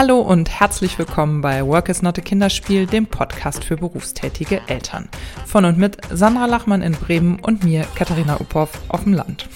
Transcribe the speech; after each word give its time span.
Hallo 0.00 0.20
und 0.20 0.48
herzlich 0.48 0.98
willkommen 0.98 1.42
bei 1.42 1.62
Work 1.66 1.90
is 1.90 2.00
not 2.00 2.16
a 2.16 2.22
Kinderspiel, 2.22 2.86
dem 2.86 3.04
Podcast 3.04 3.62
für 3.62 3.76
berufstätige 3.76 4.62
Eltern. 4.66 5.10
Von 5.44 5.66
und 5.66 5.76
mit 5.76 5.98
Sandra 6.10 6.46
Lachmann 6.46 6.80
in 6.80 6.92
Bremen 6.92 7.38
und 7.38 7.64
mir, 7.64 7.84
Katharina 7.94 8.40
Uphoff, 8.40 8.70
auf 8.88 9.04
dem 9.04 9.12
Land. 9.12 9.46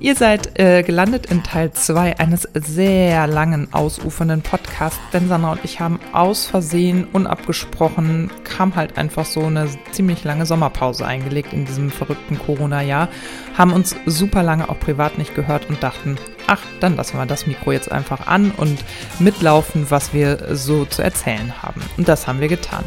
Ihr 0.00 0.16
seid 0.16 0.58
äh, 0.58 0.82
gelandet 0.82 1.26
in 1.26 1.44
Teil 1.44 1.70
2 1.70 2.18
eines 2.18 2.48
sehr 2.54 3.28
langen, 3.28 3.72
ausufernden 3.72 4.42
Podcasts, 4.42 4.98
denn 5.12 5.28
Sandra 5.28 5.52
und 5.52 5.64
ich 5.64 5.78
haben 5.78 6.00
aus 6.12 6.44
Versehen, 6.44 7.06
unabgesprochen, 7.12 8.32
kam 8.42 8.74
halt 8.74 8.98
einfach 8.98 9.26
so 9.26 9.44
eine 9.44 9.68
ziemlich 9.92 10.24
lange 10.24 10.44
Sommerpause 10.44 11.06
eingelegt 11.06 11.52
in 11.52 11.66
diesem 11.66 11.90
verrückten 11.90 12.36
Corona-Jahr, 12.36 13.08
haben 13.56 13.72
uns 13.72 13.94
super 14.06 14.42
lange 14.42 14.68
auch 14.68 14.80
privat 14.80 15.18
nicht 15.18 15.36
gehört 15.36 15.68
und 15.68 15.84
dachten, 15.84 16.16
ach, 16.46 16.60
dann 16.80 16.96
lassen 16.96 17.16
wir 17.16 17.26
das 17.26 17.46
Mikro 17.46 17.72
jetzt 17.72 17.90
einfach 17.90 18.26
an 18.26 18.50
und 18.52 18.84
mitlaufen, 19.18 19.86
was 19.90 20.12
wir 20.12 20.54
so 20.56 20.84
zu 20.84 21.02
erzählen 21.02 21.62
haben. 21.62 21.82
Und 21.96 22.08
das 22.08 22.26
haben 22.26 22.40
wir 22.40 22.48
getan. 22.48 22.84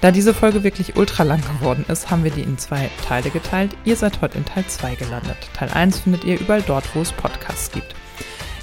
Da 0.00 0.10
diese 0.10 0.34
Folge 0.34 0.62
wirklich 0.62 0.96
ultra 0.96 1.24
lang 1.24 1.40
geworden 1.40 1.84
ist, 1.88 2.10
haben 2.10 2.24
wir 2.24 2.30
die 2.30 2.42
in 2.42 2.58
zwei 2.58 2.90
Teile 3.06 3.30
geteilt. 3.30 3.76
Ihr 3.84 3.96
seid 3.96 4.20
heute 4.20 4.38
in 4.38 4.44
Teil 4.44 4.64
2 4.66 4.94
gelandet. 4.94 5.36
Teil 5.54 5.70
1 5.70 6.00
findet 6.00 6.24
ihr 6.24 6.38
überall 6.38 6.62
dort, 6.62 6.84
wo 6.94 7.00
es 7.00 7.12
Podcasts 7.12 7.72
gibt. 7.72 7.94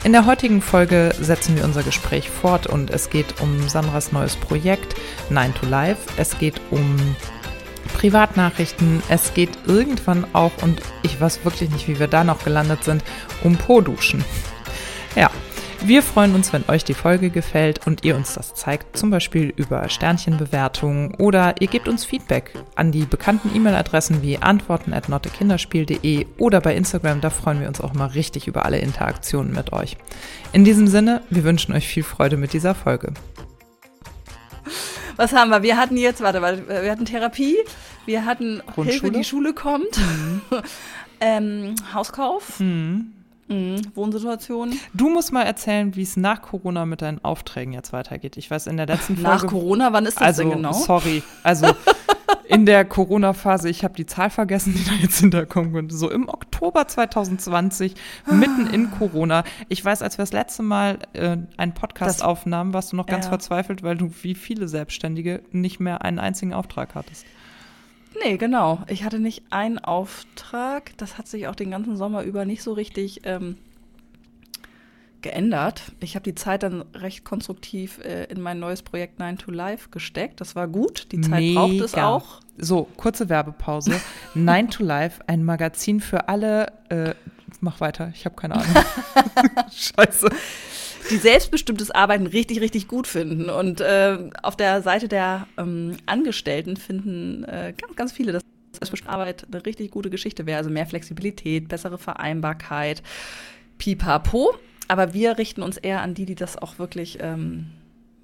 In 0.06 0.12
der 0.12 0.28
heutigen 0.28 0.62
Folge 0.62 1.16
setzen 1.20 1.56
wir 1.56 1.64
unser 1.64 1.82
Gespräch 1.82 2.30
fort 2.30 2.68
und 2.68 2.92
es 2.92 3.10
geht 3.10 3.42
um 3.42 3.68
Sandras 3.68 4.12
neues 4.12 4.36
Projekt 4.36 4.96
9 5.32 5.56
to 5.56 5.66
Life. 5.66 5.98
Es 6.18 6.38
geht 6.38 6.62
um 6.70 7.16
Privatnachrichten. 7.94 9.02
Es 9.10 9.34
geht 9.34 9.52
irgendwann 9.66 10.26
auch, 10.34 10.52
und 10.62 10.82
ich 11.04 11.20
weiß 11.20 11.46
wirklich 11.46 11.70
nicht, 11.70 11.88
wie 11.88 12.00
wir 12.00 12.08
da 12.08 12.24
noch 12.24 12.44
gelandet 12.44 12.84
sind, 12.84 13.04
um 13.44 13.56
Po-Duschen. 13.56 14.24
Ja, 15.16 15.30
wir 15.88 16.02
freuen 16.02 16.34
uns, 16.34 16.52
wenn 16.52 16.64
euch 16.68 16.84
die 16.84 16.96
Folge 16.96 17.30
gefällt 17.30 17.86
und 17.86 18.04
ihr 18.04 18.16
uns 18.16 18.34
das 18.34 18.56
zeigt, 18.56 18.98
zum 18.98 19.12
Beispiel 19.12 19.54
über 19.56 19.88
Sternchenbewertungen 19.88 21.14
oder 21.16 21.54
ihr 21.60 21.68
gebt 21.68 21.88
uns 21.88 22.04
Feedback 22.04 22.54
an 22.74 22.92
die 22.92 23.06
bekannten 23.06 23.56
E-Mail-Adressen 23.56 24.24
wie 24.24 24.40
antworten 24.40 24.94
at 24.94 25.10
nottekinderspiel.de 25.10 26.26
oder 26.40 26.60
bei 26.60 26.76
Instagram, 26.76 27.22
da 27.22 27.30
freuen 27.30 27.60
wir 27.60 27.68
uns 27.68 27.82
auch 27.82 27.94
mal 27.94 28.08
richtig 28.08 28.48
über 28.48 28.66
alle 28.66 28.80
Interaktionen 28.80 29.54
mit 29.54 29.74
euch. 29.74 29.96
In 30.54 30.64
diesem 30.64 30.88
Sinne, 30.88 31.22
wir 31.30 31.44
wünschen 31.44 31.76
euch 31.76 31.88
viel 31.88 32.02
Freude 32.02 32.38
mit 32.38 32.54
dieser 32.54 32.74
Folge. 32.74 33.14
Was 35.16 35.34
haben 35.34 35.50
wir? 35.50 35.64
Wir 35.64 35.78
hatten 35.78 35.98
jetzt, 35.98 36.22
warte, 36.22 36.42
warte 36.42 36.68
wir 36.68 36.92
hatten 36.92 37.06
Therapie, 37.06 37.58
wir 38.06 38.26
hatten 38.26 38.62
Hilfe, 38.76 39.12
die 39.12 39.24
Schule 39.24 39.54
kommt, 39.54 39.98
mhm. 39.98 40.42
ähm, 41.20 41.76
Hauskauf. 41.94 42.60
Mhm. 42.60 43.14
Mhm, 43.48 43.82
Wohnsituation. 43.94 44.74
Du 44.94 45.10
musst 45.10 45.32
mal 45.32 45.44
erzählen, 45.44 45.96
wie 45.96 46.02
es 46.02 46.18
nach 46.18 46.42
Corona 46.42 46.86
mit 46.86 47.02
deinen 47.02 47.24
Aufträgen 47.24 47.74
jetzt 47.74 47.94
weitergeht. 47.94 48.38
Ich 48.38 48.50
weiß, 48.50 48.68
in 48.68 48.78
der 48.78 48.88
letzten 48.88 49.18
Folge. 49.18 49.30
Nach 49.30 49.46
Corona, 49.46 49.94
wann 49.94 50.06
ist 50.06 50.16
das 50.16 50.24
also, 50.24 50.44
denn 50.44 50.52
genau? 50.52 50.74
Sorry. 50.74 51.22
Also 51.44 51.68
in 52.48 52.66
der 52.66 52.86
Corona-Phase, 52.86 53.70
ich 53.70 53.84
habe 53.84 53.94
die 53.94 54.06
Zahl 54.06 54.30
vergessen, 54.30 54.74
die 54.76 54.84
da 54.84 54.94
jetzt 54.94 55.20
hinterkommen 55.20 55.74
könnte. 55.74 55.96
So 55.96 56.10
im 56.10 56.28
Oktober 56.28 56.88
2020, 56.88 57.96
mitten 58.32 58.68
in 58.68 58.92
Corona. 58.92 59.44
Ich 59.70 59.84
weiß, 59.84 60.02
als 60.02 60.18
wir 60.18 60.24
das 60.24 60.34
letzte 60.34 60.64
Mal 60.64 61.00
äh, 61.14 61.38
einen 61.58 61.74
Podcast 61.74 62.20
das, 62.20 62.26
aufnahmen, 62.26 62.74
warst 62.74 62.92
du 62.92 62.96
noch 62.96 63.06
ganz 63.06 63.26
ja. 63.26 63.30
verzweifelt, 63.30 63.84
weil 63.84 63.98
du 63.98 64.12
wie 64.24 64.36
viele 64.36 64.68
Selbstständige 64.68 65.42
nicht 65.52 65.80
mehr 65.80 66.04
einen 66.04 66.20
einzigen 66.20 66.54
Auftrag 66.54 66.96
hattest. 66.96 67.26
Nee, 68.24 68.38
genau. 68.38 68.80
Ich 68.88 69.04
hatte 69.04 69.20
nicht 69.20 69.44
einen 69.50 69.80
Auftrag. 69.80 70.98
Das 70.98 71.18
hat 71.18 71.28
sich 71.28 71.48
auch 71.48 71.56
den 71.56 71.72
ganzen 71.72 71.98
Sommer 71.98 72.24
über 72.24 72.46
nicht 72.46 72.64
so 72.64 72.74
richtig 72.74 73.22
ähm, 73.24 73.58
geändert. 75.22 75.92
Ich 76.00 76.16
habe 76.16 76.24
die 76.24 76.36
Zeit 76.36 76.64
dann 76.64 76.84
recht 76.94 77.26
konstruktiv 77.26 78.00
äh, 78.00 78.26
in 78.26 78.42
mein 78.42 78.60
neues 78.60 78.84
Projekt 78.84 79.20
9 79.20 79.38
to 79.38 79.52
Life 79.52 79.90
gesteckt. 79.90 80.40
Das 80.40 80.56
war 80.56 80.68
gut. 80.68 81.12
Die 81.12 81.22
Zeit 81.22 81.40
Mega. 81.42 81.62
braucht 81.62 81.82
es 81.82 81.96
auch. 81.96 82.40
So, 82.58 82.88
kurze 82.96 83.28
Werbepause. 83.28 84.00
9 84.36 84.70
to 84.70 84.84
Life, 84.84 85.22
ein 85.28 85.44
Magazin 85.44 86.00
für 86.00 86.30
alle. 86.30 86.72
Äh, 86.90 87.16
mach 87.60 87.82
weiter, 87.82 88.12
ich 88.14 88.26
habe 88.26 88.36
keine 88.36 88.56
Ahnung. 88.56 88.76
Scheiße 89.72 90.30
die 91.10 91.18
selbstbestimmtes 91.18 91.92
Arbeiten 91.92 92.28
richtig, 92.28 92.62
richtig 92.62 92.88
gut 92.88 93.08
finden. 93.08 93.50
Und 93.50 93.82
äh, 93.82 94.18
auf 94.44 94.56
der 94.56 94.82
Seite 94.82 95.08
der 95.08 95.48
ähm, 95.58 95.98
Angestellten 96.06 96.78
finden 96.78 97.44
äh, 97.44 97.74
ganz, 97.78 97.96
ganz 97.96 98.12
viele, 98.12 98.32
dass 98.32 98.44
selbstbestimmte 98.74 99.14
Arbeit 99.14 99.46
eine 99.52 99.66
richtig 99.66 99.92
gute 99.92 100.10
Geschichte 100.10 100.46
wäre. 100.46 100.58
Also 100.58 100.70
mehr 100.70 100.86
Flexibilität, 100.86 101.68
bessere 101.68 101.98
Vereinbarkeit, 101.98 103.04
pipapo. 103.78 104.56
Aber 104.88 105.14
wir 105.14 105.38
richten 105.38 105.64
uns 105.64 105.78
eher 105.78 106.02
an 106.02 106.14
die, 106.14 106.26
die 106.26 106.36
das 106.36 106.58
auch 106.58 106.78
wirklich, 106.78 107.18
ähm, 107.22 107.68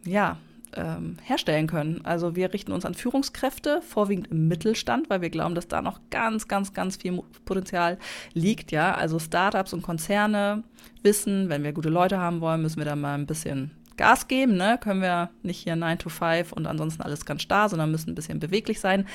ja, 0.06 0.38
ähm, 0.76 1.18
herstellen 1.24 1.68
können. 1.68 2.02
Also 2.04 2.36
wir 2.36 2.54
richten 2.54 2.72
uns 2.72 2.86
an 2.86 2.94
Führungskräfte, 2.94 3.82
vorwiegend 3.82 4.28
im 4.32 4.48
Mittelstand, 4.48 5.10
weil 5.10 5.22
wir 5.22 5.30
glauben, 5.30 5.56
dass 5.56 5.68
da 5.68 5.82
noch 5.82 6.00
ganz, 6.10 6.48
ganz, 6.48 6.74
ganz 6.74 6.98
viel 6.98 7.22
Potenzial 7.46 7.98
liegt. 8.34 8.72
Ja, 8.72 8.94
also 8.94 9.20
Startups 9.20 9.74
und 9.74 9.82
Konzerne 9.82 10.64
wissen, 11.04 11.50
wenn 11.50 11.64
wir 11.64 11.74
gute 11.74 11.90
Leute 11.90 12.20
haben 12.20 12.42
wollen, 12.42 12.62
müssen 12.62 12.78
wir 12.78 12.86
da 12.86 12.96
mal 12.96 13.16
ein 13.16 13.26
bisschen 13.26 13.72
Gas 13.98 14.28
geben. 14.28 14.58
Ne? 14.58 14.80
Können 14.82 15.02
wir 15.02 15.30
nicht 15.44 15.60
hier 15.60 15.76
9 15.76 16.00
to 16.00 16.10
5 16.10 16.52
und 16.54 16.66
ansonsten 16.66 17.02
alles 17.04 17.26
ganz 17.26 17.42
starr, 17.42 17.70
sondern 17.70 17.92
müssen 17.92 18.10
ein 18.12 18.16
bisschen 18.16 18.40
beweglich 18.40 18.80
sein. 18.80 19.06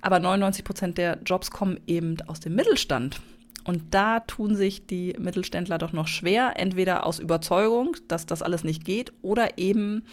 Aber 0.00 0.20
99 0.20 0.64
Prozent 0.64 0.98
der 0.98 1.18
Jobs 1.24 1.50
kommen 1.50 1.80
eben 1.86 2.16
aus 2.26 2.40
dem 2.40 2.54
Mittelstand. 2.54 3.20
Und 3.64 3.82
da 3.90 4.20
tun 4.20 4.54
sich 4.54 4.86
die 4.86 5.14
Mittelständler 5.18 5.78
doch 5.78 5.92
noch 5.92 6.06
schwer, 6.06 6.52
entweder 6.56 7.04
aus 7.04 7.18
Überzeugung, 7.18 7.96
dass 8.08 8.24
das 8.24 8.42
alles 8.42 8.64
nicht 8.64 8.84
geht, 8.84 9.12
oder 9.22 9.58
eben 9.58 10.04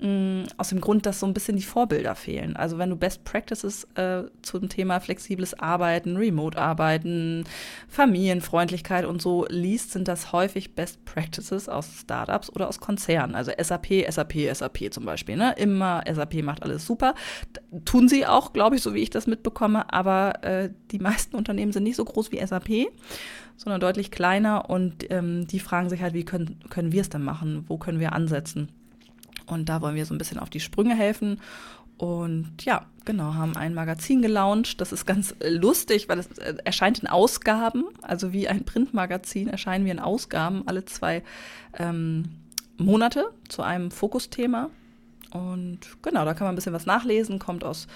mh, 0.00 0.44
aus 0.56 0.68
dem 0.68 0.80
Grund, 0.80 1.06
dass 1.06 1.20
so 1.20 1.26
ein 1.26 1.34
bisschen 1.34 1.56
die 1.56 1.62
Vorbilder 1.62 2.14
fehlen. 2.14 2.56
Also 2.56 2.78
wenn 2.78 2.90
du 2.90 2.96
Best 2.96 3.24
Practices 3.24 3.84
äh, 3.94 4.24
zum 4.42 4.68
Thema 4.68 5.00
flexibles 5.00 5.58
Arbeiten, 5.58 6.16
Remote-Arbeiten, 6.16 7.44
Familienfreundlichkeit 7.88 9.04
und 9.04 9.22
so 9.22 9.46
liest, 9.48 9.92
sind 9.92 10.08
das 10.08 10.32
häufig 10.32 10.74
Best 10.74 11.04
Practices 11.04 11.68
aus 11.68 11.88
Startups 12.00 12.50
oder 12.50 12.68
aus 12.68 12.80
Konzernen. 12.80 13.34
Also 13.34 13.52
SAP, 13.60 14.04
SAP, 14.10 14.34
SAP 14.52 14.92
zum 14.92 15.04
Beispiel. 15.04 15.36
Ne? 15.36 15.54
Immer 15.56 16.02
SAP 16.12 16.42
macht 16.42 16.62
alles 16.62 16.86
super. 16.86 17.14
Tun 17.84 18.08
sie 18.08 18.26
auch, 18.26 18.52
glaube 18.52 18.76
ich, 18.76 18.82
so 18.82 18.94
wie 18.94 19.02
ich 19.02 19.10
das 19.10 19.26
mitbekomme, 19.26 19.92
aber 19.92 20.44
äh, 20.44 20.70
die 20.90 20.98
meisten 20.98 21.36
Unternehmen 21.36 21.72
sind 21.72 21.84
nicht 21.84 21.96
so 21.96 22.04
groß 22.04 22.32
wie 22.32 22.44
SAP 22.44 22.88
sondern 23.56 23.80
deutlich 23.80 24.10
kleiner 24.10 24.70
und 24.70 25.10
ähm, 25.10 25.46
die 25.46 25.60
fragen 25.60 25.88
sich 25.88 26.00
halt, 26.02 26.14
wie 26.14 26.24
können, 26.24 26.60
können 26.70 26.92
wir 26.92 27.00
es 27.00 27.10
denn 27.10 27.22
machen? 27.22 27.64
Wo 27.66 27.76
können 27.76 28.00
wir 28.00 28.12
ansetzen? 28.12 28.68
Und 29.46 29.68
da 29.68 29.80
wollen 29.80 29.96
wir 29.96 30.06
so 30.06 30.14
ein 30.14 30.18
bisschen 30.18 30.38
auf 30.38 30.50
die 30.50 30.60
Sprünge 30.60 30.94
helfen. 30.94 31.40
Und 31.96 32.64
ja, 32.64 32.86
genau, 33.04 33.34
haben 33.34 33.56
ein 33.56 33.74
Magazin 33.74 34.22
gelauncht. 34.22 34.80
Das 34.80 34.92
ist 34.92 35.04
ganz 35.04 35.34
lustig, 35.42 36.08
weil 36.08 36.20
es 36.20 36.26
äh, 36.38 36.54
erscheint 36.64 37.00
in 37.00 37.08
Ausgaben. 37.08 37.84
Also 38.02 38.32
wie 38.32 38.46
ein 38.46 38.64
Printmagazin 38.64 39.48
erscheinen 39.48 39.84
wir 39.84 39.92
in 39.92 39.98
Ausgaben 39.98 40.62
alle 40.66 40.84
zwei 40.84 41.24
ähm, 41.76 42.26
Monate 42.76 43.30
zu 43.48 43.62
einem 43.62 43.90
Fokusthema. 43.90 44.70
Und 45.32 45.80
genau, 46.02 46.24
da 46.24 46.34
kann 46.34 46.46
man 46.46 46.54
ein 46.54 46.56
bisschen 46.56 46.72
was 46.72 46.86
nachlesen, 46.86 47.40
kommt 47.40 47.64
aus 47.64 47.88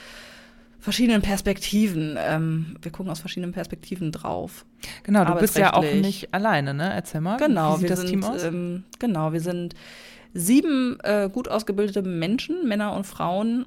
verschiedenen 0.83 1.23
Perspektiven. 1.23 2.19
Ähm, 2.19 2.77
wir 2.83 2.91
gucken 2.91 3.11
aus 3.11 3.21
verschiedenen 3.21 3.53
Perspektiven 3.53 4.11
drauf. 4.11 4.67
Genau, 5.05 5.25
du 5.25 5.35
bist 5.37 5.57
ja 5.57 5.75
auch 5.75 5.83
nicht 5.83 6.35
alleine, 6.35 6.75
ne? 6.75 6.93
Erzähl 6.93 7.21
mal. 7.21 7.37
Genau, 7.37 7.77
wie 7.77 7.83
sieht 7.83 7.91
das 7.91 8.01
sind, 8.01 8.11
Team 8.11 8.25
aus? 8.25 8.43
Ähm, 8.43 8.85
genau, 8.99 9.33
wir 9.33 9.41
sind 9.41 9.75
sieben 10.35 10.99
äh, 11.05 11.31
gut 11.33 11.49
ausgebildete 11.49 12.03
Menschen, 12.03 12.67
Männer 12.67 12.95
und 12.95 13.07
Frauen 13.07 13.67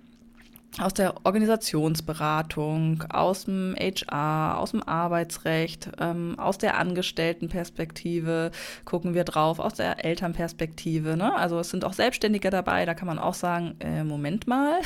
aus 0.77 0.93
der 0.93 1.13
Organisationsberatung, 1.23 3.05
aus 3.09 3.45
dem 3.45 3.75
HR, 3.79 4.57
aus 4.57 4.71
dem 4.71 4.83
Arbeitsrecht, 4.83 5.89
ähm, 6.01 6.37
aus 6.37 6.57
der 6.57 6.77
Angestelltenperspektive 6.77 8.51
gucken 8.83 9.13
wir 9.13 9.23
drauf, 9.23 9.59
aus 9.59 9.75
der 9.75 10.03
Elternperspektive. 10.03 11.15
Ne? 11.15 11.33
Also 11.33 11.59
es 11.59 11.69
sind 11.69 11.85
auch 11.85 11.93
Selbstständige 11.93 12.49
dabei, 12.49 12.85
da 12.85 12.93
kann 12.93 13.07
man 13.07 13.19
auch 13.19 13.35
sagen, 13.35 13.75
äh, 13.79 14.03
Moment 14.03 14.47
mal, 14.47 14.79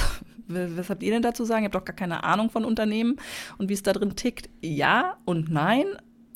was 0.49 0.89
habt 0.89 1.03
ihr 1.03 1.11
denn 1.11 1.21
dazu 1.21 1.45
sagen? 1.45 1.63
Ihr 1.63 1.65
habt 1.65 1.75
doch 1.75 1.85
gar 1.85 1.95
keine 1.95 2.23
Ahnung 2.23 2.49
von 2.49 2.65
Unternehmen 2.65 3.17
und 3.57 3.69
wie 3.69 3.73
es 3.73 3.83
da 3.83 3.93
drin 3.93 4.15
tickt. 4.15 4.49
Ja 4.61 5.17
und 5.25 5.49
nein, 5.49 5.85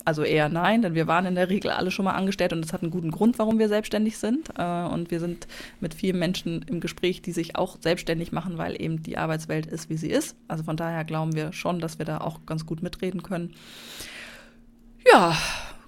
also 0.05 0.23
eher 0.23 0.49
nein, 0.49 0.81
denn 0.81 0.95
wir 0.95 1.07
waren 1.07 1.25
in 1.25 1.35
der 1.35 1.49
Regel 1.49 1.71
alle 1.71 1.89
schon 1.89 2.05
mal 2.05 2.13
angestellt 2.13 2.51
und 2.51 2.61
das 2.61 2.73
hat 2.73 2.81
einen 2.81 2.91
guten 2.91 3.11
Grund, 3.11 3.39
warum 3.39 3.57
wir 3.57 3.69
selbstständig 3.69 4.17
sind. 4.17 4.49
Äh, 4.57 4.83
und 4.83 5.11
wir 5.11 5.19
sind 5.19 5.47
mit 5.79 5.93
vielen 5.93 6.19
Menschen 6.19 6.61
im 6.63 6.79
Gespräch, 6.81 7.21
die 7.21 7.31
sich 7.31 7.55
auch 7.55 7.77
selbstständig 7.79 8.31
machen, 8.31 8.57
weil 8.57 8.81
eben 8.81 9.01
die 9.01 9.17
Arbeitswelt 9.17 9.65
ist, 9.65 9.89
wie 9.89 9.97
sie 9.97 10.09
ist. 10.09 10.35
Also 10.47 10.63
von 10.63 10.77
daher 10.77 11.05
glauben 11.05 11.35
wir 11.35 11.53
schon, 11.53 11.79
dass 11.79 11.99
wir 11.99 12.05
da 12.05 12.19
auch 12.19 12.45
ganz 12.45 12.65
gut 12.65 12.83
mitreden 12.83 13.23
können. 13.23 13.53
Ja, 15.11 15.37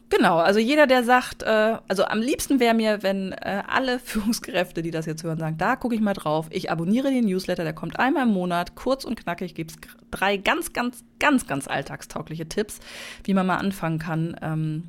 Genau, 0.09 0.37
also 0.37 0.59
jeder, 0.59 0.85
der 0.85 1.03
sagt, 1.03 1.41
äh, 1.43 1.77
also 1.87 2.05
am 2.05 2.19
liebsten 2.19 2.59
wäre 2.59 2.75
mir, 2.75 3.01
wenn 3.01 3.31
äh, 3.31 3.63
alle 3.67 3.99
Führungskräfte, 4.03 4.81
die 4.81 4.91
das 4.91 5.05
jetzt 5.05 5.23
hören, 5.23 5.39
sagen, 5.39 5.57
da 5.57 5.75
gucke 5.75 5.95
ich 5.95 6.01
mal 6.01 6.13
drauf, 6.13 6.47
ich 6.51 6.69
abonniere 6.69 7.09
den 7.09 7.25
Newsletter, 7.25 7.63
der 7.63 7.73
kommt 7.73 7.99
einmal 7.99 8.23
im 8.23 8.33
Monat, 8.33 8.75
kurz 8.75 9.03
und 9.03 9.15
knackig, 9.19 9.55
gibt 9.55 9.71
es 9.71 9.77
drei 10.11 10.37
ganz, 10.37 10.73
ganz, 10.73 11.03
ganz, 11.19 11.47
ganz 11.47 11.67
alltagstaugliche 11.67 12.47
Tipps, 12.47 12.79
wie 13.23 13.33
man 13.33 13.47
mal 13.47 13.57
anfangen 13.57 13.97
kann, 13.99 14.35
ähm, 14.41 14.83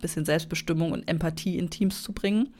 bisschen 0.00 0.24
Selbstbestimmung 0.24 0.92
und 0.92 1.08
Empathie 1.08 1.58
in 1.58 1.70
Teams 1.70 2.02
zu 2.02 2.12
bringen. 2.12 2.54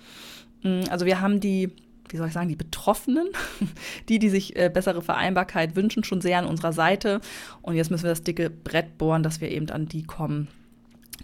Mm, 0.62 0.82
also 0.90 1.06
wir 1.06 1.20
haben 1.20 1.40
die 1.40 1.70
wie 2.10 2.16
soll 2.16 2.28
ich 2.28 2.32
sagen, 2.32 2.48
die 2.48 2.56
Betroffenen, 2.56 3.28
die, 4.08 4.18
die 4.18 4.30
sich 4.30 4.56
äh, 4.56 4.70
bessere 4.72 5.02
Vereinbarkeit 5.02 5.76
wünschen, 5.76 6.04
schon 6.04 6.22
sehr 6.22 6.38
an 6.38 6.46
unserer 6.46 6.72
Seite. 6.72 7.20
Und 7.60 7.74
jetzt 7.74 7.90
müssen 7.90 8.04
wir 8.04 8.10
das 8.10 8.22
dicke 8.22 8.48
Brett 8.48 8.96
bohren, 8.96 9.22
dass 9.22 9.42
wir 9.42 9.50
eben 9.50 9.68
an 9.68 9.88
die 9.88 10.04
kommen, 10.04 10.48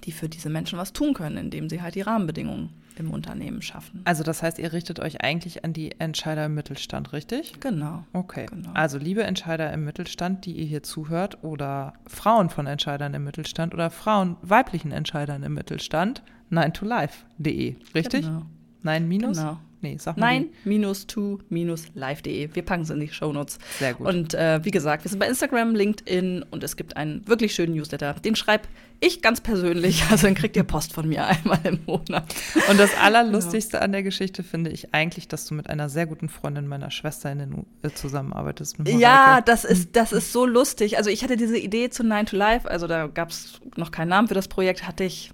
die 0.04 0.12
für 0.12 0.28
diese 0.28 0.50
Menschen 0.50 0.78
was 0.78 0.92
tun 0.92 1.14
können, 1.14 1.36
indem 1.36 1.68
sie 1.68 1.82
halt 1.82 1.94
die 1.94 2.02
Rahmenbedingungen 2.02 2.70
im 2.96 3.10
Unternehmen 3.10 3.62
schaffen. 3.62 4.02
Also 4.04 4.22
das 4.22 4.42
heißt, 4.42 4.58
ihr 4.58 4.72
richtet 4.72 5.00
euch 5.00 5.22
eigentlich 5.22 5.64
an 5.64 5.72
die 5.72 5.98
Entscheider 5.98 6.46
im 6.46 6.54
Mittelstand, 6.54 7.12
richtig? 7.12 7.54
Genau. 7.60 8.04
Okay. 8.12 8.46
Genau. 8.46 8.70
Also 8.74 8.98
liebe 8.98 9.24
Entscheider 9.24 9.72
im 9.72 9.84
Mittelstand, 9.84 10.44
die 10.44 10.52
ihr 10.52 10.64
hier 10.64 10.82
zuhört, 10.82 11.42
oder 11.42 11.94
Frauen 12.06 12.50
von 12.50 12.66
Entscheidern 12.66 13.14
im 13.14 13.24
Mittelstand 13.24 13.74
oder 13.74 13.90
Frauen 13.90 14.36
weiblichen 14.42 14.92
Entscheidern 14.92 15.42
im 15.42 15.54
Mittelstand, 15.54 16.22
9to-life.de, 16.52 17.76
richtig? 17.94 18.26
Genau. 18.26 18.42
Nein 18.82 19.08
minus? 19.08 19.38
Genau. 19.38 19.58
Nee, 19.84 19.98
sag 20.00 20.16
mal. 20.16 20.26
Nein, 20.26 20.46
minus 20.64 21.06
to 21.06 21.40
minus 21.50 21.88
live.de. 21.94 22.48
Wir 22.54 22.62
packen 22.62 22.84
es 22.84 22.90
in 22.90 23.00
die 23.00 23.08
Shownotes. 23.08 23.58
Sehr 23.78 23.92
gut. 23.92 24.06
Und 24.06 24.32
äh, 24.32 24.64
wie 24.64 24.70
gesagt, 24.70 25.04
wir 25.04 25.10
sind 25.10 25.18
bei 25.18 25.28
Instagram, 25.28 25.74
LinkedIn 25.74 26.42
und 26.50 26.64
es 26.64 26.76
gibt 26.76 26.96
einen 26.96 27.28
wirklich 27.28 27.54
schönen 27.54 27.74
Newsletter. 27.74 28.14
Den 28.14 28.34
schreibe 28.34 28.64
ich 29.00 29.20
ganz 29.20 29.42
persönlich. 29.42 30.02
Also 30.10 30.26
dann 30.26 30.34
kriegt 30.34 30.56
ihr 30.56 30.64
Post 30.64 30.94
von 30.94 31.06
mir 31.06 31.26
einmal 31.26 31.58
im 31.64 31.80
Monat. 31.84 32.34
Und 32.70 32.80
das 32.80 32.96
Allerlustigste 33.02 33.82
an 33.82 33.92
der 33.92 34.02
Geschichte 34.02 34.42
finde 34.42 34.70
ich 34.70 34.94
eigentlich, 34.94 35.28
dass 35.28 35.44
du 35.44 35.54
mit 35.54 35.68
einer 35.68 35.90
sehr 35.90 36.06
guten 36.06 36.30
Freundin 36.30 36.66
meiner 36.66 36.90
Schwester 36.90 37.30
in 37.30 37.38
den 37.40 37.66
äh, 37.82 37.90
zusammenarbeitest. 37.90 38.76
Ja, 38.86 39.42
das 39.42 39.66
ist, 39.66 39.96
das 39.96 40.12
ist 40.12 40.32
so 40.32 40.46
lustig. 40.46 40.96
Also 40.96 41.10
ich 41.10 41.22
hatte 41.22 41.36
diese 41.36 41.58
Idee 41.58 41.90
zu 41.90 42.04
9 42.04 42.26
to 42.26 42.36
Life, 42.36 42.70
also 42.70 42.86
da 42.86 43.06
gab 43.06 43.28
es 43.28 43.60
noch 43.76 43.90
keinen 43.90 44.08
Namen 44.08 44.28
für 44.28 44.34
das 44.34 44.48
Projekt, 44.48 44.86
hatte 44.86 45.04
ich 45.04 45.30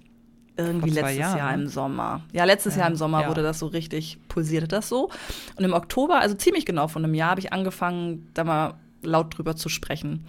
irgendwie 0.57 0.89
letztes 0.89 1.17
Jahren, 1.17 1.37
Jahr 1.37 1.53
im 1.53 1.67
Sommer. 1.67 2.21
Ja, 2.33 2.43
letztes 2.43 2.75
Ja, 2.75 2.81
Jahr 2.81 2.89
im 2.89 2.95
Sommer 2.95 3.21
ja. 3.21 3.29
wurde 3.29 3.43
das 3.43 3.59
so 3.59 3.67
richtig, 3.67 4.17
pulsierte 4.27 4.67
das 4.67 4.89
so. 4.89 5.09
Und 5.55 5.63
im 5.63 5.73
Oktober, 5.73 6.19
also 6.19 6.35
ziemlich 6.35 6.65
genau 6.65 6.87
von 6.87 7.03
einem 7.03 7.13
Jahr, 7.13 7.31
habe 7.31 7.39
ich 7.39 7.53
angefangen, 7.53 8.29
da 8.33 8.43
mal 8.43 8.73
laut 9.01 9.37
drüber 9.37 9.55
zu 9.55 9.69
sprechen. 9.69 10.25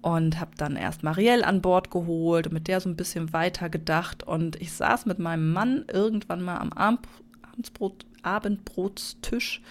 Und 0.00 0.40
habe 0.40 0.50
dann 0.56 0.74
erst 0.74 1.04
Marielle 1.04 1.46
an 1.46 1.62
Bord 1.62 1.92
geholt 1.92 2.48
und 2.48 2.52
mit 2.52 2.66
der 2.66 2.80
so 2.80 2.88
ein 2.88 2.96
bisschen 2.96 3.32
weiter 3.32 3.68
gedacht. 3.68 4.24
Und 4.24 4.60
ich 4.60 4.72
saß 4.72 5.06
mit 5.06 5.20
meinem 5.20 5.52
Mann 5.52 5.84
irgendwann 5.92 6.42
mal 6.42 6.58
am 6.58 6.72
Abend, 6.72 7.06
Abendsbrot, 7.52 8.04
Abendbrotstisch 8.22 9.62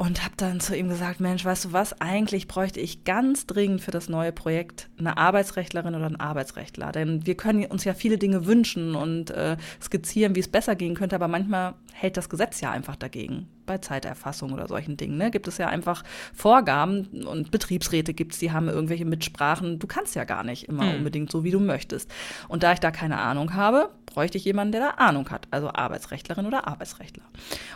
und 0.00 0.24
habe 0.24 0.32
dann 0.38 0.60
zu 0.60 0.74
ihm 0.74 0.88
gesagt, 0.88 1.20
Mensch, 1.20 1.44
weißt 1.44 1.66
du 1.66 1.72
was, 1.74 2.00
eigentlich 2.00 2.48
bräuchte 2.48 2.80
ich 2.80 3.04
ganz 3.04 3.44
dringend 3.44 3.82
für 3.82 3.90
das 3.90 4.08
neue 4.08 4.32
Projekt 4.32 4.88
eine 4.98 5.18
Arbeitsrechtlerin 5.18 5.94
oder 5.94 6.06
einen 6.06 6.16
Arbeitsrechtler. 6.16 6.90
Denn 6.90 7.26
wir 7.26 7.36
können 7.36 7.66
uns 7.66 7.84
ja 7.84 7.92
viele 7.92 8.16
Dinge 8.16 8.46
wünschen 8.46 8.94
und 8.94 9.30
äh, 9.30 9.58
skizzieren, 9.78 10.34
wie 10.34 10.40
es 10.40 10.48
besser 10.48 10.74
gehen 10.74 10.94
könnte, 10.94 11.16
aber 11.16 11.28
manchmal 11.28 11.74
hält 11.92 12.16
das 12.16 12.28
Gesetz 12.28 12.60
ja 12.60 12.70
einfach 12.70 12.96
dagegen. 12.96 13.48
Bei 13.66 13.78
Zeiterfassung 13.78 14.52
oder 14.52 14.66
solchen 14.66 14.96
Dingen 14.96 15.16
ne, 15.16 15.30
gibt 15.30 15.46
es 15.48 15.58
ja 15.58 15.68
einfach 15.68 16.02
Vorgaben 16.34 17.24
und 17.26 17.50
Betriebsräte 17.50 18.14
gibt 18.14 18.32
es, 18.32 18.38
die 18.38 18.52
haben 18.52 18.68
irgendwelche 18.68 19.04
Mitsprachen. 19.04 19.78
Du 19.78 19.86
kannst 19.86 20.14
ja 20.14 20.24
gar 20.24 20.44
nicht 20.44 20.68
immer 20.68 20.90
Hm. 20.90 20.98
unbedingt 20.98 21.30
so, 21.30 21.44
wie 21.44 21.50
du 21.50 21.60
möchtest. 21.60 22.10
Und 22.48 22.62
da 22.62 22.72
ich 22.72 22.80
da 22.80 22.90
keine 22.90 23.18
Ahnung 23.18 23.54
habe, 23.54 23.90
bräuchte 24.06 24.38
ich 24.38 24.44
jemanden, 24.44 24.72
der 24.72 24.80
da 24.80 24.90
Ahnung 24.90 25.30
hat, 25.30 25.46
also 25.50 25.68
Arbeitsrechtlerin 25.72 26.46
oder 26.46 26.66
Arbeitsrechtler. 26.66 27.24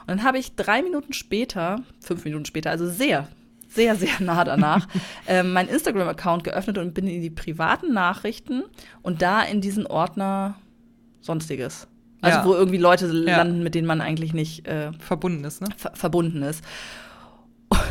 Und 0.01 0.09
dann 0.09 0.25
habe 0.25 0.39
ich 0.39 0.57
drei 0.57 0.83
Minuten 0.83 1.13
später, 1.13 1.81
fünf 2.01 2.25
Minuten 2.25 2.45
später, 2.45 2.71
also 2.71 2.89
sehr, 2.89 3.29
sehr, 3.69 3.97
sehr 3.97 4.21
nah 4.21 4.45
danach, 4.45 4.89
ähm, 5.29 5.53
meinen 5.53 5.69
Instagram-Account 5.69 6.45
geöffnet 6.45 6.79
und 6.79 6.95
bin 6.95 7.07
in 7.07 7.23
die 7.23 7.31
privaten 7.31 7.93
Nachrichten 7.93 8.65
und 9.03 9.23
da 9.23 9.43
in 9.43 9.61
diesen 9.61 9.87
Ordner 9.87 10.57
Sonstiges. 11.21 11.89
Also 12.25 12.39
Ja. 12.39 12.45
wo 12.45 12.55
irgendwie 12.55 12.79
Leute 12.79 13.07
Ja. 13.07 13.37
landen, 13.39 13.63
mit 13.63 13.75
denen 13.75 13.87
man 13.87 14.01
eigentlich 14.01 14.33
nicht 14.33 14.67
äh, 14.67 14.93
verbunden 14.99 15.45
ist, 15.45 15.61
ne? 15.61 15.69
ver 15.77 15.93
verbunden 15.95 16.43
ist. 16.43 16.65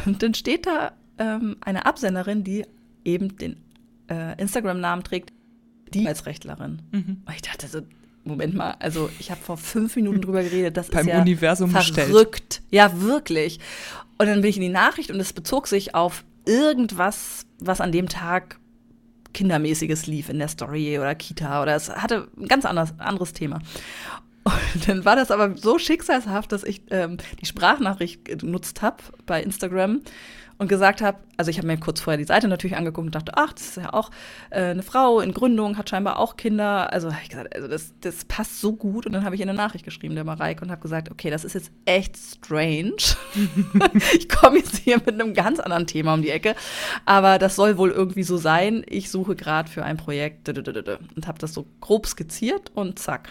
Und 0.06 0.24
dann 0.24 0.34
steht 0.34 0.66
da 0.66 0.92
ähm, 1.18 1.58
eine 1.62 1.86
Absenderin, 1.86 2.44
die 2.44 2.66
eben 3.06 3.38
den 3.38 3.58
äh, 4.10 4.40
Instagram-Namen 4.42 5.04
trägt, 5.04 5.32
die 5.94 6.02
Arbeitsrechtlerin. 6.02 6.82
Mhm. 6.92 7.22
Und 7.26 7.34
ich 7.36 7.42
dachte 7.42 7.68
so, 7.68 7.82
Moment 8.26 8.56
mal, 8.56 8.76
also 8.80 9.10
ich 9.20 9.32
habe 9.32 9.42
vor 9.42 9.58
fünf 9.58 9.96
Minuten 9.98 10.22
drüber 10.22 10.42
geredet, 10.44 10.78
das 10.78 10.90
Beim 10.90 11.08
ist 11.08 11.14
ja 11.14 11.22
Universum 11.22 11.72
bestellt. 11.74 12.08
verrückt. 12.08 12.62
Ja, 12.72 13.02
wirklich. 13.02 13.60
Und 14.18 14.28
dann 14.28 14.42
bin 14.42 14.50
ich 14.50 14.56
in 14.56 14.62
die 14.64 14.70
Nachricht 14.70 15.12
und 15.12 15.20
es 15.20 15.34
bezog 15.34 15.68
sich 15.68 15.94
auf 15.94 16.24
irgendwas, 16.46 17.46
was 17.60 17.82
an 17.82 17.92
dem 17.92 18.08
Tag 18.08 18.58
Kindermäßiges 19.34 20.08
lief 20.08 20.30
in 20.30 20.40
der 20.40 20.48
Story 20.48 20.98
oder 21.00 21.16
Kita 21.16 21.62
oder 21.62 21.76
es 21.76 21.90
hatte 21.90 22.28
ein 22.38 22.48
ganz 22.48 22.66
anderes, 22.66 22.94
anderes 23.00 23.34
Thema. 23.34 23.60
Und 24.46 24.88
dann 24.88 25.06
war 25.06 25.16
das 25.16 25.32
aber 25.32 25.56
so 25.56 25.80
schicksalshaft, 25.80 26.52
dass 26.52 26.64
ich 26.64 26.82
ähm, 26.92 27.18
die 27.40 27.46
Sprachnachricht 27.46 28.26
genutzt 28.26 28.82
habe 28.82 28.98
bei 29.26 29.42
Instagram 29.42 30.02
und 30.64 30.70
gesagt 30.70 31.02
habe, 31.02 31.20
also 31.38 31.52
ich 31.52 31.58
habe 31.58 31.68
mir 31.68 31.78
kurz 31.78 32.02
vorher 32.02 32.18
die 32.18 32.24
Seite 32.24 32.48
natürlich 32.48 32.78
angeguckt 32.78 33.06
und 33.06 33.16
dachte, 33.16 33.34
ach, 33.36 33.54
das 33.54 33.70
ist 33.70 33.78
ja 33.78 33.94
auch 33.94 34.10
äh, 34.50 34.62
eine 34.62 34.82
Frau 34.82 35.20
in 35.20 35.34
Gründung, 35.34 35.78
hat 35.78 35.90
scheinbar 35.90 36.18
auch 36.20 36.38
Kinder. 36.38 36.92
Also 36.92 37.12
habe 37.12 37.22
ich 37.22 37.30
gesagt, 37.30 37.56
also 37.56 37.68
das, 37.68 37.94
das 38.02 38.26
passt 38.26 38.62
so 38.62 38.74
gut. 38.74 39.06
Und 39.06 39.14
dann 39.14 39.26
habe 39.26 39.36
ich 39.36 39.42
ihr 39.42 39.48
eine 39.48 39.54
Nachricht 39.54 39.86
geschrieben, 39.86 40.16
der 40.16 40.24
Mareike, 40.24 40.64
und 40.64 40.72
habe 40.72 40.82
gesagt, 40.82 41.12
okay, 41.12 41.30
das 41.30 41.44
ist 41.44 41.54
jetzt 41.54 41.72
echt 41.86 42.18
strange. 42.18 42.96
ich 44.14 44.30
komme 44.30 44.58
jetzt 44.58 44.78
hier 44.78 44.98
mit 44.98 45.20
einem 45.20 45.34
ganz 45.34 45.60
anderen 45.60 45.86
Thema 45.86 46.14
um 46.14 46.22
die 46.22 46.30
Ecke, 46.30 46.56
aber 47.06 47.38
das 47.40 47.56
soll 47.56 47.78
wohl 47.78 47.92
irgendwie 47.92 48.24
so 48.24 48.38
sein. 48.38 48.84
Ich 48.88 49.12
suche 49.12 49.36
gerade 49.36 49.70
für 49.70 49.84
ein 49.84 49.98
Projekt 49.98 50.50
und 50.50 51.28
habe 51.28 51.40
das 51.40 51.54
so 51.54 51.66
grob 51.82 52.08
skizziert 52.08 52.72
und 52.74 53.00
zack. 53.00 53.30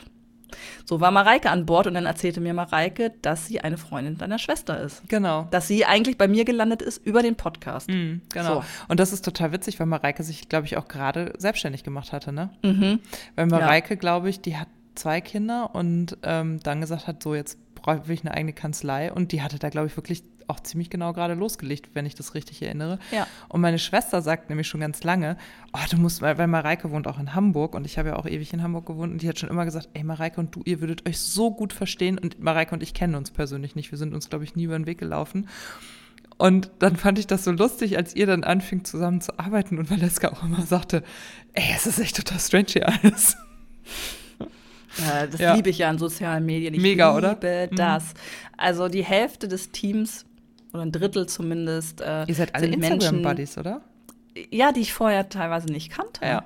So 0.84 1.00
war 1.00 1.10
Mareike 1.10 1.50
an 1.50 1.66
Bord 1.66 1.86
und 1.86 1.94
dann 1.94 2.06
erzählte 2.06 2.40
mir 2.40 2.54
Mareike, 2.54 3.12
dass 3.22 3.46
sie 3.46 3.60
eine 3.60 3.78
Freundin 3.78 4.18
deiner 4.18 4.38
Schwester 4.38 4.80
ist. 4.80 5.02
Genau. 5.08 5.48
Dass 5.50 5.68
sie 5.68 5.84
eigentlich 5.84 6.18
bei 6.18 6.28
mir 6.28 6.44
gelandet 6.44 6.82
ist 6.82 7.04
über 7.04 7.22
den 7.22 7.36
Podcast. 7.36 7.88
Mhm, 7.88 8.22
genau. 8.32 8.54
So. 8.54 8.64
Und 8.88 9.00
das 9.00 9.12
ist 9.12 9.24
total 9.24 9.52
witzig, 9.52 9.78
weil 9.80 9.86
Mareike 9.86 10.22
sich, 10.22 10.48
glaube 10.48 10.66
ich, 10.66 10.76
auch 10.76 10.88
gerade 10.88 11.32
selbstständig 11.38 11.84
gemacht 11.84 12.12
hatte, 12.12 12.32
ne? 12.32 12.50
Mhm. 12.62 13.00
Weil 13.36 13.46
Mareike, 13.46 13.96
glaube 13.96 14.28
ich, 14.28 14.40
die 14.40 14.56
hat 14.56 14.68
zwei 14.94 15.20
Kinder 15.20 15.74
und 15.74 16.18
ähm, 16.22 16.60
dann 16.62 16.80
gesagt 16.80 17.06
hat, 17.06 17.22
so 17.22 17.34
jetzt 17.34 17.58
brauche 17.74 18.12
ich 18.12 18.24
eine 18.24 18.34
eigene 18.34 18.52
Kanzlei. 18.52 19.12
Und 19.12 19.32
die 19.32 19.42
hatte 19.42 19.58
da, 19.58 19.68
glaube 19.68 19.88
ich, 19.88 19.96
wirklich 19.96 20.22
auch 20.52 20.60
ziemlich 20.60 20.90
genau 20.90 21.12
gerade 21.12 21.34
losgelegt, 21.34 21.90
wenn 21.94 22.06
ich 22.06 22.14
das 22.14 22.34
richtig 22.34 22.62
erinnere. 22.62 22.98
Ja. 23.10 23.26
Und 23.48 23.60
meine 23.60 23.78
Schwester 23.80 24.22
sagt 24.22 24.48
nämlich 24.50 24.68
schon 24.68 24.80
ganz 24.80 25.02
lange, 25.02 25.36
oh, 25.72 25.78
du 25.90 25.96
musst, 25.96 26.22
weil, 26.22 26.38
weil 26.38 26.46
Mareike 26.46 26.90
wohnt 26.92 27.08
auch 27.08 27.18
in 27.18 27.34
Hamburg 27.34 27.74
und 27.74 27.84
ich 27.86 27.98
habe 27.98 28.10
ja 28.10 28.16
auch 28.16 28.26
ewig 28.26 28.52
in 28.52 28.62
Hamburg 28.62 28.86
gewohnt 28.86 29.12
und 29.12 29.22
die 29.22 29.28
hat 29.28 29.38
schon 29.38 29.48
immer 29.48 29.64
gesagt, 29.64 29.88
ey, 29.94 30.04
Mareike 30.04 30.38
und 30.40 30.54
du, 30.54 30.62
ihr 30.64 30.80
würdet 30.80 31.08
euch 31.08 31.18
so 31.18 31.50
gut 31.50 31.72
verstehen. 31.72 32.18
Und 32.18 32.38
Mareike 32.40 32.74
und 32.74 32.82
ich 32.82 32.94
kennen 32.94 33.14
uns 33.16 33.30
persönlich 33.30 33.74
nicht. 33.74 33.90
Wir 33.90 33.98
sind 33.98 34.14
uns, 34.14 34.28
glaube 34.30 34.44
ich, 34.44 34.54
nie 34.54 34.64
über 34.64 34.78
den 34.78 34.86
Weg 34.86 34.98
gelaufen. 34.98 35.48
Und 36.38 36.70
dann 36.80 36.96
fand 36.96 37.18
ich 37.18 37.26
das 37.26 37.44
so 37.44 37.52
lustig, 37.52 37.96
als 37.96 38.16
ihr 38.16 38.26
dann 38.26 38.42
anfing 38.44 38.84
zusammen 38.84 39.20
zu 39.20 39.38
arbeiten 39.38 39.78
und 39.78 39.90
Valeska 39.90 40.28
auch 40.32 40.42
immer 40.42 40.62
sagte, 40.62 41.02
ey, 41.52 41.72
es 41.76 41.86
ist 41.86 41.98
echt 42.00 42.16
total 42.16 42.40
strange 42.40 42.66
hier 42.68 42.88
alles. 42.88 43.36
Ja, 44.98 45.26
das 45.26 45.40
Ja. 45.40 45.54
liebe 45.54 45.70
ich 45.70 45.78
ja 45.78 45.88
an 45.88 45.98
sozialen 45.98 46.44
Medien. 46.44 46.74
Ich 46.74 46.80
Mega, 46.82 47.16
oder? 47.16 47.30
liebe 47.34 47.68
Mhm. 47.70 47.76
das. 47.76 48.14
Also 48.56 48.88
die 48.88 49.04
Hälfte 49.04 49.48
des 49.48 49.70
Teams, 49.70 50.26
oder 50.72 50.82
ein 50.82 50.92
Drittel 50.92 51.26
zumindest, 51.26 52.00
äh, 52.00 52.24
Ihr 52.26 52.34
seid 52.34 52.54
alle 52.54 52.66
Instagram-Buddies, 52.66 53.58
oder? 53.58 53.82
ja, 54.50 54.72
die 54.72 54.80
ich 54.80 54.92
vorher 54.92 55.28
teilweise 55.28 55.66
nicht 55.66 55.90
kannte. 55.90 56.24
Ja. 56.24 56.44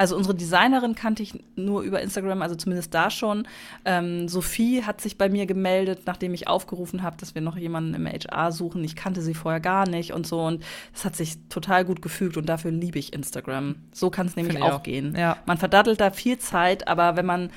Also 0.00 0.16
unsere 0.16 0.34
Designerin 0.34 0.94
kannte 0.94 1.22
ich 1.22 1.34
nur 1.56 1.82
über 1.82 2.00
Instagram, 2.00 2.40
also 2.40 2.54
zumindest 2.54 2.94
da 2.94 3.10
schon. 3.10 3.46
Ähm, 3.84 4.28
Sophie 4.28 4.82
hat 4.82 4.98
sich 5.02 5.18
bei 5.18 5.28
mir 5.28 5.44
gemeldet, 5.44 6.04
nachdem 6.06 6.32
ich 6.32 6.48
aufgerufen 6.48 7.02
habe, 7.02 7.18
dass 7.18 7.34
wir 7.34 7.42
noch 7.42 7.58
jemanden 7.58 7.92
im 7.92 8.06
HR 8.06 8.50
suchen. 8.50 8.82
Ich 8.82 8.96
kannte 8.96 9.20
sie 9.20 9.34
vorher 9.34 9.60
gar 9.60 9.86
nicht 9.86 10.14
und 10.14 10.26
so. 10.26 10.40
Und 10.40 10.64
es 10.94 11.04
hat 11.04 11.16
sich 11.16 11.36
total 11.50 11.84
gut 11.84 12.00
gefügt 12.00 12.38
und 12.38 12.48
dafür 12.48 12.70
liebe 12.70 12.98
ich 12.98 13.12
Instagram. 13.12 13.74
So 13.92 14.08
kann 14.08 14.26
es 14.26 14.36
nämlich 14.36 14.62
auch, 14.62 14.76
auch. 14.76 14.82
gehen. 14.82 15.14
Ja. 15.18 15.36
Man 15.44 15.58
verdattelt 15.58 16.00
da 16.00 16.10
viel 16.12 16.38
Zeit, 16.38 16.88
aber 16.88 17.16
wenn 17.16 17.26
man 17.26 17.50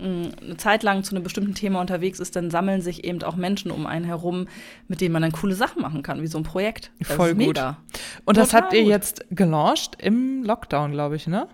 mh, 0.00 0.28
eine 0.40 0.56
Zeit 0.56 0.84
lang 0.84 1.02
zu 1.02 1.16
einem 1.16 1.24
bestimmten 1.24 1.56
Thema 1.56 1.80
unterwegs 1.80 2.20
ist, 2.20 2.36
dann 2.36 2.52
sammeln 2.52 2.80
sich 2.80 3.02
eben 3.02 3.24
auch 3.24 3.34
Menschen 3.34 3.72
um 3.72 3.86
einen 3.86 4.04
herum, 4.04 4.46
mit 4.86 5.00
denen 5.00 5.14
man 5.14 5.22
dann 5.22 5.32
coole 5.32 5.56
Sachen 5.56 5.82
machen 5.82 6.04
kann, 6.04 6.22
wie 6.22 6.28
so 6.28 6.38
ein 6.38 6.44
Projekt. 6.44 6.92
Das 7.00 7.08
Voll 7.08 7.30
gut. 7.34 7.38
mega. 7.38 7.78
Und 8.24 8.36
das 8.36 8.50
Total 8.50 8.62
habt 8.62 8.72
ihr 8.74 8.84
jetzt 8.84 9.24
gelauncht 9.32 9.96
im 10.00 10.44
Lockdown, 10.44 10.92
glaube 10.92 11.16
ich, 11.16 11.26
ne? 11.26 11.48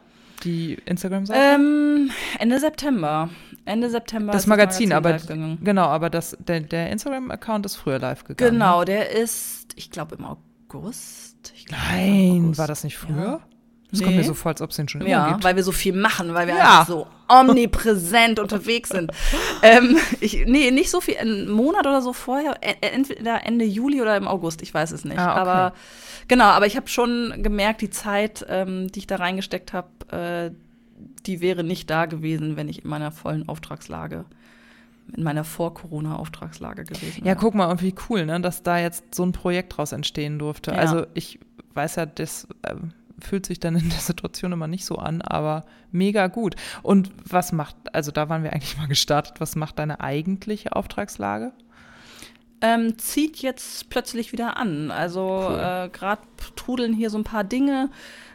Die 0.45 0.75
Instagram-Seite? 0.87 1.41
Ähm, 1.41 2.11
Ende 2.39 2.61
September. 2.61 3.31
Ende 3.65 3.89
September. 3.91 4.33
das 4.33 4.47
Magazin, 4.47 4.93
aber 4.93 5.11
live 5.13 5.23
gegangen. 5.23 5.59
genau, 5.63 5.87
aber 5.87 6.11
das, 6.11 6.37
der, 6.39 6.61
der 6.61 6.91
Instagram-Account 6.91 7.65
ist 7.67 7.77
früher 7.77 7.99
live 7.99 8.25
gegangen. 8.25 8.53
Genau, 8.53 8.85
der 8.85 9.11
ist, 9.11 9.69
ich 9.77 9.91
glaube, 9.91 10.17
im 10.17 10.25
August. 10.27 11.53
Glaub, 11.67 11.79
im 11.81 11.97
Nein, 12.33 12.43
August. 12.45 12.59
war 12.59 12.67
das 12.67 12.85
nicht 12.85 12.99
früher? 12.99 13.17
Ja. 13.17 13.41
Das 13.91 14.01
kommt 14.03 14.17
mir 14.17 14.23
Nee. 14.23 14.27
so 14.27 14.35
vor, 14.35 14.51
als 14.51 14.61
ob 14.61 14.71
es 14.71 14.77
den 14.77 14.89
schon 14.89 15.03
immer 15.03 15.11
Ja, 15.11 15.29
gibt. 15.31 15.45
weil 15.45 15.55
wir 15.55 15.63
so 15.63 15.71
viel 15.71 15.93
machen, 15.93 16.35
weil 16.35 16.49
wir 16.49 16.57
Ja. 16.57 16.81
einfach 16.81 16.89
so 16.89 17.07
omnipräsent 17.29 18.39
unterwegs 18.41 18.89
sind. 18.91 19.13
Ähm, 19.63 19.97
ich, 20.21 20.45
nee, 20.47 20.71
nicht 20.73 20.91
so 20.91 21.01
viel, 21.01 21.17
einen 21.17 21.49
Monat 21.49 21.87
oder 21.87 22.03
so 22.03 22.13
vorher, 22.13 22.57
e- 22.61 22.75
entweder 22.81 23.47
Ende 23.47 23.65
Juli 23.65 24.03
oder 24.03 24.17
im 24.17 24.27
August, 24.27 24.63
ich 24.63 24.75
weiß 24.75 24.91
es 24.91 25.05
nicht. 25.05 25.19
Ah, 25.19 25.31
okay. 25.33 25.41
Aber 25.41 25.73
genau, 26.29 26.47
aber 26.47 26.67
ich 26.67 26.77
habe 26.77 26.89
schon 26.89 27.43
gemerkt, 27.43 27.81
die 27.81 27.91
Zeit, 27.91 28.45
ähm, 28.49 28.91
die 28.93 29.01
ich 29.01 29.07
da 29.07 29.17
reingesteckt 29.17 29.73
habe, 29.73 29.89
äh, 30.11 30.51
die 31.27 31.41
wäre 31.41 31.65
nicht 31.65 31.91
da 31.91 32.07
gewesen, 32.07 32.57
wenn 32.57 32.69
ich 32.69 32.85
in 32.85 32.91
meiner 32.91 33.11
vollen 33.11 33.49
Auftragslage 33.49 34.25
in 35.17 35.23
meiner 35.23 35.45
Vor-Corona-Auftragslage 35.45 36.85
gewesen. 36.85 37.25
Ja, 37.25 37.35
guck 37.35 37.55
mal, 37.55 37.81
wie 37.81 37.95
cool, 38.09 38.25
ne, 38.27 38.41
dass 38.41 38.63
da 38.63 38.79
jetzt 38.79 39.15
so 39.15 39.23
ein 39.25 39.33
Projekt 39.33 39.77
draus 39.77 39.93
entstehen 39.93 40.39
durfte. 40.39 40.73
Ja. 40.73 40.79
Also 40.79 41.07
ich 41.15 41.39
weiß 41.75 41.97
ja, 41.97 42.07
das 42.07 42.49
äh, 42.63 42.75
fühlt 43.19 43.47
sich 43.47 43.61
dann 43.61 43.77
in 43.77 43.89
der 43.91 43.99
Situation 43.99 44.53
immer 44.53 44.67
nicht 44.67 44.85
so 44.85 44.97
an, 44.97 45.23
aber 45.23 45.65
mega 45.93 46.27
gut. 46.29 46.57
Und 46.83 47.13
was 47.29 47.53
macht, 47.53 47.77
also 47.93 48.11
da 48.11 48.29
waren 48.29 48.43
wir 48.43 48.53
eigentlich 48.53 48.77
mal 48.77 48.89
gestartet, 48.89 49.41
was 49.41 49.57
macht 49.57 49.79
deine 49.79 50.01
eigentliche 50.01 50.75
Auftragslage? 50.75 51.53
Ähm, 52.65 52.97
zieht 52.99 53.43
jetzt 53.43 53.91
plötzlich 53.91 54.33
wieder 54.33 54.57
an. 54.57 54.91
Also 54.91 55.49
Cool. 55.51 55.59
äh, 55.59 55.89
gerade 55.91 56.23
trudeln 56.57 56.95
hier 56.95 57.11
so 57.11 57.19
ein 57.19 57.25
paar 57.25 57.45
Dinge 57.45 57.91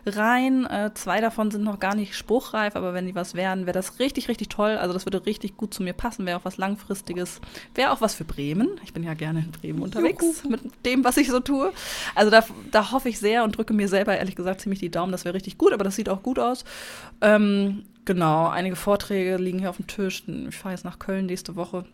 rein. 0.05 0.67
Äh, 0.67 0.91
zwei 0.93 1.19
davon 1.19 1.49
sind 1.49 1.63
noch 1.63 1.79
gar 1.79 1.95
nicht 1.95 2.15
spruchreif, 2.15 2.75
aber 2.75 2.93
wenn 2.93 3.07
die 3.07 3.15
was 3.15 3.33
wären, 3.33 3.65
wäre 3.65 3.73
das 3.73 3.97
richtig, 3.99 4.29
richtig 4.29 4.49
toll. 4.49 4.77
Also 4.77 4.93
das 4.93 5.07
würde 5.07 5.25
richtig 5.25 5.57
gut 5.57 5.73
zu 5.73 5.81
mir 5.81 5.93
passen, 5.93 6.27
wäre 6.27 6.37
auch 6.37 6.45
was 6.45 6.57
Langfristiges. 6.57 7.41
Wäre 7.73 7.91
auch 7.91 8.01
was 8.01 8.13
für 8.13 8.23
Bremen. 8.23 8.79
Ich 8.83 8.93
bin 8.93 9.01
ja 9.03 9.15
gerne 9.15 9.39
in 9.39 9.51
Bremen 9.51 9.81
unterwegs 9.81 10.43
mit 10.47 10.61
dem, 10.85 11.03
was 11.03 11.17
ich 11.17 11.29
so 11.29 11.39
tue. 11.39 11.73
Also 12.13 12.29
da, 12.29 12.43
da 12.69 12.91
hoffe 12.91 13.09
ich 13.09 13.17
sehr 13.17 13.43
und 13.43 13.57
drücke 13.57 13.73
mir 13.73 13.87
selber 13.87 14.15
ehrlich 14.15 14.35
gesagt 14.35 14.61
ziemlich 14.61 14.79
die 14.79 14.91
Daumen. 14.91 15.11
Das 15.11 15.25
wäre 15.25 15.33
richtig 15.33 15.57
gut, 15.57 15.73
aber 15.73 15.83
das 15.83 15.95
sieht 15.95 16.07
auch 16.07 16.21
gut 16.21 16.37
aus. 16.37 16.65
Ähm, 17.21 17.83
genau, 18.05 18.47
einige 18.47 18.75
Vorträge 18.75 19.37
liegen 19.37 19.57
hier 19.57 19.71
auf 19.71 19.77
dem 19.77 19.87
Tisch. 19.87 20.23
Ich 20.49 20.55
fahre 20.55 20.75
jetzt 20.75 20.85
nach 20.85 20.99
Köln 20.99 21.25
nächste 21.25 21.55
Woche. 21.55 21.85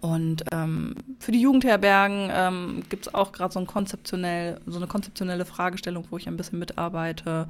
Und 0.00 0.44
ähm, 0.52 0.94
für 1.18 1.32
die 1.32 1.40
Jugendherbergen 1.40 2.30
ähm, 2.32 2.82
gibt 2.88 3.06
es 3.06 3.14
auch 3.14 3.32
gerade 3.32 3.52
so, 3.52 3.60
ein 3.60 3.66
konzeptionell, 3.66 4.60
so 4.66 4.76
eine 4.76 4.86
konzeptionelle 4.86 5.44
Fragestellung, 5.44 6.06
wo 6.10 6.16
ich 6.16 6.26
ein 6.28 6.36
bisschen 6.36 6.58
mitarbeite. 6.58 7.48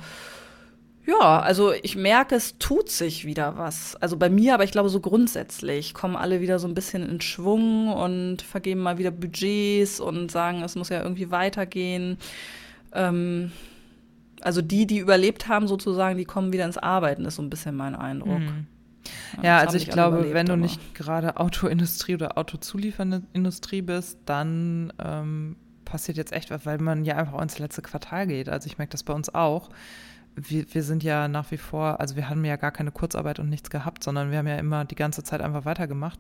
Ja, 1.06 1.40
also 1.40 1.72
ich 1.72 1.96
merke, 1.96 2.34
es 2.34 2.56
tut 2.58 2.88
sich 2.88 3.26
wieder 3.26 3.58
was. 3.58 3.94
Also 3.96 4.16
bei 4.16 4.30
mir, 4.30 4.54
aber 4.54 4.64
ich 4.64 4.72
glaube 4.72 4.88
so 4.88 5.00
grundsätzlich 5.00 5.92
kommen 5.92 6.16
alle 6.16 6.40
wieder 6.40 6.58
so 6.58 6.66
ein 6.66 6.74
bisschen 6.74 7.06
in 7.08 7.20
Schwung 7.20 7.92
und 7.92 8.40
vergeben 8.40 8.80
mal 8.80 8.96
wieder 8.96 9.10
Budgets 9.10 10.00
und 10.00 10.30
sagen, 10.30 10.62
es 10.62 10.76
muss 10.76 10.88
ja 10.88 11.02
irgendwie 11.02 11.30
weitergehen. 11.30 12.16
Ähm, 12.92 13.52
also 14.40 14.62
die, 14.62 14.86
die 14.86 14.98
überlebt 14.98 15.48
haben 15.48 15.68
sozusagen, 15.68 16.16
die 16.16 16.24
kommen 16.24 16.52
wieder 16.52 16.64
ins 16.64 16.78
Arbeiten, 16.78 17.26
ist 17.26 17.36
so 17.36 17.42
ein 17.42 17.50
bisschen 17.50 17.76
mein 17.76 17.94
Eindruck. 17.94 18.40
Mhm. 18.40 18.66
Ja, 19.42 19.58
also 19.58 19.76
ich 19.76 19.88
glaube, 19.88 20.16
überlebt, 20.16 20.34
wenn 20.34 20.46
du 20.46 20.56
nicht 20.56 20.94
gerade 20.94 21.37
Autoindustrie 21.37 22.14
oder 22.14 22.38
autozuliefernde 22.38 23.23
Industrie 23.32 23.82
bist, 23.82 24.18
dann 24.26 24.92
ähm, 24.99 25.56
passiert 25.84 26.16
jetzt 26.16 26.32
echt 26.32 26.50
was, 26.50 26.66
weil 26.66 26.78
man 26.78 27.04
ja 27.04 27.16
einfach 27.16 27.40
ins 27.40 27.58
letzte 27.58 27.82
Quartal 27.82 28.26
geht. 28.26 28.49
Also 28.49 28.66
ich 28.66 28.78
merke 28.78 28.92
das 28.92 29.02
bei 29.02 29.12
uns 29.12 29.34
auch. 29.34 29.70
Wir, 30.37 30.66
wir 30.73 30.82
sind 30.82 31.04
ja 31.04 31.28
nach 31.28 31.50
wie 31.50 31.56
vor, 31.56 32.00
also 32.00 32.16
wir 32.16 32.28
haben 32.28 32.44
ja 32.44 32.56
gar 32.56 32.73
keine 32.73 32.90
Kurzarbeit 32.90 33.38
und 33.38 33.49
nichts 33.49 33.70
gehabt, 33.70 34.02
sondern 34.02 34.30
wir 34.30 34.38
haben 34.38 34.49
ja 34.49 34.56
immer 34.56 34.84
die 34.84 34.96
ganze 34.96 35.23
Zeit 35.23 35.40
einfach 35.40 35.64
weitergemacht. 35.64 36.18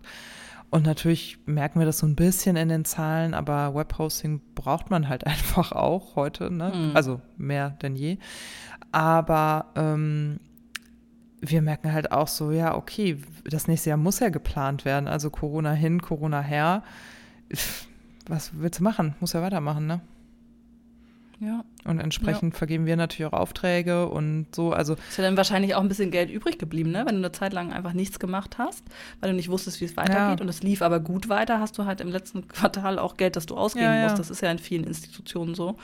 Und 0.70 0.84
natürlich 0.84 1.38
merken 1.46 1.78
wir 1.78 1.86
das 1.86 1.98
so 1.98 2.06
ein 2.06 2.16
bisschen 2.16 2.56
in 2.56 2.68
den 2.68 2.84
Zahlen, 2.84 3.34
aber 3.34 3.74
Webhosting 3.74 4.40
braucht 4.54 4.90
man 4.90 5.08
halt 5.08 5.26
einfach 5.26 5.72
auch 5.72 6.16
heute, 6.16 6.52
ne? 6.52 6.72
Mhm. 6.74 6.96
also 6.96 7.20
mehr 7.36 7.70
denn 7.70 7.96
je. 7.96 8.18
Aber 8.92 9.66
ähm, 9.74 10.40
wir 11.50 11.62
merken 11.62 11.92
halt 11.92 12.12
auch 12.12 12.28
so, 12.28 12.50
ja, 12.50 12.74
okay, 12.74 13.18
das 13.44 13.68
nächste 13.68 13.90
Jahr 13.90 13.98
muss 13.98 14.20
ja 14.20 14.28
geplant 14.28 14.84
werden. 14.84 15.08
Also 15.08 15.30
Corona 15.30 15.72
hin, 15.72 16.00
Corona 16.00 16.40
her. 16.40 16.82
Was 18.28 18.52
willst 18.54 18.80
du 18.80 18.84
machen? 18.84 19.14
Muss 19.20 19.32
ja 19.32 19.42
weitermachen, 19.42 19.86
ne? 19.86 20.00
Ja. 21.40 21.64
Und 21.84 21.98
entsprechend 21.98 22.54
vergeben 22.56 22.86
wir 22.86 22.96
natürlich 22.96 23.32
auch 23.32 23.38
Aufträge 23.38 24.08
und 24.08 24.46
so. 24.54 24.72
Also 24.72 24.94
Ist 24.94 25.18
ja 25.18 25.24
dann 25.24 25.36
wahrscheinlich 25.36 25.74
auch 25.74 25.80
ein 25.82 25.88
bisschen 25.88 26.10
Geld 26.10 26.30
übrig 26.30 26.58
geblieben, 26.58 26.90
ne? 26.92 27.00
Wenn 27.06 27.16
du 27.16 27.20
eine 27.20 27.32
Zeit 27.32 27.52
lang 27.52 27.72
einfach 27.72 27.92
nichts 27.92 28.18
gemacht 28.18 28.56
hast, 28.58 28.84
weil 29.20 29.30
du 29.30 29.36
nicht 29.36 29.48
wusstest, 29.50 29.80
wie 29.80 29.84
es 29.84 29.96
weitergeht 29.96 30.38
Ja. 30.38 30.40
und 30.40 30.48
es 30.48 30.62
lief 30.62 30.80
aber 30.80 31.00
gut 31.00 31.28
weiter, 31.28 31.58
hast 31.60 31.76
du 31.76 31.84
halt 31.84 32.00
im 32.00 32.08
letzten 32.08 32.46
Quartal 32.48 32.98
auch 32.98 33.16
Geld, 33.16 33.36
das 33.36 33.46
du 33.46 33.56
ausgeben 33.56 33.84
Ja, 33.86 33.96
ja. 33.96 34.02
musst. 34.04 34.18
Das 34.18 34.30
ist 34.30 34.40
ja 34.42 34.50
in 34.50 34.58
vielen 34.58 34.84
Institutionen 34.84 35.54
so, 35.54 35.76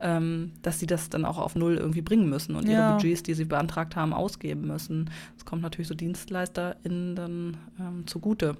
ähm, 0.00 0.52
dass 0.62 0.80
sie 0.80 0.86
das 0.86 1.10
dann 1.10 1.24
auch 1.24 1.38
auf 1.38 1.54
Null 1.54 1.76
irgendwie 1.76 2.02
bringen 2.02 2.28
müssen 2.28 2.56
und 2.56 2.64
ihre 2.64 2.72
Ja. 2.80 2.92
Budgets, 2.94 3.22
die 3.22 3.34
sie 3.34 3.44
beantragt 3.44 3.94
haben, 3.96 4.12
ausgeben 4.14 4.66
müssen. 4.66 5.10
Das 5.36 5.44
kommt 5.44 5.62
natürlich 5.62 5.88
so 5.88 5.94
DienstleisterInnen 5.94 7.14
dann 7.14 7.56
ähm, 7.78 8.06
zugute. 8.06 8.56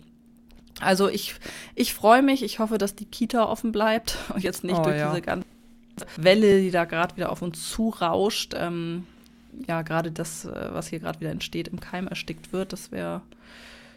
Also 0.80 1.08
ich, 1.08 1.36
ich 1.74 1.94
freue 1.94 2.22
mich, 2.22 2.42
ich 2.42 2.58
hoffe, 2.58 2.78
dass 2.78 2.94
die 2.96 3.04
Kita 3.06 3.44
offen 3.44 3.72
bleibt 3.72 4.18
und 4.34 4.42
jetzt 4.42 4.64
nicht 4.64 4.78
Oh, 4.78 4.82
durch 4.82 4.98
ja. 4.98 5.08
diese 5.10 5.22
ganze 5.22 5.46
Welle, 6.16 6.60
die 6.60 6.70
da 6.70 6.84
gerade 6.84 7.16
wieder 7.16 7.30
auf 7.30 7.42
uns 7.42 7.70
zurauscht, 7.70 8.54
ähm, 8.56 9.06
ja, 9.68 9.82
gerade 9.82 10.10
das, 10.10 10.44
äh, 10.44 10.68
was 10.72 10.88
hier 10.88 10.98
gerade 11.00 11.20
wieder 11.20 11.30
entsteht, 11.30 11.68
im 11.68 11.78
Keim 11.80 12.08
erstickt 12.08 12.52
wird, 12.52 12.72
das 12.72 12.90
wäre 12.92 13.22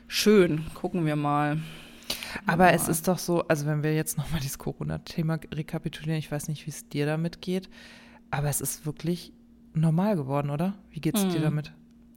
schön. 0.07 0.65
Gucken 0.73 1.05
wir 1.05 1.15
mal. 1.15 1.57
Aber 2.45 2.65
Ja. 2.67 2.71
es 2.75 2.87
ist 2.87 3.07
doch 3.07 3.17
so, 3.17 3.47
also 3.47 3.65
wenn 3.65 3.83
wir 3.83 3.93
jetzt 3.95 4.17
nochmal 4.17 4.39
dieses 4.39 4.57
Corona-Thema 4.59 5.39
rekapitulieren, 5.53 6.19
ich 6.19 6.31
weiß 6.31 6.47
nicht, 6.47 6.65
wie 6.65 6.71
es 6.71 6.87
dir 6.87 7.05
damit 7.05 7.41
geht, 7.41 7.69
aber 8.31 8.49
es 8.49 8.61
ist 8.61 8.85
wirklich 8.85 9.33
normal 9.73 10.15
geworden, 10.15 10.49
oder? 10.49 10.75
Wie 10.91 11.01
geht's 11.01 11.27
dir 11.27 11.39
Mhm. 11.39 11.43
damit? 11.43 11.73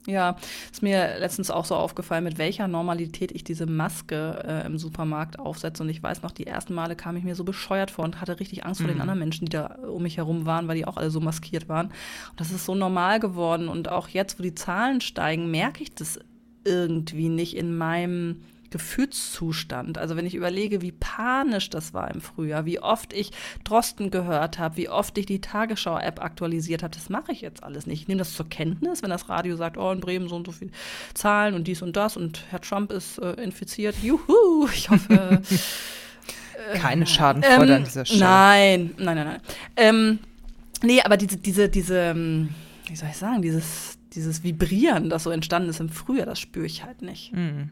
Ja, 0.07 0.35
ist 0.71 0.81
mir 0.81 1.19
letztens 1.19 1.51
auch 1.51 1.65
so 1.65 1.75
aufgefallen, 1.75 2.23
mit 2.23 2.39
welcher 2.39 2.67
Normalität 2.67 3.31
ich 3.33 3.43
diese 3.43 3.67
Maske 3.67 4.43
äh, 4.47 4.65
im 4.65 4.79
Supermarkt 4.79 5.37
aufsetze. 5.37 5.83
Und 5.83 5.89
ich 5.89 6.01
weiß 6.01 6.23
noch, 6.23 6.31
die 6.31 6.47
ersten 6.47 6.73
Male 6.73 6.95
kam 6.95 7.15
ich 7.17 7.23
mir 7.23 7.35
so 7.35 7.43
bescheuert 7.43 7.91
vor 7.91 8.05
und 8.05 8.19
hatte 8.19 8.39
richtig 8.39 8.65
Angst 8.65 8.81
vor 8.81 8.87
den 8.87 8.95
Mhm. 8.95 9.01
anderen 9.01 9.19
Menschen, 9.19 9.45
die 9.45 9.51
da 9.51 9.75
um 9.87 10.01
mich 10.01 10.17
herum 10.17 10.47
waren, 10.47 10.67
weil 10.67 10.77
die 10.77 10.85
auch 10.87 10.97
alle 10.97 11.11
so 11.11 11.19
maskiert 11.19 11.69
waren. 11.69 11.87
Und 12.31 12.39
das 12.39 12.49
ist 12.51 12.65
so 12.65 12.73
normal 12.73 13.19
geworden. 13.19 13.67
Und 13.67 13.89
auch 13.89 14.07
jetzt, 14.07 14.39
wo 14.39 14.43
die 14.43 14.55
Zahlen 14.55 15.01
steigen, 15.01 15.51
merke 15.51 15.83
ich 15.83 15.93
das 15.93 16.19
irgendwie 16.63 17.29
nicht 17.29 17.55
in 17.55 17.77
meinem 17.77 18.41
Gefühlszustand. 18.71 19.97
Also 19.97 20.15
wenn 20.15 20.25
ich 20.25 20.33
überlege, 20.33 20.81
wie 20.81 20.93
panisch 20.93 21.69
das 21.69 21.93
war 21.93 22.09
im 22.09 22.21
Frühjahr, 22.21 22.65
wie 22.65 22.79
oft 22.79 23.13
ich 23.13 23.31
Drosten 23.63 24.09
gehört 24.09 24.57
habe, 24.57 24.77
wie 24.77 24.89
oft 24.89 25.17
ich 25.17 25.25
die 25.25 25.41
Tagesschau-App 25.41 26.23
aktualisiert 26.23 26.81
habe, 26.81 26.95
das 26.95 27.09
mache 27.09 27.31
ich 27.31 27.41
jetzt 27.41 27.63
alles 27.63 27.85
nicht. 27.85 28.01
Ich 28.01 28.07
nehme 28.07 28.19
das 28.19 28.33
zur 28.33 28.49
Kenntnis, 28.49 29.03
wenn 29.03 29.09
das 29.09 29.29
Radio 29.29 29.55
sagt, 29.57 29.77
oh, 29.77 29.91
in 29.91 29.99
Bremen 29.99 30.29
so 30.29 30.35
und 30.37 30.47
so 30.47 30.53
viele 30.53 30.71
Zahlen 31.13 31.53
und 31.53 31.67
dies 31.67 31.81
und 31.81 31.95
das 31.95 32.17
und 32.17 32.43
Herr 32.49 32.61
Trump 32.61 32.91
ist 32.91 33.19
äh, 33.19 33.33
infiziert. 33.33 33.95
Juhu, 34.01 34.67
ich 34.73 34.89
hoffe. 34.89 35.41
Keine 36.73 37.07
Schadenfreude 37.07 37.75
an 37.75 37.83
dieser 37.83 38.05
Stelle. 38.05 38.21
Äh, 38.21 38.23
Nein, 38.23 38.91
nein, 38.97 39.15
nein, 39.15 39.27
nein. 39.27 39.41
Ähm, 39.75 40.19
nee, 40.81 41.01
aber 41.01 41.17
diese, 41.17 41.37
diese, 41.37 41.69
diese, 41.69 41.97
ähm, 41.97 42.49
wie 42.87 42.95
soll 42.95 43.09
ich 43.09 43.17
sagen, 43.17 43.41
dieses, 43.41 43.97
dieses 44.13 44.43
Vibrieren, 44.43 45.09
das 45.09 45.23
so 45.23 45.31
entstanden 45.31 45.69
ist 45.69 45.79
im 45.79 45.89
Frühjahr, 45.89 46.25
das 46.25 46.39
spüre 46.39 46.65
ich 46.65 46.85
halt 46.85 47.01
nicht. 47.01 47.33
Mhm. 47.33 47.71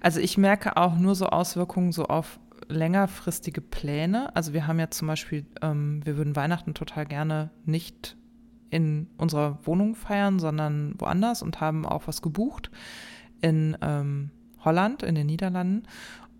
Also 0.00 0.20
ich 0.20 0.38
merke 0.38 0.76
auch 0.76 0.96
nur 0.96 1.14
so 1.14 1.26
Auswirkungen 1.26 1.92
so 1.92 2.06
auf 2.06 2.38
längerfristige 2.68 3.60
Pläne. 3.60 4.34
Also 4.36 4.52
wir 4.52 4.66
haben 4.66 4.78
ja 4.78 4.90
zum 4.90 5.08
Beispiel, 5.08 5.46
ähm, 5.62 6.04
wir 6.04 6.16
würden 6.16 6.36
Weihnachten 6.36 6.74
total 6.74 7.06
gerne 7.06 7.50
nicht 7.64 8.16
in 8.70 9.08
unserer 9.16 9.58
Wohnung 9.64 9.94
feiern, 9.94 10.38
sondern 10.38 10.94
woanders 10.98 11.42
und 11.42 11.60
haben 11.60 11.86
auch 11.86 12.06
was 12.06 12.20
gebucht 12.20 12.70
in 13.40 13.76
ähm, 13.80 14.30
Holland, 14.64 15.02
in 15.02 15.14
den 15.14 15.26
Niederlanden. 15.26 15.84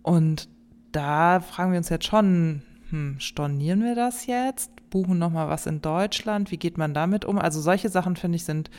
Und 0.03 0.49
da 0.91 1.39
fragen 1.39 1.71
wir 1.71 1.77
uns 1.77 1.89
jetzt 1.89 2.05
schon, 2.05 2.61
hm, 2.89 3.19
stornieren 3.19 3.83
wir 3.83 3.95
das 3.95 4.25
jetzt? 4.25 4.71
Buchen 4.89 5.19
nochmal 5.19 5.49
was 5.49 5.65
in 5.65 5.81
Deutschland? 5.81 6.51
Wie 6.51 6.57
geht 6.57 6.77
man 6.77 6.93
damit 6.93 7.25
um? 7.25 7.37
Also 7.37 7.61
solche 7.61 7.89
Sachen, 7.89 8.15
finde 8.15 8.37
ich, 8.37 8.45
sind 8.45 8.69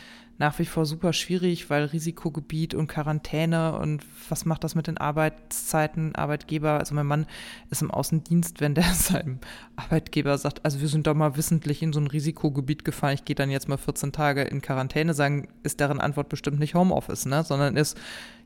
nach 0.40 0.58
wie 0.58 0.64
vor 0.64 0.86
super 0.86 1.12
schwierig, 1.12 1.68
weil 1.68 1.84
Risikogebiet 1.84 2.74
und 2.74 2.86
Quarantäne 2.86 3.76
und 3.78 4.02
was 4.30 4.46
macht 4.46 4.64
das 4.64 4.74
mit 4.74 4.86
den 4.86 4.96
Arbeitszeiten, 4.96 6.14
Arbeitgeber? 6.14 6.78
Also 6.78 6.94
mein 6.94 7.04
Mann 7.04 7.26
ist 7.68 7.82
im 7.82 7.90
Außendienst, 7.90 8.62
wenn 8.62 8.74
der 8.74 8.84
seinem 8.94 9.38
Arbeitgeber 9.76 10.38
sagt, 10.38 10.64
also 10.64 10.80
wir 10.80 10.88
sind 10.88 11.06
doch 11.06 11.14
mal 11.14 11.36
wissentlich 11.36 11.82
in 11.82 11.92
so 11.92 12.00
ein 12.00 12.06
Risikogebiet 12.06 12.86
gefahren, 12.86 13.12
ich 13.12 13.26
gehe 13.26 13.36
dann 13.36 13.50
jetzt 13.50 13.68
mal 13.68 13.76
14 13.76 14.12
Tage 14.12 14.40
in 14.40 14.62
Quarantäne, 14.62 15.12
sagen, 15.12 15.46
ist 15.62 15.78
deren 15.78 16.00
Antwort 16.00 16.30
bestimmt 16.30 16.58
nicht 16.58 16.74
Homeoffice, 16.74 17.26
ne? 17.26 17.44
sondern 17.44 17.76
ist, 17.76 17.98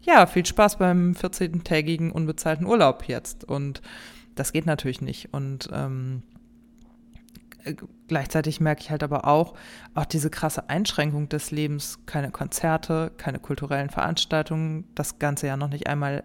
ja, 0.02 0.26
viel 0.26 0.44
Spaß 0.44 0.78
beim 0.78 1.12
14-tägigen 1.12 2.10
unbezahlten 2.10 2.66
Urlaub 2.66 3.04
jetzt. 3.06 3.44
Und 3.44 3.82
das 4.34 4.52
geht 4.52 4.66
natürlich 4.66 5.00
nicht. 5.00 5.32
Und 5.32 5.70
ähm, 5.72 6.22
äh, 6.26 6.33
gleichzeitig 8.08 8.60
merke 8.60 8.82
ich 8.82 8.90
halt 8.90 9.02
aber 9.02 9.26
auch, 9.26 9.54
auch 9.94 10.04
diese 10.04 10.30
krasse 10.30 10.68
Einschränkung 10.68 11.28
des 11.28 11.50
Lebens, 11.50 11.98
keine 12.06 12.30
Konzerte, 12.30 13.12
keine 13.16 13.38
kulturellen 13.38 13.90
Veranstaltungen, 13.90 14.84
das 14.94 15.18
ganze 15.18 15.46
Jahr 15.46 15.56
noch 15.56 15.68
nicht 15.70 15.86
einmal 15.86 16.24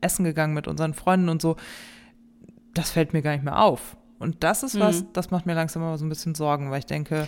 essen 0.00 0.24
gegangen 0.24 0.54
mit 0.54 0.66
unseren 0.68 0.94
Freunden 0.94 1.28
und 1.28 1.42
so, 1.42 1.56
das 2.74 2.90
fällt 2.90 3.12
mir 3.12 3.22
gar 3.22 3.32
nicht 3.32 3.44
mehr 3.44 3.60
auf. 3.60 3.96
Und 4.18 4.42
das 4.44 4.62
ist 4.62 4.78
was, 4.78 5.02
Mhm. 5.02 5.06
das 5.12 5.30
macht 5.30 5.46
mir 5.46 5.54
langsam 5.54 5.82
aber 5.82 5.98
so 5.98 6.04
ein 6.04 6.08
bisschen 6.08 6.34
Sorgen, 6.34 6.70
weil 6.70 6.78
ich 6.80 6.86
denke, 6.86 7.26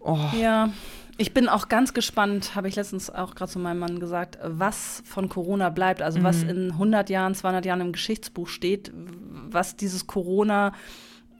oh, 0.00 0.18
Ja, 0.40 0.70
ich 1.18 1.34
bin 1.34 1.48
auch 1.48 1.68
ganz 1.68 1.92
gespannt, 1.92 2.54
habe 2.54 2.68
ich 2.68 2.76
letztens 2.76 3.10
auch 3.10 3.34
gerade 3.34 3.50
zu 3.52 3.58
meinem 3.58 3.78
Mann 3.80 4.00
gesagt, 4.00 4.38
was 4.42 5.02
von 5.04 5.28
Corona 5.28 5.68
bleibt, 5.68 6.02
also 6.02 6.22
was 6.22 6.44
Mhm. 6.44 6.48
in 6.50 6.72
100 6.78 7.10
Jahren, 7.10 7.34
200 7.34 7.64
Jahren 7.66 7.80
im 7.80 7.92
Geschichtsbuch 7.92 8.48
steht, 8.48 8.90
was 8.94 9.76
dieses 9.76 10.06
Corona 10.06 10.72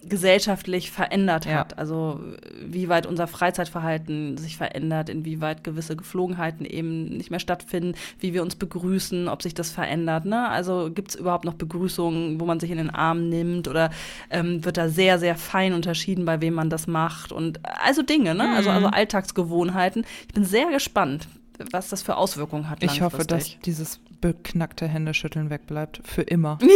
gesellschaftlich 0.03 0.91
verändert 0.91 1.45
Ja. 1.45 1.59
hat. 1.59 1.79
Also 1.79 2.21
wie 2.65 2.89
weit 2.89 3.07
unser 3.07 3.27
Freizeitverhalten 3.27 4.37
sich 4.39 4.57
verändert, 4.57 5.09
inwieweit 5.09 5.63
gewisse 5.65 5.97
Geflogenheiten 5.97 6.65
eben 6.65 7.05
nicht 7.05 7.31
mehr 7.31 7.41
stattfinden, 7.41 7.95
wie 8.19 8.33
wir 8.33 8.43
uns 8.43 8.57
begrüßen, 8.57 9.29
ob 9.29 9.43
sich 9.43 9.55
das 9.55 9.71
verändert. 9.71 10.25
Ne? 10.25 10.49
Also 10.49 10.91
gibt 10.93 11.11
es 11.11 11.15
überhaupt 11.17 11.45
noch 11.45 11.55
Begrüßungen, 11.55 12.41
wo 12.41 12.47
man 12.47 12.61
sich 12.61 12.71
in 12.71 12.79
den 12.79 12.91
Arm 12.91 13.29
nimmt 13.29 13.69
oder 13.69 13.91
ähm, 14.31 14.65
wird 14.65 14.77
da 14.77 14.89
sehr, 14.89 15.19
sehr 15.19 15.37
fein 15.37 15.75
unterschieden, 15.75 16.25
bei 16.25 16.41
wem 16.41 16.55
man 16.55 16.71
das 16.71 16.87
macht 16.87 17.33
und 17.33 17.61
also 17.85 18.03
Dinge, 18.03 18.35
ne? 18.35 18.55
also, 18.57 18.71
also 18.71 18.87
Alltagsgewohnheiten. 18.87 20.05
Ich 20.29 20.35
bin 20.35 20.45
sehr 20.45 20.71
gespannt, 20.71 21.29
was 21.73 21.89
das 21.89 22.03
für 22.03 22.17
Auswirkungen 22.17 22.71
hat. 22.71 22.83
Ich 22.83 23.03
hoffe, 23.03 23.25
dass 23.25 23.59
dieses 23.61 24.01
beknackte 24.21 24.87
Händeschütteln 24.87 25.51
wegbleibt. 25.51 26.01
Für 26.05 26.23
immer. 26.23 26.59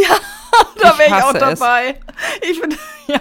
Ja, 0.77 0.91
da 0.91 0.99
wäre 0.99 1.09
ich 1.09 1.15
auch 1.15 1.35
hasse 1.35 1.53
es. 1.53 1.59
dabei. 1.59 2.01
Ich 2.51 2.61
bin, 2.61 2.75
ja. 3.09 3.21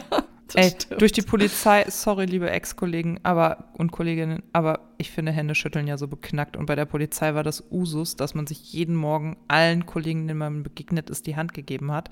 Ey, 0.54 0.70
stimmt. 0.70 1.02
durch 1.02 1.12
die 1.12 1.22
Polizei, 1.22 1.86
sorry, 1.88 2.26
liebe 2.26 2.50
Ex-Kollegen 2.50 3.20
aber, 3.24 3.70
und 3.74 3.92
Kolleginnen, 3.92 4.44
aber 4.52 4.82
ich 4.98 5.12
finde 5.12 5.32
Händeschütteln 5.32 5.88
ja 5.88 5.98
so 5.98 6.08
beknackt. 6.08 6.58
Und 6.58 6.66
bei 6.66 6.76
der 6.76 6.86
Polizei 6.86 7.34
war 7.34 7.44
das 7.44 7.64
Usus, 7.72 8.16
dass 8.16 8.36
man 8.36 8.48
sich 8.48 8.74
jeden 8.74 8.96
Morgen 8.96 9.38
allen 9.48 9.86
Kollegen, 9.86 10.28
denen 10.28 10.40
man 10.40 10.64
begegnet 10.64 11.10
ist, 11.10 11.26
die 11.26 11.36
Hand 11.36 11.54
gegeben 11.54 11.92
hat. 11.92 12.10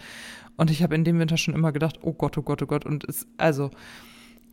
Und 0.57 0.71
ich 0.71 0.81
habe 0.83 0.95
in 0.95 1.03
dem 1.03 1.19
Winter 1.19 1.37
schon 1.37 1.53
immer 1.53 1.71
gedacht, 1.71 1.99
oh 2.01 2.13
Gott, 2.13 2.37
oh 2.37 2.43
Gott, 2.43 2.61
oh 2.63 2.67
Gott. 2.67 2.85
Und 2.85 3.03
es, 3.03 3.27
also, 3.37 3.71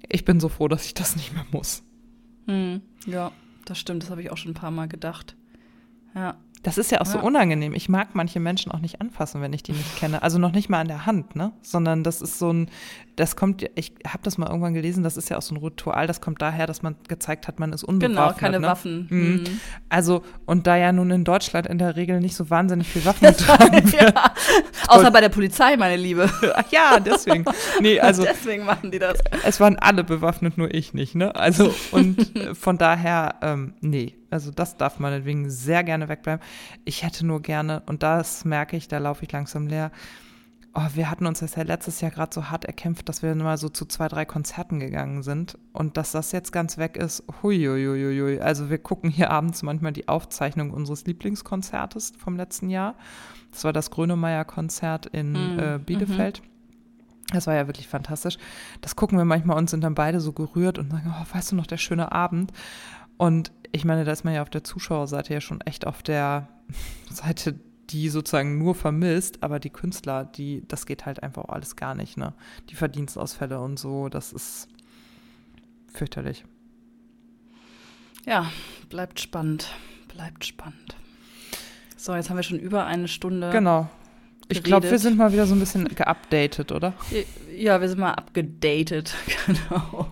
ich 0.09 0.25
bin 0.25 0.41
so 0.41 0.49
froh, 0.49 0.69
dass 0.69 0.85
ich 0.85 0.95
das 0.95 1.17
nicht 1.17 1.33
mehr 1.33 1.47
muss. 1.51 1.83
Hm, 2.47 2.83
ja, 3.07 3.33
das 3.71 3.79
stimmt. 3.79 4.03
Das 4.03 4.11
habe 4.11 4.23
ich 4.23 4.31
auch 4.31 4.37
schon 4.37 4.53
ein 4.53 4.55
paar 4.55 4.71
Mal 4.71 4.89
gedacht. 4.89 5.37
Ja. 6.15 6.37
Das 6.63 6.77
ist 6.77 6.91
ja 6.91 7.01
auch 7.01 7.07
so 7.07 7.19
Ja. 7.19 7.25
unangenehm. 7.25 7.73
Ich 7.75 7.89
mag 7.89 8.09
manche 8.15 8.41
Menschen 8.41 8.73
auch 8.73 8.81
nicht 8.81 9.01
anfassen, 9.01 9.41
wenn 9.41 9.53
ich 9.53 9.63
die 9.63 9.73
nicht 9.73 9.97
kenne. 9.97 10.23
Also 10.23 10.39
noch 10.39 10.53
nicht 10.53 10.69
mal 10.69 10.81
an 10.81 10.89
der 10.89 11.07
Hand, 11.07 11.37
ne? 11.37 11.53
Sondern 11.63 12.03
das 12.03 12.21
ist 12.21 12.39
so 12.39 12.53
ein, 12.53 12.69
das 13.17 13.37
kommt, 13.37 13.65
ich 13.77 13.93
habe 14.07 14.21
das 14.23 14.39
mal 14.39 14.47
irgendwann 14.49 14.75
gelesen, 14.75 15.03
das 15.05 15.17
ist 15.17 15.29
ja 15.29 15.37
auch 15.39 15.43
so 15.43 15.55
ein 15.55 15.59
Ritual, 15.59 16.07
das 16.09 16.21
kommt 16.21 16.43
daher, 16.43 16.67
dass 16.67 16.83
man 16.83 16.97
gezeigt 17.09 17.47
hat, 17.49 17.61
man 17.61 17.73
ist 17.73 17.83
Genau, 17.83 17.93
unbewaffnet. 17.95 18.39
keine 18.39 18.61
ne? 18.61 18.67
Waffen. 18.67 19.07
Mhm. 19.11 19.19
Mhm. 19.35 19.45
Also, 19.89 20.23
und 20.47 20.67
da 20.67 20.77
ja 20.77 20.91
nun 20.93 21.11
in 21.11 21.25
Deutschland 21.25 21.67
in 21.69 21.79
der 21.79 21.95
Regel 21.97 22.21
nicht 22.21 22.35
so 22.35 22.51
wahnsinnig 22.51 22.89
viel 22.89 23.05
Waffen 23.05 23.27
getragen 23.29 23.93
ja. 23.97 24.13
Außer 24.89 25.11
bei 25.11 25.21
der 25.21 25.29
Polizei, 25.29 25.77
meine 25.77 25.97
Liebe. 25.97 26.29
Ach 26.55 26.65
ja, 26.73 26.99
deswegen. 27.01 27.45
Nee, 27.81 28.01
also 28.01 28.25
Deswegen 28.25 28.65
machen 28.65 28.91
die 28.91 28.99
das. 28.99 29.19
es 29.45 29.61
waren 29.61 29.79
alle 29.79 30.03
bewaffnet, 30.05 30.59
nur 30.59 30.73
ich 30.75 30.93
nicht, 30.95 31.15
ne? 31.15 31.35
Also, 31.37 31.73
und 31.93 32.33
von 32.55 32.79
daher, 32.79 33.37
ähm, 33.43 33.75
nee, 33.81 34.15
also 34.31 34.51
das 34.51 34.77
darf 34.77 34.99
meinetwegen 34.99 35.51
sehr 35.51 35.85
gerne 35.85 36.09
wegbleiben. 36.09 36.45
Ich 36.85 37.03
hätte 37.03 37.27
nur 37.27 37.41
gerne, 37.43 37.83
und 37.87 38.03
das 38.03 38.45
merke 38.45 38.77
ich, 38.77 38.89
da 38.89 38.99
laufe 38.99 39.25
ich 39.25 39.33
langsam 39.33 39.67
leer. 39.67 39.91
Oh, 40.75 40.87
wir 40.95 41.11
hatten 41.11 41.27
uns 41.27 41.41
das 41.41 41.57
ja 41.57 41.63
letztes 41.63 42.01
Jahr 42.03 42.11
gerade 42.11 42.33
so 42.33 42.51
hart 42.51 42.67
erkämpft, 42.67 43.09
dass 43.09 43.23
wir 43.23 43.35
mal 43.35 43.57
so 43.57 43.69
zu 43.69 43.87
zwei, 43.87 44.07
drei 44.07 44.25
Konzerten 44.27 44.79
gegangen 44.79 45.23
sind. 45.23 45.59
Und 45.73 45.97
dass 45.97 46.13
das 46.13 46.31
jetzt 46.31 46.53
ganz 46.53 46.77
weg 46.77 46.97
ist, 46.97 47.25
huiuiuiui. 47.43 48.41
Also 48.41 48.69
wir 48.69 48.79
gucken 48.79 49.11
hier 49.11 49.31
abends 49.31 49.63
manchmal 49.63 49.93
die 49.93 50.09
Aufzeichnung 50.09 50.71
unseres 50.71 51.07
Lieblingskonzertes 51.07 52.13
vom 52.19 52.37
letzten 52.37 52.69
Jahr. 52.69 52.95
Das 53.51 53.65
war 53.65 53.73
das 53.73 53.91
Grönemeyer-Konzert 53.91 55.07
in 55.07 55.33
Mm, 55.33 55.59
äh, 55.59 55.79
Bielefeld. 55.79 56.43
Das 57.33 57.47
war 57.47 57.55
ja 57.55 57.67
wirklich 57.67 57.89
fantastisch. 57.89 58.39
Das 58.81 58.95
gucken 58.95 59.19
wir 59.19 59.25
manchmal 59.25 59.57
und 59.57 59.69
sind 59.69 59.83
dann 59.83 59.95
beide 59.95 60.21
so 60.21 60.33
gerührt 60.33 60.79
und 60.79 60.91
sagen, 60.91 61.15
oh, 61.19 61.35
weißt 61.35 61.53
du 61.53 61.57
noch, 61.57 61.67
der 61.67 61.77
schöne 61.79 62.13
Abend. 62.13 62.53
Und 63.17 63.53
ich 63.73 63.85
meine, 63.85 64.05
da 64.05 64.13
ist 64.13 64.25
man 64.25 64.35
ja 64.35 64.43
auf 64.43 64.51
der 64.51 64.65
Zuschauerseite 64.65 65.35
ja 65.35 65.41
schon 65.41 65.61
echt 65.63 65.87
auf 65.87 66.03
der 66.03 66.49
Seite, 67.11 67.59
die 67.91 68.09
sozusagen 68.09 68.59
nur 68.59 68.75
vermisst, 68.75 69.43
aber 69.43 69.59
die 69.59 69.71
Künstler, 69.71 70.25
die, 70.25 70.63
das 70.69 70.87
geht 70.87 71.07
halt 71.07 71.23
einfach 71.23 71.45
auch 71.45 71.55
alles 71.55 71.77
gar 71.77 71.95
nicht, 71.95 72.17
ne? 72.17 72.35
Die 72.69 72.75
Verdienstausfälle 72.75 73.61
und 73.61 73.79
so, 73.79 74.09
das 74.09 74.33
ist 74.33 74.69
fürchterlich. 75.93 76.45
Ja, 78.27 78.51
bleibt 78.91 79.21
spannend. 79.21 79.73
Bleibt 80.09 80.45
spannend. 80.45 80.97
So, 81.97 82.15
jetzt 82.15 82.29
haben 82.29 82.37
wir 82.37 82.43
schon 82.43 82.59
über 82.59 82.85
eine 82.85 83.09
Stunde. 83.09 83.51
Genau. 83.51 83.89
Ich 84.49 84.63
glaube, 84.63 84.91
wir 84.91 84.99
sind 84.99 85.17
mal 85.17 85.33
wieder 85.33 85.47
so 85.47 85.55
ein 85.55 85.61
bisschen 85.61 85.85
geupdatet, 85.89 86.73
oder? 86.73 86.95
Ja, 87.57 87.81
wir 87.81 87.89
sind 87.89 87.99
mal 87.99 88.13
abgedatet. 88.13 89.15
Genau. 89.47 90.11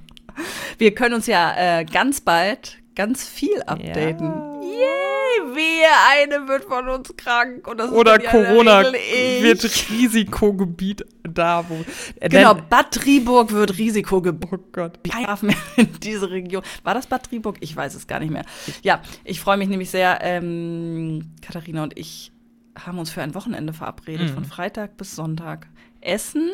Wir 0.78 0.94
können 0.94 1.14
uns 1.14 1.26
ja 1.26 1.80
äh, 1.80 1.84
ganz 1.84 2.20
bald 2.20 2.78
ganz 2.96 3.24
viel 3.28 3.62
updaten. 3.62 4.26
Ja. 4.26 4.60
Yay! 4.62 5.54
Wehe, 5.54 5.86
eine 6.10 6.48
wird 6.48 6.64
von 6.64 6.88
uns 6.88 7.14
krank. 7.16 7.68
Und 7.68 7.78
das 7.78 7.92
Oder 7.92 8.18
Corona 8.18 8.82
wird 8.82 9.64
Risikogebiet 9.90 11.04
da, 11.22 11.64
wo. 11.68 11.84
Äh, 12.20 12.28
Genau, 12.28 12.54
denn- 12.54 12.64
Bad 12.68 12.90
Triburg 12.92 13.52
wird 13.52 13.78
Risikogebiet. 13.78 14.50
Oh 14.52 14.58
Gott. 14.72 14.98
kein 15.08 15.26
Hafen 15.26 15.46
mehr 15.48 15.56
in 15.76 15.88
diese 16.00 16.30
Region. 16.30 16.62
War 16.82 16.94
das 16.94 17.06
Bad 17.06 17.26
Triburg? 17.28 17.56
Ich 17.60 17.76
weiß 17.76 17.94
es 17.94 18.06
gar 18.06 18.18
nicht 18.18 18.30
mehr. 18.32 18.44
Ja, 18.82 19.00
ich 19.24 19.40
freue 19.40 19.56
mich 19.56 19.68
nämlich 19.68 19.90
sehr. 19.90 20.18
Ähm, 20.22 21.30
Katharina 21.42 21.82
und 21.84 21.96
ich 21.98 22.32
haben 22.78 22.98
uns 22.98 23.10
für 23.10 23.22
ein 23.22 23.34
Wochenende 23.34 23.72
verabredet, 23.72 24.30
Mhm. 24.30 24.34
von 24.34 24.44
Freitag 24.44 24.96
bis 24.96 25.14
Sonntag. 25.14 25.68
Essen, 26.00 26.50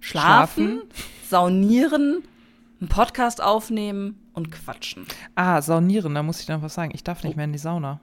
Schlafen. 0.00 0.80
schlafen, 0.80 0.82
saunieren, 1.30 2.22
einen 2.84 2.88
Podcast 2.90 3.42
aufnehmen 3.42 4.18
und 4.32 4.50
quatschen. 4.52 5.06
Ah, 5.34 5.60
saunieren, 5.62 6.14
da 6.14 6.22
muss 6.22 6.40
ich 6.40 6.48
noch 6.48 6.62
was 6.62 6.74
sagen. 6.74 6.92
Ich 6.94 7.02
darf 7.04 7.20
Oh. 7.22 7.26
nicht 7.26 7.36
mehr 7.36 7.44
in 7.46 7.52
die 7.52 7.58
Sauna. 7.58 8.00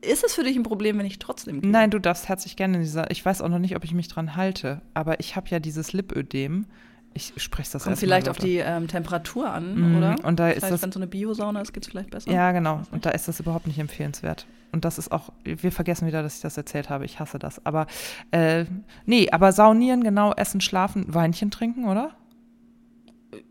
Ist 0.00 0.24
es 0.24 0.34
für 0.34 0.44
dich 0.44 0.56
ein 0.56 0.62
Problem, 0.62 0.96
wenn 0.98 1.06
ich 1.06 1.18
trotzdem 1.18 1.60
gehe? 1.60 1.70
Nein, 1.70 1.90
du 1.90 1.98
darfst 1.98 2.28
herzlich 2.28 2.54
gerne 2.56 2.76
in 2.76 2.82
dieser. 2.82 3.10
Ich 3.10 3.24
weiß 3.24 3.42
auch 3.42 3.48
noch 3.48 3.58
nicht, 3.58 3.74
ob 3.76 3.84
ich 3.84 3.92
mich 3.94 4.06
dran 4.08 4.36
halte, 4.36 4.80
aber 4.94 5.18
ich 5.20 5.34
habe 5.36 5.48
ja 5.48 5.58
dieses 5.58 5.92
Lipödem. 5.92 6.66
Ich 7.14 7.32
spreche 7.38 7.72
das 7.72 7.82
Kommt 7.84 7.98
vielleicht 7.98 8.26
mal 8.26 8.30
auf 8.30 8.38
die 8.38 8.58
ähm, 8.58 8.86
Temperatur 8.86 9.50
an, 9.50 9.74
Mhm, 9.92 9.96
oder? 9.96 10.16
und 10.24 10.38
da 10.38 10.50
ist 10.50 10.58
vielleicht, 10.58 10.74
das- 10.74 10.82
wenn 10.82 10.90
es 10.90 10.94
so 10.94 11.00
eine 11.00 11.06
Biosauna 11.08 11.60
ist, 11.62 11.72
geht 11.72 11.82
es 11.84 11.90
vielleicht 11.90 12.10
besser. 12.10 12.30
Ja, 12.30 12.52
genau. 12.52 12.82
Und 12.92 13.06
da 13.06 13.10
ist 13.10 13.26
das 13.26 13.40
überhaupt 13.40 13.66
nicht 13.66 13.78
empfehlenswert. 13.78 14.46
Und 14.70 14.84
das 14.84 14.98
ist 14.98 15.10
auch, 15.10 15.30
wir 15.42 15.72
vergessen 15.72 16.06
wieder, 16.06 16.22
dass 16.22 16.36
ich 16.36 16.42
das 16.42 16.56
erzählt 16.56 16.90
habe. 16.90 17.04
Ich 17.06 17.18
hasse 17.18 17.38
das. 17.40 17.64
Aber, 17.66 17.86
äh, 18.30 18.66
nee, 19.06 19.28
aber 19.30 19.50
saunieren, 19.52 20.04
genau, 20.04 20.32
essen, 20.34 20.60
schlafen, 20.60 21.12
Weinchen 21.12 21.50
trinken, 21.50 21.86
oder? 21.88 22.12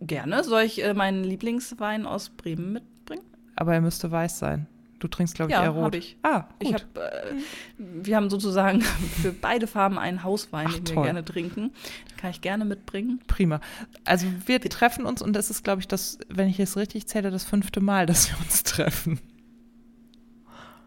Gerne. 0.02 0.44
Soll 0.44 0.64
ich 0.64 0.84
äh, 0.84 0.94
meinen 0.94 1.24
Lieblingswein 1.24 2.06
aus 2.06 2.30
Bremen 2.30 2.74
mitbringen? 2.74 3.24
Aber 3.56 3.74
er 3.74 3.82
müsste 3.82 4.12
weiß 4.12 4.40
sein. 4.40 4.68
Du 5.00 5.08
trinkst, 5.08 5.36
glaube 5.36 5.52
ich, 5.52 5.56
Ja, 5.58 5.64
eher 5.64 5.70
rot. 5.70 5.84
hab 5.86 5.96
ich. 5.96 6.18
Ah, 6.24 6.40
gut. 6.40 6.48
Ich 6.60 6.74
hab, 6.74 6.82
äh, 6.98 7.34
wir 7.78 8.16
haben 8.16 8.30
sozusagen 8.32 8.82
für 9.22 9.32
beide 9.32 9.68
Farben 9.68 10.00
einen 10.00 10.24
Hauswein, 10.24 10.66
Ach, 10.70 10.74
den 10.74 10.88
wir 10.88 10.94
toll. 10.96 11.04
gerne 11.04 11.24
trinken. 11.24 11.72
Den 12.10 12.18
kann 12.18 12.32
ich 12.32 12.42
gerne 12.42 12.66
mitbringen. 12.66 13.20
Prima. 13.28 13.62
Also 14.06 14.26
wir 14.48 14.60
treffen 14.62 15.06
uns 15.06 15.22
und 15.22 15.34
das 15.34 15.52
ist, 15.52 15.64
glaube 15.64 15.82
ich, 15.82 15.88
das, 15.88 16.18
wenn 16.30 16.48
ich 16.50 16.60
es 16.60 16.78
richtig 16.78 17.06
zähle, 17.08 17.30
das 17.30 17.44
fünfte 17.44 17.80
Mal, 17.80 18.06
dass 18.08 18.30
wir 18.32 18.40
uns 18.40 18.64
treffen. 18.64 19.20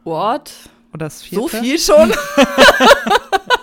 What? 0.03 0.51
Oder 0.93 1.07
das 1.07 1.21
So 1.21 1.47
vierte? 1.47 1.65
viel 1.65 1.79
schon? 1.79 2.13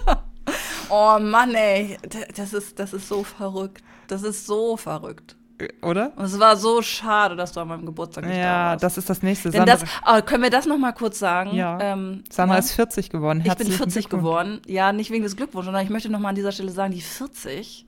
oh 0.90 1.18
Mann, 1.20 1.54
ey. 1.56 1.98
Das 2.36 2.54
ist, 2.54 2.80
das 2.80 2.94
ist 2.94 3.08
so 3.08 3.24
verrückt. 3.24 3.84
Das 4.08 4.24
ist 4.24 4.46
so 4.46 4.78
verrückt. 4.78 5.36
Oder? 5.82 6.14
Und 6.16 6.26
es 6.26 6.40
war 6.40 6.56
so 6.56 6.84
schade, 6.84 7.36
dass 7.36 7.52
du 7.52 7.60
an 7.62 7.68
meinem 7.70 7.86
Geburtstag 7.86 8.26
nicht 8.26 8.38
da 8.38 8.42
Ja, 8.42 8.66
warst. 8.72 8.84
das 8.84 8.98
ist 9.00 9.10
das 9.10 9.24
nächste. 9.24 9.50
Denn 9.50 9.66
Sandra, 9.66 9.78
das, 9.78 9.90
ah, 10.04 10.22
können 10.22 10.44
wir 10.44 10.52
das 10.52 10.68
noch 10.68 10.78
mal 10.78 10.92
kurz 10.92 11.18
sagen? 11.18 11.56
Ja. 11.56 11.80
Ähm, 11.82 12.24
Sandra 12.30 12.56
ja? 12.56 12.60
ist 12.60 12.74
40 12.74 13.10
geworden. 13.10 13.40
Ich 13.40 13.44
bin 13.46 13.50
Herzlichen 13.52 13.78
40 13.78 14.10
Glückwunsch. 14.10 14.22
geworden. 14.22 14.62
Ja, 14.68 14.94
nicht 14.94 15.10
wegen 15.10 15.24
des 15.24 15.36
Glückwunsches, 15.36 15.66
sondern 15.66 15.84
ich 15.84 15.90
möchte 15.90 16.10
noch 16.10 16.20
mal 16.20 16.30
an 16.30 16.36
dieser 16.36 16.52
Stelle 16.52 16.72
sagen, 16.72 16.94
die 16.94 17.02
40, 17.02 17.88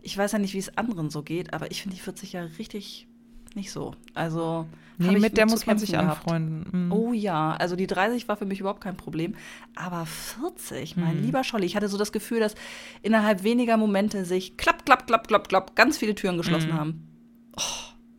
ich 0.00 0.16
weiß 0.16 0.32
ja 0.32 0.38
nicht, 0.38 0.54
wie 0.54 0.58
es 0.58 0.76
anderen 0.78 1.10
so 1.10 1.22
geht, 1.22 1.52
aber 1.52 1.70
ich 1.70 1.82
finde 1.82 1.96
die 1.96 2.02
40 2.02 2.32
ja 2.32 2.42
richtig 2.58 3.08
nicht 3.56 3.70
so. 3.72 3.94
Also 4.14 4.66
Nee, 4.98 5.18
mit 5.18 5.36
der 5.36 5.46
muss 5.46 5.66
man 5.66 5.78
sich 5.78 5.90
gehabt. 5.92 6.10
anfreunden. 6.28 6.86
Mhm. 6.86 6.92
Oh 6.92 7.12
ja, 7.12 7.52
also 7.56 7.74
die 7.76 7.86
30 7.88 8.28
war 8.28 8.36
für 8.36 8.44
mich 8.44 8.60
überhaupt 8.60 8.80
kein 8.82 8.96
Problem. 8.96 9.34
Aber 9.74 10.06
40, 10.06 10.96
mein 10.96 11.16
Mhm. 11.16 11.22
lieber 11.22 11.42
Scholli, 11.44 11.66
ich 11.66 11.74
hatte 11.74 11.88
so 11.88 11.98
das 11.98 12.12
Gefühl, 12.12 12.38
dass 12.40 12.54
innerhalb 13.00 13.42
weniger 13.42 13.76
Momente 13.76 14.24
sich 14.24 14.56
klapp, 14.56 14.84
klapp, 14.84 15.06
klapp, 15.06 15.26
klapp, 15.26 15.48
klapp, 15.48 15.74
ganz 15.74 15.98
viele 15.98 16.14
Türen 16.14 16.36
geschlossen 16.36 16.70
Mhm. 16.70 16.74
haben. 16.78 17.08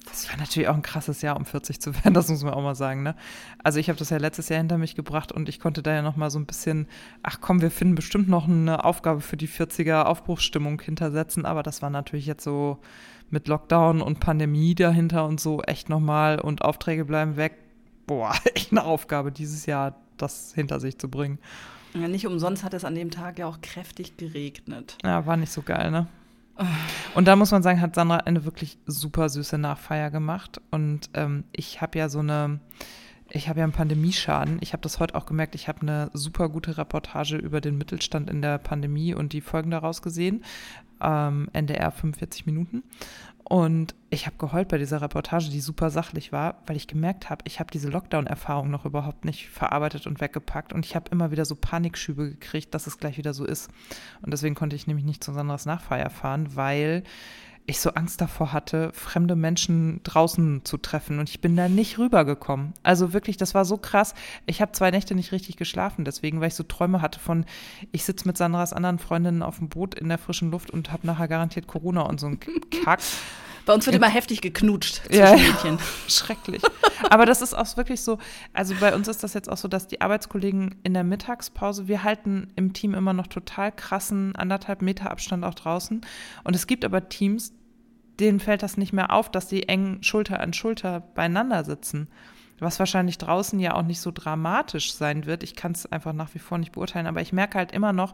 Das 0.06 0.30
war 0.30 0.38
natürlich 0.38 0.68
auch 0.70 0.76
ein 0.76 0.82
krasses 0.84 1.22
Jahr, 1.22 1.38
um 1.38 1.46
40 1.46 1.80
zu 1.82 1.96
werden, 1.96 2.14
das 2.14 2.28
muss 2.30 2.44
man 2.44 2.54
auch 2.54 2.62
mal 2.62 2.76
sagen. 2.76 3.02
Ne? 3.04 3.16
Also 3.64 3.80
ich 3.80 3.90
habe 3.90 3.98
das 3.98 4.10
ja 4.10 4.18
letztes 4.18 4.50
Jahr 4.50 4.60
hinter 4.60 4.78
mich 4.78 4.96
gebracht 4.96 5.32
und 5.32 5.50
ich 5.50 5.60
konnte 5.60 5.82
da 5.82 5.94
ja 5.94 6.02
noch 6.02 6.18
mal 6.18 6.30
so 6.30 6.38
ein 6.40 6.46
bisschen, 6.46 6.88
ach 7.24 7.38
komm, 7.42 7.62
wir 7.62 7.72
finden 7.72 7.96
bestimmt 7.96 8.28
noch 8.30 8.48
eine 8.48 8.84
Aufgabe 8.86 9.22
für 9.22 9.38
die 9.38 9.48
40er 9.48 10.04
Aufbruchsstimmung 10.04 10.80
hintersetzen, 10.82 11.46
aber 11.46 11.64
das 11.64 11.82
war 11.82 11.90
natürlich 11.90 12.26
jetzt 12.26 12.44
so 12.44 12.78
mit 13.30 13.48
Lockdown 13.48 14.02
und 14.02 14.20
Pandemie 14.20 14.76
dahinter 14.76 15.26
und 15.26 15.40
so 15.40 15.62
echt 15.62 15.90
noch 15.90 16.00
mal 16.00 16.40
und 16.40 16.62
Aufträge 16.62 17.06
bleiben 17.06 17.36
weg. 17.36 17.58
Boah, 18.08 18.34
echt 18.56 18.72
eine 18.72 18.84
Aufgabe 18.84 19.32
dieses 19.32 19.66
Jahr, 19.66 19.96
das 20.18 20.54
hinter 20.54 20.80
sich 20.80 20.98
zu 20.98 21.10
bringen. 21.10 21.40
Ja, 21.94 22.08
nicht 22.08 22.26
umsonst 22.26 22.64
hat 22.64 22.74
es 22.74 22.86
an 22.86 22.96
dem 22.96 23.12
Tag 23.12 23.38
ja 23.38 23.46
auch 23.46 23.62
kräftig 23.62 24.18
geregnet. 24.18 24.98
Ja, 25.04 25.26
war 25.26 25.38
nicht 25.38 25.52
so 25.52 25.62
geil, 25.62 25.92
ne? 25.92 26.08
Und 27.16 27.28
da 27.28 27.36
muss 27.36 27.52
man 27.52 27.64
sagen, 27.64 27.82
hat 27.82 27.96
Sandra 27.96 28.18
eine 28.18 28.46
wirklich 28.46 28.78
super 28.86 29.30
süße 29.30 29.58
Nachfeier 29.58 30.12
gemacht. 30.12 30.62
Und 30.70 31.10
ähm, 31.14 31.46
ich 31.52 31.82
habe 31.82 31.98
ja 31.98 32.10
so 32.10 32.20
eine, 32.20 32.60
ich 33.36 33.50
habe 33.50 33.60
ja 33.60 33.64
einen 33.64 33.74
Pandemieschaden. 33.74 34.60
Ich 34.62 34.74
habe 34.74 34.82
das 34.82 35.00
heute 35.00 35.16
auch 35.16 35.26
gemerkt. 35.26 35.56
Ich 35.56 35.68
habe 35.68 35.82
eine 35.82 36.12
super 36.14 36.50
gute 36.50 36.78
Reportage 36.78 37.36
über 37.36 37.62
den 37.62 37.78
Mittelstand 37.78 38.30
in 38.30 38.42
der 38.44 38.60
Pandemie 38.60 39.16
und 39.16 39.34
die 39.34 39.42
Folgen 39.42 39.72
daraus 39.72 40.04
gesehen. 40.04 40.44
Ähm, 41.02 41.50
NDR 41.52 41.92
45 41.92 42.46
Minuten. 42.46 42.84
Und 43.44 43.96
ich 44.12 44.28
habe 44.28 44.38
geheult 44.38 44.70
bei 44.70 44.78
dieser 44.78 45.02
Reportage, 45.02 45.50
die 45.50 45.60
super 45.60 45.90
sachlich 45.90 46.32
war, 46.32 46.62
weil 46.66 46.78
ich 46.78 46.88
gemerkt 46.88 47.30
habe, 47.30 47.44
ich 47.46 47.60
habe 47.60 47.72
diese 47.72 47.90
Lockdown-Erfahrung 47.90 48.70
noch 48.70 48.86
überhaupt 48.86 49.26
nicht 49.26 49.50
verarbeitet 49.50 50.06
und 50.06 50.22
weggepackt. 50.22 50.72
Und 50.72 50.86
ich 50.86 50.96
habe 50.96 51.10
immer 51.12 51.32
wieder 51.32 51.46
so 51.46 51.56
Panikschübe 51.56 52.30
gekriegt, 52.30 52.74
dass 52.74 52.86
es 52.86 53.00
gleich 53.00 53.18
wieder 53.18 53.34
so 53.34 53.46
ist. 53.46 53.70
Und 54.22 54.32
deswegen 54.32 54.56
konnte 54.56 54.76
ich 54.76 54.86
nämlich 54.86 55.06
nicht 55.06 55.24
zu 55.24 55.34
Sandras 55.34 55.66
Nachfeier 55.66 56.12
fahren, 56.12 56.56
weil 56.56 57.04
ich 57.66 57.80
so 57.80 57.92
Angst 57.92 58.20
davor 58.20 58.52
hatte, 58.52 58.92
fremde 58.94 59.36
Menschen 59.36 60.02
draußen 60.04 60.66
zu 60.66 60.78
treffen. 60.78 61.20
Und 61.20 61.30
ich 61.30 61.40
bin 61.40 61.56
da 61.56 61.70
nicht 61.70 61.98
rübergekommen. 61.98 62.74
Also 62.84 63.14
wirklich, 63.14 63.38
das 63.38 63.54
war 63.54 63.64
so 63.64 63.78
krass. 63.78 64.14
Ich 64.46 64.62
habe 64.62 64.74
zwei 64.74 64.92
Nächte 64.92 65.16
nicht 65.16 65.32
richtig 65.32 65.56
geschlafen, 65.56 66.04
deswegen, 66.04 66.42
weil 66.42 66.50
ich 66.50 66.56
so 66.56 66.64
Träume 66.64 67.02
hatte 67.02 67.20
von, 67.20 67.46
ich 67.92 68.04
sitze 68.04 68.28
mit 68.28 68.38
Sandras 68.38 68.74
anderen 68.74 69.00
Freundinnen 69.00 69.44
auf 69.44 69.60
dem 69.60 69.70
Boot 69.70 69.96
in 69.96 70.10
der 70.10 70.18
frischen 70.18 70.52
Luft 70.52 70.72
und 70.72 70.92
habe 70.92 71.08
nachher 71.08 71.28
garantiert 71.28 71.68
Corona 71.68 72.02
und 72.02 72.20
so 72.20 72.28
ein 72.28 72.40
Kack. 72.84 73.00
Bei 73.66 73.74
uns 73.74 73.86
wird 73.86 73.96
immer 73.96 74.10
heftig 74.10 74.42
geknutscht 74.42 75.02
zwischen 75.06 75.20
ja, 75.20 75.36
Mädchen. 75.36 75.78
Schrecklich. 76.08 76.62
Aber 77.10 77.26
das 77.26 77.42
ist 77.42 77.54
auch 77.54 77.78
wirklich 77.78 78.02
so, 78.02 78.18
also 78.54 78.76
bei 78.80 78.94
uns 78.94 79.08
ist 79.08 79.24
das 79.24 79.34
jetzt 79.34 79.50
auch 79.50 79.58
so, 79.58 79.68
dass 79.68 79.88
die 79.88 80.02
Arbeitskollegen 80.02 80.76
in 80.84 80.94
der 80.94 81.04
Mittagspause, 81.04 81.88
wir 81.88 82.04
halten 82.04 82.52
im 82.56 82.74
Team 82.74 82.94
immer 82.94 83.14
noch 83.14 83.28
total 83.28 83.72
krassen 83.72 84.36
anderthalb 84.36 84.82
Meter 84.82 85.12
Abstand 85.12 85.46
auch 85.46 85.54
draußen. 85.54 86.02
Und 86.44 86.56
es 86.56 86.68
gibt 86.68 86.84
aber 86.84 87.08
Teams, 87.10 87.54
denen 88.20 88.40
fällt 88.40 88.64
das 88.64 88.78
nicht 88.78 88.94
mehr 88.94 89.12
auf, 89.12 89.32
dass 89.32 89.48
die 89.48 89.68
eng 89.70 90.04
Schulter 90.04 90.40
an 90.40 90.54
Schulter 90.54 91.00
beieinander 91.00 91.64
sitzen. 91.64 92.10
Was 92.60 92.80
wahrscheinlich 92.80 93.18
draußen 93.18 93.60
ja 93.60 93.74
auch 93.74 93.82
nicht 93.82 94.00
so 94.00 94.12
dramatisch 94.12 94.94
sein 94.94 95.26
wird. 95.26 95.44
Ich 95.44 95.56
kann 95.56 95.74
es 95.74 95.92
einfach 95.92 96.14
nach 96.14 96.34
wie 96.34 96.40
vor 96.40 96.58
nicht 96.58 96.72
beurteilen, 96.72 97.08
aber 97.08 97.22
ich 97.22 97.34
merke 97.34 97.58
halt 97.58 97.72
immer 97.72 97.94
noch, 97.94 98.14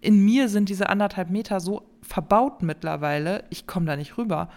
in 0.00 0.24
mir 0.24 0.48
sind 0.48 0.68
diese 0.68 0.88
anderthalb 0.88 1.30
Meter 1.30 1.60
so 1.60 1.88
verbaut 2.02 2.62
mittlerweile, 2.62 3.44
ich 3.50 3.66
komme 3.66 3.86
da 3.86 3.96
nicht 3.96 4.18
rüber. 4.18 4.48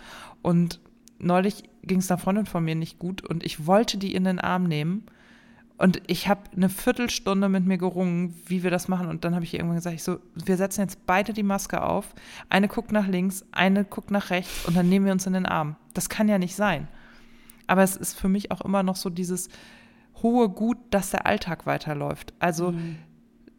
Und 0.41 0.79
neulich 1.19 1.63
ging 1.83 1.99
es 1.99 2.11
einer 2.11 2.17
Freundin 2.17 2.45
von 2.45 2.63
mir 2.63 2.75
nicht 2.75 2.99
gut 2.99 3.27
und 3.27 3.43
ich 3.43 3.65
wollte 3.65 3.97
die 3.97 4.13
in 4.13 4.23
den 4.23 4.39
Arm 4.39 4.63
nehmen. 4.63 5.05
Und 5.77 6.01
ich 6.07 6.27
habe 6.27 6.41
eine 6.53 6.67
Viertelstunde 6.67 7.47
mit 7.47 7.65
mir 7.65 7.77
gerungen, 7.77 8.35
wie 8.47 8.63
wir 8.63 8.69
das 8.69 8.89
machen. 8.89 9.07
Und 9.07 9.23
dann 9.23 9.33
habe 9.33 9.45
ich 9.45 9.53
irgendwann 9.53 9.77
gesagt, 9.77 9.95
ich 9.95 10.03
so, 10.03 10.19
wir 10.35 10.57
setzen 10.57 10.81
jetzt 10.81 11.05
beide 11.05 11.31
die 11.31 11.41
Maske 11.41 11.81
auf. 11.81 12.13
Eine 12.49 12.67
guckt 12.67 12.91
nach 12.91 13.07
links, 13.07 13.45
eine 13.53 13.85
guckt 13.85 14.11
nach 14.11 14.29
rechts 14.29 14.65
und 14.65 14.75
dann 14.75 14.89
nehmen 14.89 15.05
wir 15.05 15.13
uns 15.13 15.25
in 15.25 15.31
den 15.31 15.45
Arm. 15.45 15.77
Das 15.93 16.09
kann 16.09 16.27
ja 16.27 16.37
nicht 16.37 16.53
sein. 16.53 16.89
Aber 17.69 17.83
es 17.83 17.95
ist 17.95 18.19
für 18.19 18.29
mich 18.29 18.51
auch 18.51 18.61
immer 18.61 18.83
noch 18.83 18.95
so 18.95 19.09
dieses 19.09 19.49
hohe 20.21 20.49
Gut, 20.49 20.77
dass 20.89 21.11
der 21.11 21.25
Alltag 21.25 21.65
weiterläuft. 21.65 22.33
Also 22.39 22.71
mhm 22.71 22.97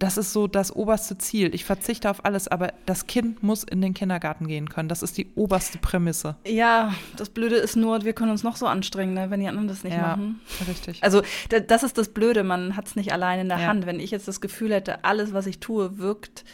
das 0.01 0.17
ist 0.17 0.33
so 0.33 0.47
das 0.47 0.75
oberste 0.75 1.19
Ziel. 1.19 1.55
Ich 1.55 1.67
verzichte 1.67 2.09
auf 2.11 2.25
alles, 2.25 2.49
aber 2.49 2.73
das 2.87 3.07
Kind 3.07 3.43
muss 3.43 3.65
in 3.65 3.83
den 3.83 3.93
Kindergarten 3.93 4.49
gehen 4.49 4.71
können. 4.71 4.89
Das 4.89 5.03
ist 5.03 5.19
die 5.19 5.31
oberste 5.35 5.77
Prämisse. 5.77 6.37
Ja, 6.47 6.95
das 7.17 7.29
Blöde 7.29 7.57
ist 7.57 7.77
nur, 7.77 8.03
wir 8.03 8.15
können 8.15 8.31
uns 8.31 8.43
noch 8.43 8.57
so 8.57 8.67
anstrengen, 8.67 9.13
ne, 9.13 9.31
wenn 9.31 9.41
die 9.41 9.47
anderen 9.47 9.69
das 9.69 9.85
nicht 9.85 9.95
ja, 9.95 10.01
machen. 10.01 10.41
Richtig. 10.67 11.05
Also 11.05 11.23
das 11.67 11.83
ist 11.83 11.99
das 11.99 12.09
Blöde, 12.09 12.45
man 12.45 12.77
hat 12.77 12.87
es 12.87 12.97
nicht 12.97 13.13
allein 13.13 13.41
in 13.41 13.49
der 13.51 13.59
ja. 13.59 13.67
Hand. 13.67 13.85
Wenn 13.85 14.01
ich 14.01 14.11
jetzt 14.11 14.27
das 14.27 14.41
Gefühl 14.41 14.73
hätte, 14.73 15.05
alles, 15.05 15.35
was 15.35 15.47
ich 15.47 15.61
tue, 15.61 15.99
wirkt 15.99 16.45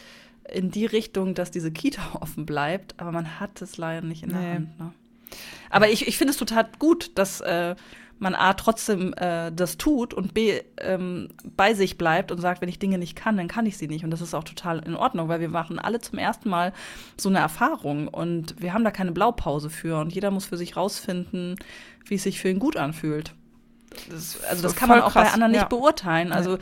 in 0.52 0.72
die 0.72 0.86
Richtung, 0.86 1.34
dass 1.34 1.52
diese 1.52 1.70
Kita 1.70 2.02
offen 2.20 2.46
bleibt, 2.46 2.98
aber 2.98 3.12
man 3.12 3.38
hat 3.38 3.62
es 3.62 3.76
leider 3.76 4.04
nicht 4.04 4.24
in 4.24 4.30
der 4.30 4.40
nee. 4.40 4.54
Hand. 4.54 4.80
Ne? 4.80 4.92
Aber 5.70 5.88
ich, 5.88 6.06
ich 6.06 6.18
finde 6.18 6.32
es 6.32 6.36
total 6.36 6.68
gut, 6.78 7.18
dass 7.18 7.40
äh, 7.40 7.74
man 8.18 8.34
A 8.34 8.54
trotzdem 8.54 9.12
äh, 9.14 9.52
das 9.52 9.76
tut 9.76 10.14
und 10.14 10.32
B 10.32 10.60
ähm, 10.78 11.28
bei 11.56 11.74
sich 11.74 11.98
bleibt 11.98 12.32
und 12.32 12.40
sagt, 12.40 12.62
wenn 12.62 12.68
ich 12.68 12.78
Dinge 12.78 12.98
nicht 12.98 13.16
kann, 13.16 13.36
dann 13.36 13.48
kann 13.48 13.66
ich 13.66 13.76
sie 13.76 13.88
nicht. 13.88 14.04
Und 14.04 14.10
das 14.10 14.20
ist 14.20 14.34
auch 14.34 14.44
total 14.44 14.78
in 14.80 14.96
Ordnung, 14.96 15.28
weil 15.28 15.40
wir 15.40 15.48
machen 15.48 15.78
alle 15.78 16.00
zum 16.00 16.18
ersten 16.18 16.48
Mal 16.48 16.72
so 17.16 17.28
eine 17.28 17.38
Erfahrung 17.38 18.08
und 18.08 18.60
wir 18.60 18.72
haben 18.72 18.84
da 18.84 18.90
keine 18.90 19.12
Blaupause 19.12 19.70
für 19.70 20.00
und 20.00 20.14
jeder 20.14 20.30
muss 20.30 20.46
für 20.46 20.56
sich 20.56 20.76
rausfinden, 20.76 21.56
wie 22.06 22.14
es 22.14 22.22
sich 22.22 22.40
für 22.40 22.48
ihn 22.48 22.58
gut 22.58 22.76
anfühlt. 22.76 23.34
Das, 24.10 24.42
also 24.44 24.62
das 24.62 24.76
kann 24.76 24.88
man 24.88 25.02
auch 25.02 25.12
krass. 25.12 25.28
bei 25.28 25.32
anderen 25.32 25.52
nicht 25.52 25.62
ja. 25.62 25.68
beurteilen. 25.68 26.32
Also 26.32 26.58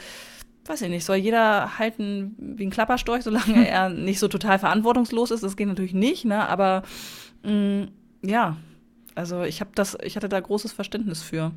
weiß 0.67 0.83
ich 0.83 0.89
nicht, 0.89 1.05
soll 1.05 1.17
jeder 1.17 1.79
halten 1.79 2.35
wie 2.39 2.65
ein 2.65 2.71
Klapperstorch, 2.71 3.23
solange 3.23 3.69
er 3.69 3.91
nicht 3.91 4.19
so 4.19 4.29
total 4.29 4.59
verantwortungslos 4.59 5.31
ist. 5.31 5.43
Das 5.43 5.57
geht 5.57 5.69
natürlich 5.69 5.95
nicht, 5.95 6.25
ne? 6.25 6.49
Aber 6.49 6.83
mh, 7.43 7.53
mm, 7.53 7.89
ja, 8.25 8.57
also 9.15 9.43
ich 9.43 9.61
habe 9.61 9.71
das, 9.75 9.97
ich 10.03 10.17
hatte 10.17 10.29
da 10.29 10.41
großes 10.41 10.73
Verständnis 10.73 11.23
für. 11.23 11.53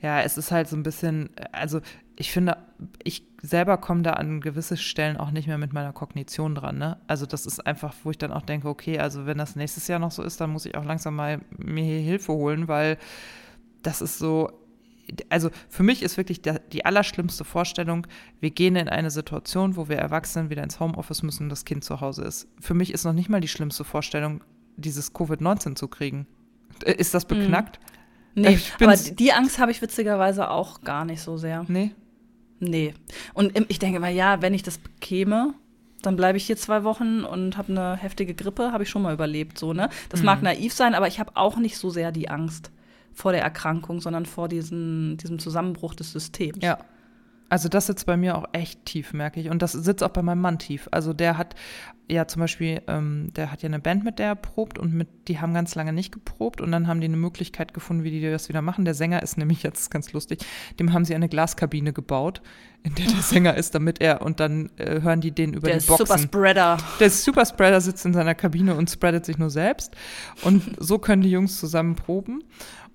Ja, 0.00 0.22
es 0.22 0.38
ist 0.38 0.50
halt 0.50 0.68
so 0.68 0.76
ein 0.76 0.82
bisschen, 0.82 1.30
also 1.52 1.80
ich 2.16 2.32
finde, 2.32 2.56
ich 3.04 3.22
selber 3.40 3.76
komme 3.76 4.02
da 4.02 4.14
an 4.14 4.40
gewisse 4.40 4.76
Stellen 4.76 5.16
auch 5.16 5.30
nicht 5.30 5.46
mehr 5.46 5.58
mit 5.58 5.72
meiner 5.72 5.92
Kognition 5.92 6.54
dran. 6.54 6.78
Ne? 6.78 6.96
Also 7.06 7.26
das 7.26 7.46
ist 7.46 7.64
einfach, 7.66 7.94
wo 8.02 8.10
ich 8.10 8.18
dann 8.18 8.32
auch 8.32 8.42
denke, 8.42 8.68
okay, 8.68 8.98
also 8.98 9.26
wenn 9.26 9.38
das 9.38 9.54
nächstes 9.54 9.86
Jahr 9.86 9.98
noch 9.98 10.10
so 10.10 10.22
ist, 10.22 10.40
dann 10.40 10.50
muss 10.50 10.66
ich 10.66 10.76
auch 10.76 10.84
langsam 10.84 11.14
mal 11.14 11.40
mir 11.56 11.84
hier 11.84 12.00
Hilfe 12.00 12.32
holen, 12.32 12.66
weil 12.66 12.98
das 13.82 14.00
ist 14.00 14.18
so, 14.18 14.50
also 15.28 15.50
für 15.68 15.84
mich 15.84 16.02
ist 16.02 16.16
wirklich 16.16 16.42
der, 16.42 16.58
die 16.58 16.84
allerschlimmste 16.84 17.44
Vorstellung, 17.44 18.06
wir 18.40 18.50
gehen 18.50 18.74
in 18.74 18.88
eine 18.88 19.10
Situation, 19.10 19.76
wo 19.76 19.88
wir 19.88 19.96
Erwachsenen 19.96 20.50
wieder 20.50 20.64
ins 20.64 20.80
Homeoffice 20.80 21.22
müssen 21.22 21.44
und 21.44 21.48
das 21.50 21.64
Kind 21.64 21.84
zu 21.84 22.00
Hause 22.00 22.24
ist. 22.24 22.48
Für 22.58 22.74
mich 22.74 22.92
ist 22.92 23.04
noch 23.04 23.12
nicht 23.12 23.28
mal 23.28 23.40
die 23.40 23.48
schlimmste 23.48 23.84
Vorstellung, 23.84 24.42
dieses 24.78 25.14
Covid-19 25.14 25.74
zu 25.76 25.88
kriegen. 25.88 26.26
Äh, 26.84 26.94
ist 26.94 27.14
das 27.14 27.24
beknackt? 27.24 27.78
Mhm. 28.34 28.42
Nee, 28.42 28.58
aber 28.80 28.96
die 28.96 29.32
Angst 29.32 29.58
habe 29.58 29.72
ich 29.72 29.82
witzigerweise 29.82 30.50
auch 30.50 30.82
gar 30.82 31.04
nicht 31.04 31.20
so 31.20 31.36
sehr. 31.36 31.64
Nee? 31.66 31.92
Nee. 32.60 32.94
Und 33.34 33.52
ich 33.68 33.78
denke 33.78 33.98
mal, 33.98 34.12
ja, 34.12 34.42
wenn 34.42 34.54
ich 34.54 34.62
das 34.62 34.78
bekäme, 34.78 35.54
dann 36.02 36.14
bleibe 36.14 36.38
ich 36.38 36.46
hier 36.46 36.56
zwei 36.56 36.84
Wochen 36.84 37.24
und 37.24 37.56
habe 37.56 37.72
eine 37.72 37.96
heftige 37.96 38.34
Grippe, 38.34 38.72
habe 38.72 38.84
ich 38.84 38.90
schon 38.90 39.02
mal 39.02 39.12
überlebt, 39.14 39.58
so, 39.58 39.72
ne? 39.72 39.88
Das 40.08 40.20
mhm. 40.20 40.26
mag 40.26 40.42
naiv 40.42 40.72
sein, 40.72 40.94
aber 40.94 41.08
ich 41.08 41.18
habe 41.18 41.32
auch 41.34 41.56
nicht 41.56 41.76
so 41.76 41.90
sehr 41.90 42.12
die 42.12 42.28
Angst 42.28 42.70
vor 43.12 43.32
der 43.32 43.42
Erkrankung, 43.42 44.00
sondern 44.00 44.26
vor 44.26 44.48
diesen, 44.48 45.16
diesem 45.16 45.40
Zusammenbruch 45.40 45.94
des 45.94 46.12
Systems. 46.12 46.58
Ja. 46.62 46.78
Also 47.48 47.68
das 47.68 47.86
sitzt 47.86 48.06
bei 48.06 48.16
mir 48.16 48.36
auch 48.36 48.46
echt 48.52 48.84
tief, 48.84 49.12
merke 49.12 49.40
ich. 49.40 49.48
Und 49.48 49.62
das 49.62 49.72
sitzt 49.72 50.02
auch 50.02 50.10
bei 50.10 50.22
meinem 50.22 50.40
Mann 50.40 50.58
tief. 50.58 50.88
Also 50.90 51.12
der 51.12 51.38
hat 51.38 51.54
ja 52.10 52.26
zum 52.26 52.40
Beispiel, 52.40 52.82
ähm, 52.86 53.32
der 53.34 53.52
hat 53.52 53.62
ja 53.62 53.68
eine 53.68 53.78
Band, 53.78 54.04
mit 54.04 54.18
der 54.18 54.28
er 54.28 54.34
probt 54.34 54.78
und 54.78 54.94
mit, 54.94 55.08
die 55.28 55.40
haben 55.40 55.54
ganz 55.54 55.74
lange 55.74 55.92
nicht 55.92 56.12
geprobt 56.12 56.60
und 56.60 56.72
dann 56.72 56.86
haben 56.86 57.00
die 57.00 57.06
eine 57.06 57.16
Möglichkeit 57.16 57.74
gefunden, 57.74 58.04
wie 58.04 58.10
die 58.10 58.20
das 58.22 58.48
wieder 58.48 58.62
machen. 58.62 58.84
Der 58.84 58.94
Sänger 58.94 59.22
ist 59.22 59.36
nämlich 59.36 59.62
jetzt 59.62 59.90
ganz 59.90 60.12
lustig, 60.12 60.40
dem 60.78 60.92
haben 60.92 61.04
sie 61.04 61.14
eine 61.14 61.28
Glaskabine 61.28 61.92
gebaut, 61.92 62.42
in 62.82 62.94
der 62.94 63.06
der 63.06 63.22
Sänger 63.22 63.54
ist, 63.56 63.74
damit 63.74 64.00
er 64.00 64.22
und 64.22 64.40
dann 64.40 64.70
äh, 64.76 65.00
hören 65.02 65.20
die 65.20 65.32
den 65.32 65.52
über 65.52 65.68
der 65.68 65.78
die 65.78 65.86
Boxen. 65.86 66.06
Der 66.06 66.16
Superspreader. 66.16 66.78
Der 67.00 67.10
Superspreader 67.10 67.80
sitzt 67.80 68.06
in 68.06 68.14
seiner 68.14 68.34
Kabine 68.34 68.74
und 68.74 68.90
spreadet 68.90 69.26
sich 69.26 69.38
nur 69.38 69.50
selbst 69.50 69.96
und 70.42 70.62
so 70.78 70.98
können 70.98 71.22
die 71.22 71.30
Jungs 71.30 71.58
zusammen 71.58 71.94
proben. 71.94 72.44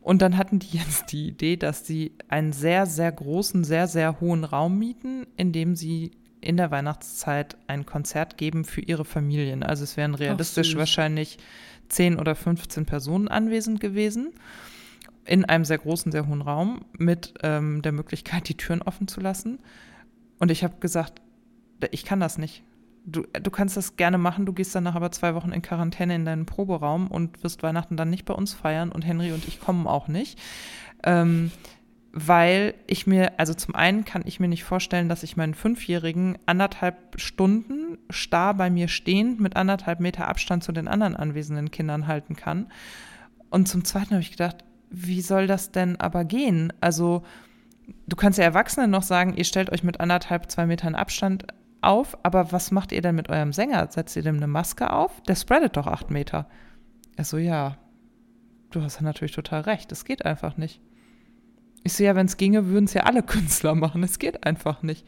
Und 0.04 0.22
dann 0.22 0.38
hatten 0.38 0.60
die 0.60 0.78
jetzt 0.78 1.14
die 1.14 1.30
Idee, 1.30 1.56
dass 1.56 1.88
sie 1.88 2.12
einen 2.28 2.52
sehr, 2.52 2.86
sehr 2.86 3.12
großen, 3.12 3.64
sehr, 3.64 3.88
sehr 3.88 4.20
hohen 4.20 4.44
Raum 4.44 4.78
mieten, 4.78 5.26
in 5.38 5.54
dem 5.54 5.76
sie 5.76 6.12
in 6.42 6.58
der 6.58 6.72
Weihnachtszeit 6.72 7.56
ein 7.68 7.86
Konzert 7.86 8.38
geben 8.38 8.66
für 8.66 8.82
ihre 8.82 9.06
Familien. 9.06 9.64
Also 9.64 9.86
es 9.86 9.96
wären 9.96 10.14
realistisch 10.14 10.76
wahrscheinlich 10.76 11.38
10 11.88 12.20
oder 12.20 12.36
15 12.36 12.86
Personen 12.86 13.30
anwesend 13.30 13.80
gewesen 13.80 14.34
in 15.26 15.46
einem 15.46 15.64
sehr 15.64 15.78
großen, 15.78 16.12
sehr 16.12 16.28
hohen 16.28 16.42
Raum 16.42 16.84
mit 16.98 17.34
ähm, 17.44 17.82
der 17.82 17.94
Möglichkeit, 17.94 18.50
die 18.50 18.58
Türen 18.58 18.82
offen 18.82 19.08
zu 19.08 19.22
lassen. 19.22 19.60
Und 20.38 20.52
ich 20.52 20.66
habe 20.66 20.82
gesagt, 20.82 21.22
ich 21.92 22.04
kann 22.04 22.20
das 22.20 22.38
nicht. 22.38 22.64
Du, 23.06 23.24
du 23.24 23.52
kannst 23.52 23.76
das 23.76 23.98
gerne 23.98 24.18
machen, 24.18 24.46
du 24.46 24.54
gehst 24.54 24.74
danach 24.74 24.96
aber 24.96 25.12
zwei 25.12 25.36
Wochen 25.36 25.52
in 25.52 25.62
Quarantäne 25.62 26.16
in 26.16 26.24
deinen 26.24 26.46
Proberaum 26.46 27.08
und 27.08 27.44
wirst 27.44 27.62
Weihnachten 27.62 27.98
dann 27.98 28.10
nicht 28.10 28.24
bei 28.24 28.34
uns 28.34 28.54
feiern 28.54 28.92
und 28.92 29.06
Henry 29.06 29.34
und 29.34 29.46
ich 29.48 29.60
kommen 29.60 29.88
auch 29.88 30.08
nicht. 30.08 30.40
Ähm, 31.04 31.52
weil 32.14 32.76
ich 32.86 33.08
mir, 33.08 33.40
also 33.40 33.56
zum 33.56 33.74
einen 33.74 34.06
kann 34.06 34.22
ich 34.26 34.40
mir 34.40 34.48
nicht 34.48 34.64
vorstellen, 34.64 35.10
dass 35.10 35.24
ich 35.24 35.36
meinen 35.36 35.56
Fünfjährigen 35.56 36.38
anderthalb 36.46 37.20
Stunden 37.20 37.98
starr 38.12 38.54
bei 38.54 38.70
mir 38.70 38.88
stehend 38.88 39.42
mit 39.42 39.56
anderthalb 39.56 40.00
Meter 40.00 40.28
Abstand 40.28 40.64
zu 40.64 40.72
den 40.72 40.88
anderen 40.88 41.16
anwesenden 41.16 41.72
Kindern 41.72 42.06
halten 42.06 42.36
kann. 42.36 42.68
Und 43.50 43.68
zum 43.68 43.84
zweiten 43.84 44.12
habe 44.12 44.22
ich 44.22 44.32
gedacht, 44.32 44.58
wie 44.92 45.22
soll 45.22 45.48
das 45.48 45.72
denn 45.72 46.00
aber 46.00 46.24
gehen? 46.24 46.72
Also, 46.82 47.24
du 48.06 48.16
kannst 48.16 48.38
ja 48.38 48.46
Erwachsenen 48.46 48.92
noch 48.92 49.04
sagen, 49.04 49.34
ihr 49.36 49.44
stellt 49.44 49.72
euch 49.72 49.84
mit 49.84 50.00
anderthalb, 50.00 50.52
zwei 50.52 50.68
Metern 50.68 50.94
Abstand 50.94 51.48
auf, 51.84 52.18
aber 52.24 52.52
was 52.52 52.72
macht 52.72 52.92
ihr 52.92 53.02
denn 53.02 53.16
mit 53.16 53.30
eurem 53.30 53.54
Sänger? 53.54 53.88
Setzt 53.90 54.16
ihr 54.16 54.24
dem 54.24 54.38
eine 54.38 54.48
Maske 54.48 54.92
auf? 54.92 55.22
Der 55.24 55.36
spreadet 55.36 55.78
doch 55.78 55.88
acht 55.88 56.12
Meter. 56.12 56.48
Er 57.16 57.26
so, 57.26 57.38
ja, 57.38 57.78
du 58.72 58.82
hast 58.82 59.02
natürlich 59.02 59.34
total 59.34 59.62
recht, 59.62 59.92
es 59.92 60.06
geht 60.06 60.26
einfach 60.26 60.58
nicht. 60.58 60.82
Ich 61.84 61.94
so, 61.94 62.04
ja, 62.04 62.16
wenn 62.16 62.26
es 62.26 62.38
ginge, 62.38 62.68
würden 62.68 62.86
es 62.86 62.94
ja 62.94 63.04
alle 63.04 63.24
Künstler 63.24 63.76
machen. 63.76 64.04
Es 64.04 64.20
geht 64.20 64.46
einfach 64.46 64.84
nicht. 64.84 65.06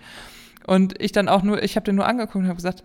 Und 0.67 1.01
ich 1.01 1.11
dann 1.11 1.29
auch 1.29 1.43
nur, 1.43 1.63
ich 1.63 1.75
habe 1.75 1.85
den 1.85 1.95
nur 1.95 2.07
angeguckt 2.07 2.35
und 2.35 2.47
habe 2.47 2.55
gesagt, 2.55 2.83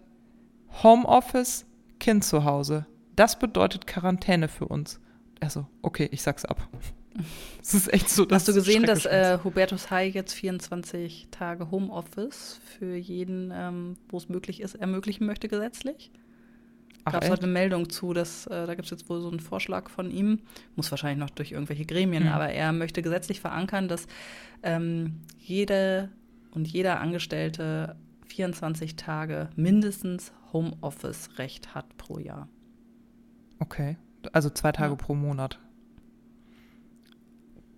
Homeoffice, 0.83 1.67
Kind 1.99 2.25
zu 2.25 2.45
Hause. 2.45 2.87
Das 3.17 3.39
bedeutet 3.39 3.87
Quarantäne 3.87 4.49
für 4.49 4.67
uns. 4.67 5.01
Er 5.41 5.51
so, 5.51 5.67
okay, 5.83 6.09
ich 6.13 6.23
sag's 6.23 6.45
ab. 6.45 6.69
Es 7.63 7.75
ist 7.75 7.93
echt 7.93 8.09
so. 8.09 8.27
Hast 8.31 8.49
du 8.49 8.55
gesehen, 8.55 8.85
dass 8.85 9.05
äh, 9.05 9.39
Hubertus 9.45 9.91
Heil 9.91 10.11
jetzt 10.11 10.33
24 10.33 11.29
Tage 11.31 11.71
Homeoffice 11.71 12.59
für 12.65 12.97
jeden, 12.97 13.53
ähm, 13.55 13.97
wo 14.09 14.17
es 14.17 14.29
möglich 14.29 14.61
ist, 14.61 14.77
ermöglichen 14.77 15.27
möchte 15.27 15.49
gesetzlich? 15.49 16.11
Gab 17.05 17.25
es 17.25 17.31
heute 17.31 17.45
eine 17.45 17.53
Meldung 17.53 17.89
zu, 17.91 18.13
dass 18.13 18.47
äh, 18.47 18.67
da 18.67 18.75
gibt 18.75 18.85
es 18.87 18.91
jetzt 18.91 19.09
wohl 19.09 19.21
so 19.21 19.29
einen 19.29 19.41
Vorschlag 19.41 19.89
von 19.91 20.11
ihm, 20.11 20.41
muss 20.77 20.91
wahrscheinlich 20.91 21.19
noch 21.19 21.31
durch 21.31 21.53
irgendwelche 21.53 21.87
Gremien, 21.87 22.25
mhm. 22.25 22.29
aber 22.31 22.49
er 22.49 22.73
möchte 22.73 23.03
gesetzlich 23.03 23.41
verankern, 23.41 23.89
dass 23.89 24.07
ähm, 24.63 25.21
jede 25.39 26.11
und 26.53 26.67
jeder 26.69 27.01
Angestellte 27.01 27.97
24 28.27 28.97
Tage 28.97 29.51
mindestens 29.57 30.33
Homeoffice-Recht 30.53 31.75
hat 31.75 31.97
pro 31.97 32.19
Jahr. 32.19 32.49
Okay, 33.59 33.97
also 34.33 34.51
zwei 34.51 34.73
Tage 34.73 34.93
ja. 34.93 34.97
pro 34.97 35.15
Monat. 35.15 35.59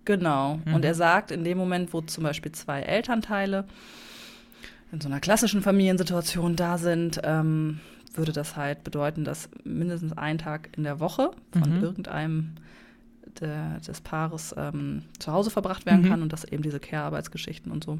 Genau. 0.05 0.59
Mhm. 0.65 0.73
Und 0.73 0.85
er 0.85 0.95
sagt, 0.95 1.31
in 1.31 1.43
dem 1.43 1.57
Moment, 1.57 1.93
wo 1.93 2.01
zum 2.01 2.23
Beispiel 2.23 2.51
zwei 2.51 2.81
Elternteile 2.81 3.65
in 4.91 5.01
so 5.01 5.07
einer 5.07 5.19
klassischen 5.19 5.61
Familiensituation 5.61 6.55
da 6.55 6.77
sind, 6.77 7.19
ähm, 7.23 7.79
würde 8.13 8.31
das 8.31 8.55
halt 8.55 8.83
bedeuten, 8.83 9.23
dass 9.23 9.49
mindestens 9.63 10.13
ein 10.13 10.37
Tag 10.37 10.69
in 10.77 10.83
der 10.83 10.99
Woche 10.99 11.31
von 11.51 11.77
mhm. 11.77 11.83
irgendeinem 11.83 12.51
der, 13.39 13.79
des 13.79 14.01
Paares 14.01 14.53
ähm, 14.57 15.03
zu 15.17 15.31
Hause 15.31 15.49
verbracht 15.49 15.85
werden 15.85 16.03
mhm. 16.03 16.09
kann 16.09 16.21
und 16.21 16.33
dass 16.33 16.43
eben 16.43 16.61
diese 16.61 16.79
Care-Arbeitsgeschichten 16.79 17.71
und 17.71 17.83
so 17.83 17.97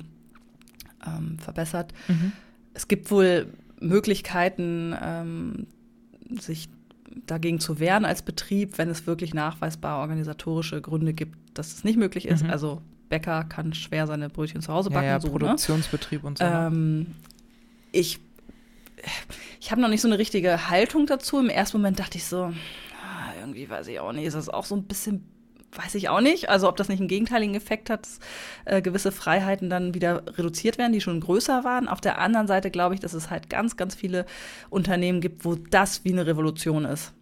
ähm, 1.06 1.40
verbessert. 1.40 1.94
Mhm. 2.08 2.34
Es 2.74 2.88
gibt 2.88 3.10
wohl 3.10 3.48
Möglichkeiten, 3.80 4.96
ähm, 5.02 5.68
sich 6.40 6.70
dagegen 7.26 7.60
zu 7.60 7.80
wehren 7.80 8.06
als 8.06 8.22
Betrieb, 8.22 8.78
wenn 8.78 8.90
es 8.90 9.08
wirklich 9.08 9.34
nachweisbar 9.34 10.00
organisatorische 10.00 10.82
Gründe 10.82 11.14
gibt, 11.14 11.38
dass 11.54 11.74
es 11.74 11.84
nicht 11.84 11.98
möglich 11.98 12.28
ist. 12.28 12.44
Mhm. 12.44 12.50
Also 12.50 12.82
Bäcker 13.10 13.44
kann 13.44 13.74
schwer 13.74 14.08
seine 14.08 14.30
Brötchen 14.30 14.62
zu 14.62 14.74
Hause 14.74 14.90
backen. 14.90 15.06
Ja, 15.06 15.12
ja 15.14 15.20
so, 15.20 15.28
ne? 15.28 15.40
Produktionsbetrieb 15.40 16.24
ne? 16.24 16.28
und 16.28 16.38
so. 16.38 16.44
Ne? 16.44 16.68
Ähm, 16.68 17.08
ich 17.92 18.20
ich 19.60 19.72
habe 19.72 19.82
noch 19.82 19.90
nicht 19.90 20.02
so 20.02 20.08
eine 20.08 20.18
richtige 20.18 20.70
Haltung 20.70 21.06
dazu. 21.06 21.40
Im 21.40 21.50
ersten 21.50 21.78
Moment 21.78 22.00
dachte 22.00 22.18
ich 22.18 22.26
so, 22.26 22.46
ah, 22.46 23.34
irgendwie 23.40 23.70
weiß 23.70 23.88
ich 23.88 24.00
auch 24.00 24.14
nicht, 24.14 24.26
ist 24.26 24.36
das 24.36 24.50
auch 24.50 24.66
so 24.66 24.76
ein 24.76 24.84
bisschen 24.84 25.26
weiß 25.78 25.96
ich 25.96 26.10
auch 26.10 26.22
nicht. 26.22 26.50
Also 26.50 26.68
ob 26.68 26.78
das 26.78 26.90
nicht 26.90 27.00
einen 27.00 27.08
gegenteiligen 27.08 27.56
Effekt 27.56 27.90
hat, 27.90 28.04
dass 28.04 28.20
äh, 28.66 28.82
gewisse 28.82 29.12
Freiheiten 29.12 29.70
dann 29.70 29.94
wieder 29.94 30.24
reduziert 30.38 30.78
werden, 30.78 30.94
die 30.94 31.02
schon 31.02 31.20
größer 31.20 31.64
waren. 31.64 31.88
Auf 31.88 32.02
der 32.02 32.20
anderen 32.20 32.48
Seite 32.48 32.72
glaube 32.72 32.96
ich, 32.96 33.02
dass 33.02 33.14
es 33.14 33.30
halt 33.30 33.50
ganz, 33.50 33.78
ganz 33.78 33.96
viele 33.96 34.26
Unternehmen 34.70 35.22
gibt, 35.22 35.46
wo 35.46 35.56
das 35.56 36.04
wie 36.04 36.12
eine 36.12 36.26
Revolution 36.26 36.86
ist. 36.86 37.14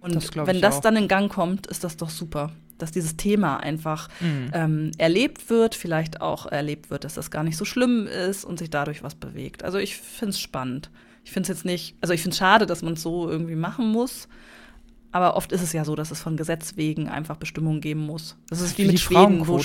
Und 0.00 0.14
das 0.14 0.34
wenn 0.34 0.60
das 0.60 0.78
auch. 0.78 0.80
dann 0.80 0.96
in 0.96 1.08
Gang 1.08 1.30
kommt, 1.30 1.66
ist 1.66 1.84
das 1.84 1.96
doch 1.96 2.10
super. 2.10 2.52
Dass 2.78 2.92
dieses 2.92 3.16
Thema 3.18 3.58
einfach 3.58 4.08
mhm. 4.20 4.50
ähm, 4.54 4.90
erlebt 4.96 5.50
wird, 5.50 5.74
vielleicht 5.74 6.22
auch 6.22 6.46
erlebt 6.46 6.90
wird, 6.90 7.04
dass 7.04 7.14
das 7.14 7.30
gar 7.30 7.44
nicht 7.44 7.58
so 7.58 7.66
schlimm 7.66 8.06
ist 8.06 8.44
und 8.44 8.58
sich 8.58 8.70
dadurch 8.70 9.02
was 9.02 9.14
bewegt. 9.14 9.62
Also 9.62 9.76
ich 9.76 9.96
finde 9.96 10.30
es 10.30 10.40
spannend. 10.40 10.90
Ich 11.22 11.32
finde 11.32 11.42
es 11.42 11.48
jetzt 11.58 11.64
nicht, 11.66 11.96
also 12.00 12.14
ich 12.14 12.22
finde 12.22 12.32
es 12.32 12.38
schade, 12.38 12.64
dass 12.64 12.80
man 12.80 12.94
es 12.94 13.02
so 13.02 13.28
irgendwie 13.28 13.56
machen 13.56 13.92
muss. 13.92 14.28
Aber 15.12 15.36
oft 15.36 15.52
ist 15.52 15.62
es 15.62 15.72
ja 15.72 15.84
so, 15.84 15.96
dass 15.96 16.10
es 16.10 16.20
von 16.20 16.36
Gesetz 16.36 16.76
wegen 16.76 17.08
einfach 17.08 17.36
Bestimmungen 17.36 17.80
geben 17.80 18.06
muss. 18.06 18.36
Das 18.48 18.60
ist 18.60 18.78
wie, 18.78 18.84
wie 18.84 18.88
mit 18.88 19.00
Schweden. 19.00 19.46
Wo 19.46 19.60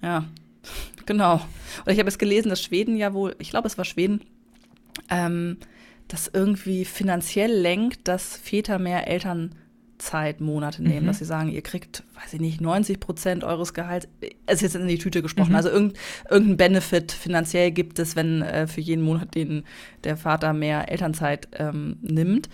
ja, 0.00 0.24
genau. 1.06 1.34
Und 1.84 1.92
ich 1.92 1.98
habe 1.98 2.08
jetzt 2.08 2.18
gelesen, 2.18 2.48
dass 2.48 2.62
Schweden 2.62 2.96
ja 2.96 3.14
wohl, 3.14 3.34
ich 3.38 3.50
glaube, 3.50 3.66
es 3.66 3.78
war 3.78 3.84
Schweden, 3.84 4.20
ähm, 5.10 5.58
das 6.06 6.30
irgendwie 6.32 6.84
finanziell 6.84 7.52
lenkt, 7.52 8.08
dass 8.08 8.36
Väter 8.36 8.78
mehr 8.78 9.08
Elternzeitmonate 9.08 10.82
nehmen, 10.82 11.02
mhm. 11.02 11.06
dass 11.06 11.18
sie 11.18 11.24
sagen, 11.24 11.50
ihr 11.50 11.62
kriegt, 11.62 12.04
weiß 12.14 12.34
ich 12.34 12.40
nicht, 12.40 12.60
90 12.60 13.00
Prozent 13.00 13.44
eures 13.44 13.74
Gehalts, 13.74 14.08
es 14.46 14.56
ist 14.56 14.62
jetzt 14.62 14.76
in 14.76 14.88
die 14.88 14.98
Tüte 14.98 15.20
gesprochen, 15.20 15.50
mhm. 15.50 15.56
also 15.56 15.68
irgendein, 15.68 16.00
irgendein 16.30 16.56
Benefit 16.56 17.12
finanziell 17.12 17.72
gibt 17.72 17.98
es, 17.98 18.16
wenn 18.16 18.42
äh, 18.42 18.66
für 18.66 18.80
jeden 18.80 19.02
Monat 19.02 19.34
den 19.34 19.64
der 20.04 20.16
Vater 20.16 20.52
mehr 20.52 20.90
Elternzeit 20.90 21.48
ähm, 21.58 21.96
nimmt 22.00 22.48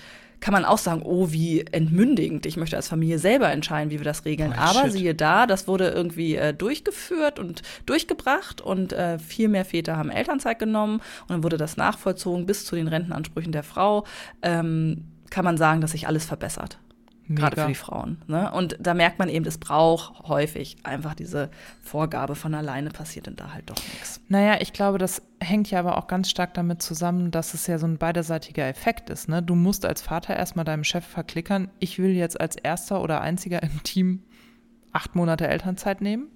kann 0.45 0.53
man 0.53 0.67
auch 0.67 0.77
sagen, 0.77 1.01
oh, 1.07 1.29
wie 1.31 1.63
entmündigend. 1.63 2.45
Ich 2.45 2.59
möchte 2.59 2.77
als 2.77 2.89
Familie 2.89 3.19
selber 3.19 3.51
entscheiden, 3.51 3.91
wie 3.91 3.99
wir 3.99 4.05
das 4.05 4.27
regeln. 4.27 4.53
Oh, 4.55 4.61
Aber 4.61 4.83
shit. 4.83 4.93
siehe 4.93 5.15
da, 5.15 5.47
das 5.47 5.67
wurde 5.67 5.89
irgendwie 5.89 6.37
äh, 6.37 6.53
durchgeführt 6.53 7.39
und 7.39 7.63
durchgebracht 7.87 8.61
und 8.61 8.93
äh, 8.93 9.19
viel 9.19 9.49
mehr 9.49 9.65
Väter 9.65 9.97
haben 9.97 10.11
Elternzeit 10.11 10.59
genommen 10.59 10.97
und 11.23 11.31
dann 11.31 11.45
wurde 11.45 11.57
das 11.57 11.79
nachvollzogen 11.79 12.45
bis 12.45 12.67
zu 12.67 12.77
den 12.77 12.89
Rentenansprüchen 12.89 13.53
der 13.53 13.63
Frau. 13.63 14.05
Ähm, 14.43 15.05
kann 15.31 15.47
man 15.47 15.57
sagen, 15.57 15.81
dass 15.81 15.93
sich 15.93 16.09
alles 16.09 16.27
verbessert. 16.27 16.79
Gerade 17.29 17.61
für 17.61 17.69
die 17.69 17.75
Frauen. 17.75 18.23
Ne? 18.27 18.53
Und 18.53 18.77
da 18.81 18.93
merkt 18.93 19.19
man 19.19 19.29
eben, 19.29 19.47
es 19.47 19.59
braucht 19.59 20.29
häufig 20.29 20.77
einfach 20.83 21.15
diese 21.15 21.51
Vorgabe 21.83 22.35
von 22.35 22.55
alleine 22.55 22.91
passiert 22.91 23.29
und 23.29 23.41
da 23.41 23.53
halt 23.53 23.71
doch 23.71 23.77
nichts. 23.77 24.21
Naja, 24.29 24.59
ich 24.61 24.73
glaube, 24.73 24.99
das 24.99 25.23
hängt 25.41 25.71
ja 25.71 25.79
aber 25.79 25.97
auch 25.97 26.07
ganz 26.07 26.29
stark 26.29 26.55
damit 26.55 26.83
zusammen, 26.83 27.31
dass 27.31 27.55
es 27.55 27.67
ja 27.67 27.79
so 27.79 27.87
ein 27.87 27.97
beiderseitiger 27.97 28.67
Effekt 28.67 29.09
ist. 29.09 29.29
Ne? 29.29 29.43
Du 29.43 29.55
musst 29.55 29.87
als 29.87 30.03
Vater 30.03 30.37
erstmal 30.37 30.65
deinem 30.67 30.85
Chef 30.85 31.05
verklickern, 31.05 31.71
ich 31.79 31.99
will 31.99 32.11
jetzt 32.11 32.41
als 32.41 32.57
erster 32.57 33.03
oder 33.03 33.21
einziger 33.23 33.63
im 33.63 33.83
Team 33.83 34.23
acht 34.93 35.15
Monate 35.15 35.49
Elternzeit 35.49 36.01
nehmen. 36.01 36.29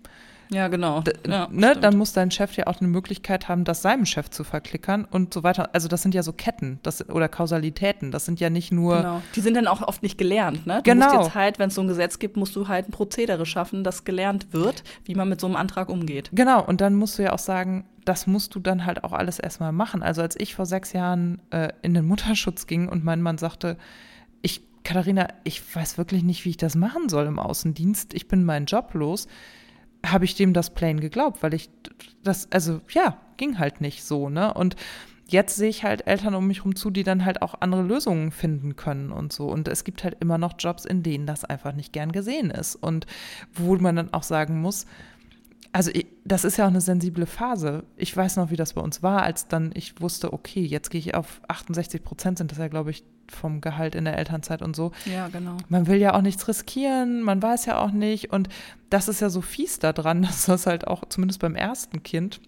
Ja, 0.50 0.68
genau. 0.68 1.00
D 1.02 1.12
ja, 1.28 1.48
ne, 1.50 1.76
dann 1.76 1.96
muss 1.96 2.12
dein 2.12 2.30
Chef 2.30 2.54
ja 2.54 2.66
auch 2.66 2.80
eine 2.80 2.88
Möglichkeit 2.88 3.48
haben, 3.48 3.64
das 3.64 3.82
seinem 3.82 4.06
Chef 4.06 4.30
zu 4.30 4.44
verklickern 4.44 5.06
und 5.10 5.34
so 5.34 5.42
weiter. 5.42 5.70
Also 5.74 5.88
das 5.88 6.02
sind 6.02 6.14
ja 6.14 6.22
so 6.22 6.32
Ketten 6.32 6.78
das, 6.82 7.08
oder 7.08 7.28
Kausalitäten. 7.28 8.10
Das 8.10 8.24
sind 8.24 8.40
ja 8.40 8.50
nicht 8.50 8.72
nur. 8.72 8.96
Genau. 8.96 9.22
Die 9.36 9.40
sind 9.40 9.54
dann 9.54 9.66
auch 9.66 9.82
oft 9.82 10.02
nicht 10.02 10.18
gelernt. 10.18 10.66
Ne? 10.66 10.76
Du 10.76 10.90
genau. 10.90 11.06
musst 11.06 11.26
jetzt 11.26 11.34
halt, 11.34 11.58
wenn 11.58 11.68
es 11.68 11.74
so 11.74 11.82
ein 11.82 11.88
Gesetz 11.88 12.18
gibt, 12.18 12.36
musst 12.36 12.56
du 12.56 12.68
halt 12.68 12.88
ein 12.88 12.92
Prozedere 12.92 13.46
schaffen, 13.46 13.84
das 13.84 14.04
gelernt 14.04 14.52
wird, 14.52 14.82
wie 15.04 15.14
man 15.14 15.28
mit 15.28 15.40
so 15.40 15.46
einem 15.46 15.56
Antrag 15.56 15.88
umgeht. 15.88 16.30
Genau. 16.32 16.64
Und 16.64 16.80
dann 16.80 16.94
musst 16.94 17.18
du 17.18 17.22
ja 17.22 17.32
auch 17.32 17.38
sagen, 17.38 17.84
das 18.04 18.26
musst 18.26 18.54
du 18.54 18.60
dann 18.60 18.86
halt 18.86 19.04
auch 19.04 19.12
alles 19.12 19.38
erstmal 19.38 19.72
machen. 19.72 20.02
Also 20.02 20.22
als 20.22 20.34
ich 20.38 20.54
vor 20.54 20.66
sechs 20.66 20.92
Jahren 20.92 21.40
äh, 21.50 21.68
in 21.82 21.92
den 21.92 22.06
Mutterschutz 22.06 22.66
ging 22.66 22.88
und 22.88 23.04
mein 23.04 23.20
Mann 23.20 23.36
sagte, 23.36 23.76
ich, 24.40 24.62
Katharina, 24.82 25.28
ich 25.44 25.62
weiß 25.76 25.98
wirklich 25.98 26.22
nicht, 26.22 26.46
wie 26.46 26.50
ich 26.50 26.56
das 26.56 26.74
machen 26.74 27.10
soll 27.10 27.26
im 27.26 27.38
Außendienst. 27.38 28.14
Ich 28.14 28.26
bin 28.26 28.44
meinen 28.44 28.64
Job 28.64 28.94
los 28.94 29.28
habe 30.04 30.24
ich 30.24 30.34
dem 30.34 30.52
das 30.52 30.70
plain 30.70 31.00
geglaubt, 31.00 31.42
weil 31.42 31.54
ich 31.54 31.70
das, 32.22 32.50
also 32.52 32.80
ja, 32.90 33.20
ging 33.36 33.58
halt 33.58 33.80
nicht 33.80 34.04
so, 34.04 34.28
ne? 34.28 34.52
Und 34.54 34.76
jetzt 35.28 35.56
sehe 35.56 35.68
ich 35.68 35.84
halt 35.84 36.06
Eltern 36.06 36.34
um 36.34 36.46
mich 36.46 36.58
herum 36.58 36.74
zu, 36.74 36.90
die 36.90 37.04
dann 37.04 37.24
halt 37.24 37.42
auch 37.42 37.54
andere 37.60 37.82
Lösungen 37.82 38.30
finden 38.30 38.76
können 38.76 39.12
und 39.12 39.32
so. 39.32 39.46
Und 39.48 39.68
es 39.68 39.84
gibt 39.84 40.04
halt 40.04 40.16
immer 40.20 40.38
noch 40.38 40.54
Jobs, 40.58 40.84
in 40.84 41.02
denen 41.02 41.26
das 41.26 41.44
einfach 41.44 41.74
nicht 41.74 41.92
gern 41.92 42.12
gesehen 42.12 42.50
ist. 42.50 42.74
Und 42.76 43.06
wo 43.54 43.76
man 43.76 43.96
dann 43.96 44.12
auch 44.12 44.22
sagen 44.22 44.60
muss, 44.60 44.86
also 45.72 45.90
das 46.24 46.44
ist 46.44 46.56
ja 46.56 46.64
auch 46.64 46.70
eine 46.70 46.80
sensible 46.80 47.26
Phase. 47.26 47.84
Ich 47.96 48.16
weiß 48.16 48.36
noch, 48.36 48.50
wie 48.50 48.56
das 48.56 48.72
bei 48.74 48.80
uns 48.80 49.02
war, 49.02 49.22
als 49.22 49.48
dann 49.48 49.70
ich 49.74 50.00
wusste, 50.00 50.32
okay, 50.32 50.64
jetzt 50.64 50.90
gehe 50.90 50.98
ich 50.98 51.14
auf 51.14 51.40
68 51.48 52.02
Prozent, 52.02 52.38
sind 52.38 52.50
das 52.50 52.58
ja, 52.58 52.68
glaube 52.68 52.90
ich, 52.90 53.04
vom 53.30 53.60
Gehalt 53.60 53.94
in 53.94 54.04
der 54.04 54.16
Elternzeit 54.16 54.62
und 54.62 54.74
so. 54.74 54.92
Ja, 55.04 55.28
genau. 55.28 55.56
Man 55.68 55.86
will 55.86 55.98
ja 55.98 56.14
auch 56.14 56.22
nichts 56.22 56.48
riskieren, 56.48 57.22
man 57.22 57.42
weiß 57.42 57.66
ja 57.66 57.78
auch 57.78 57.90
nicht. 57.90 58.32
Und 58.32 58.48
das 58.90 59.08
ist 59.08 59.20
ja 59.20 59.28
so 59.30 59.40
fies 59.40 59.78
daran, 59.78 60.22
dass 60.22 60.46
das 60.46 60.66
halt 60.66 60.86
auch, 60.86 61.04
zumindest 61.08 61.40
beim 61.40 61.54
ersten 61.54 62.02
Kind, 62.02 62.40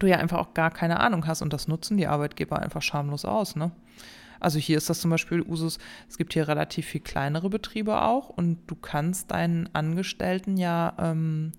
du 0.00 0.08
ja 0.08 0.16
einfach 0.16 0.38
auch 0.38 0.54
gar 0.54 0.70
keine 0.70 1.00
Ahnung 1.00 1.26
hast. 1.26 1.42
Und 1.42 1.52
das 1.52 1.68
nutzen 1.68 1.96
die 1.96 2.08
Arbeitgeber 2.08 2.58
einfach 2.58 2.82
schamlos 2.82 3.24
aus, 3.24 3.54
ne? 3.56 3.70
Also 4.44 4.58
hier 4.58 4.76
ist 4.76 4.90
das 4.90 5.00
zum 5.00 5.10
Beispiel 5.10 5.42
Usus, 5.42 5.78
es 6.08 6.18
gibt 6.18 6.34
hier 6.34 6.46
relativ 6.46 6.86
viel 6.86 7.00
kleinere 7.00 7.50
Betriebe 7.50 8.02
auch 8.02 8.28
und 8.28 8.58
du 8.66 8.74
kannst 8.74 9.30
deinen 9.30 9.68
Angestellten 9.74 10.56
ja 10.56 10.94
ähm, 10.98 11.52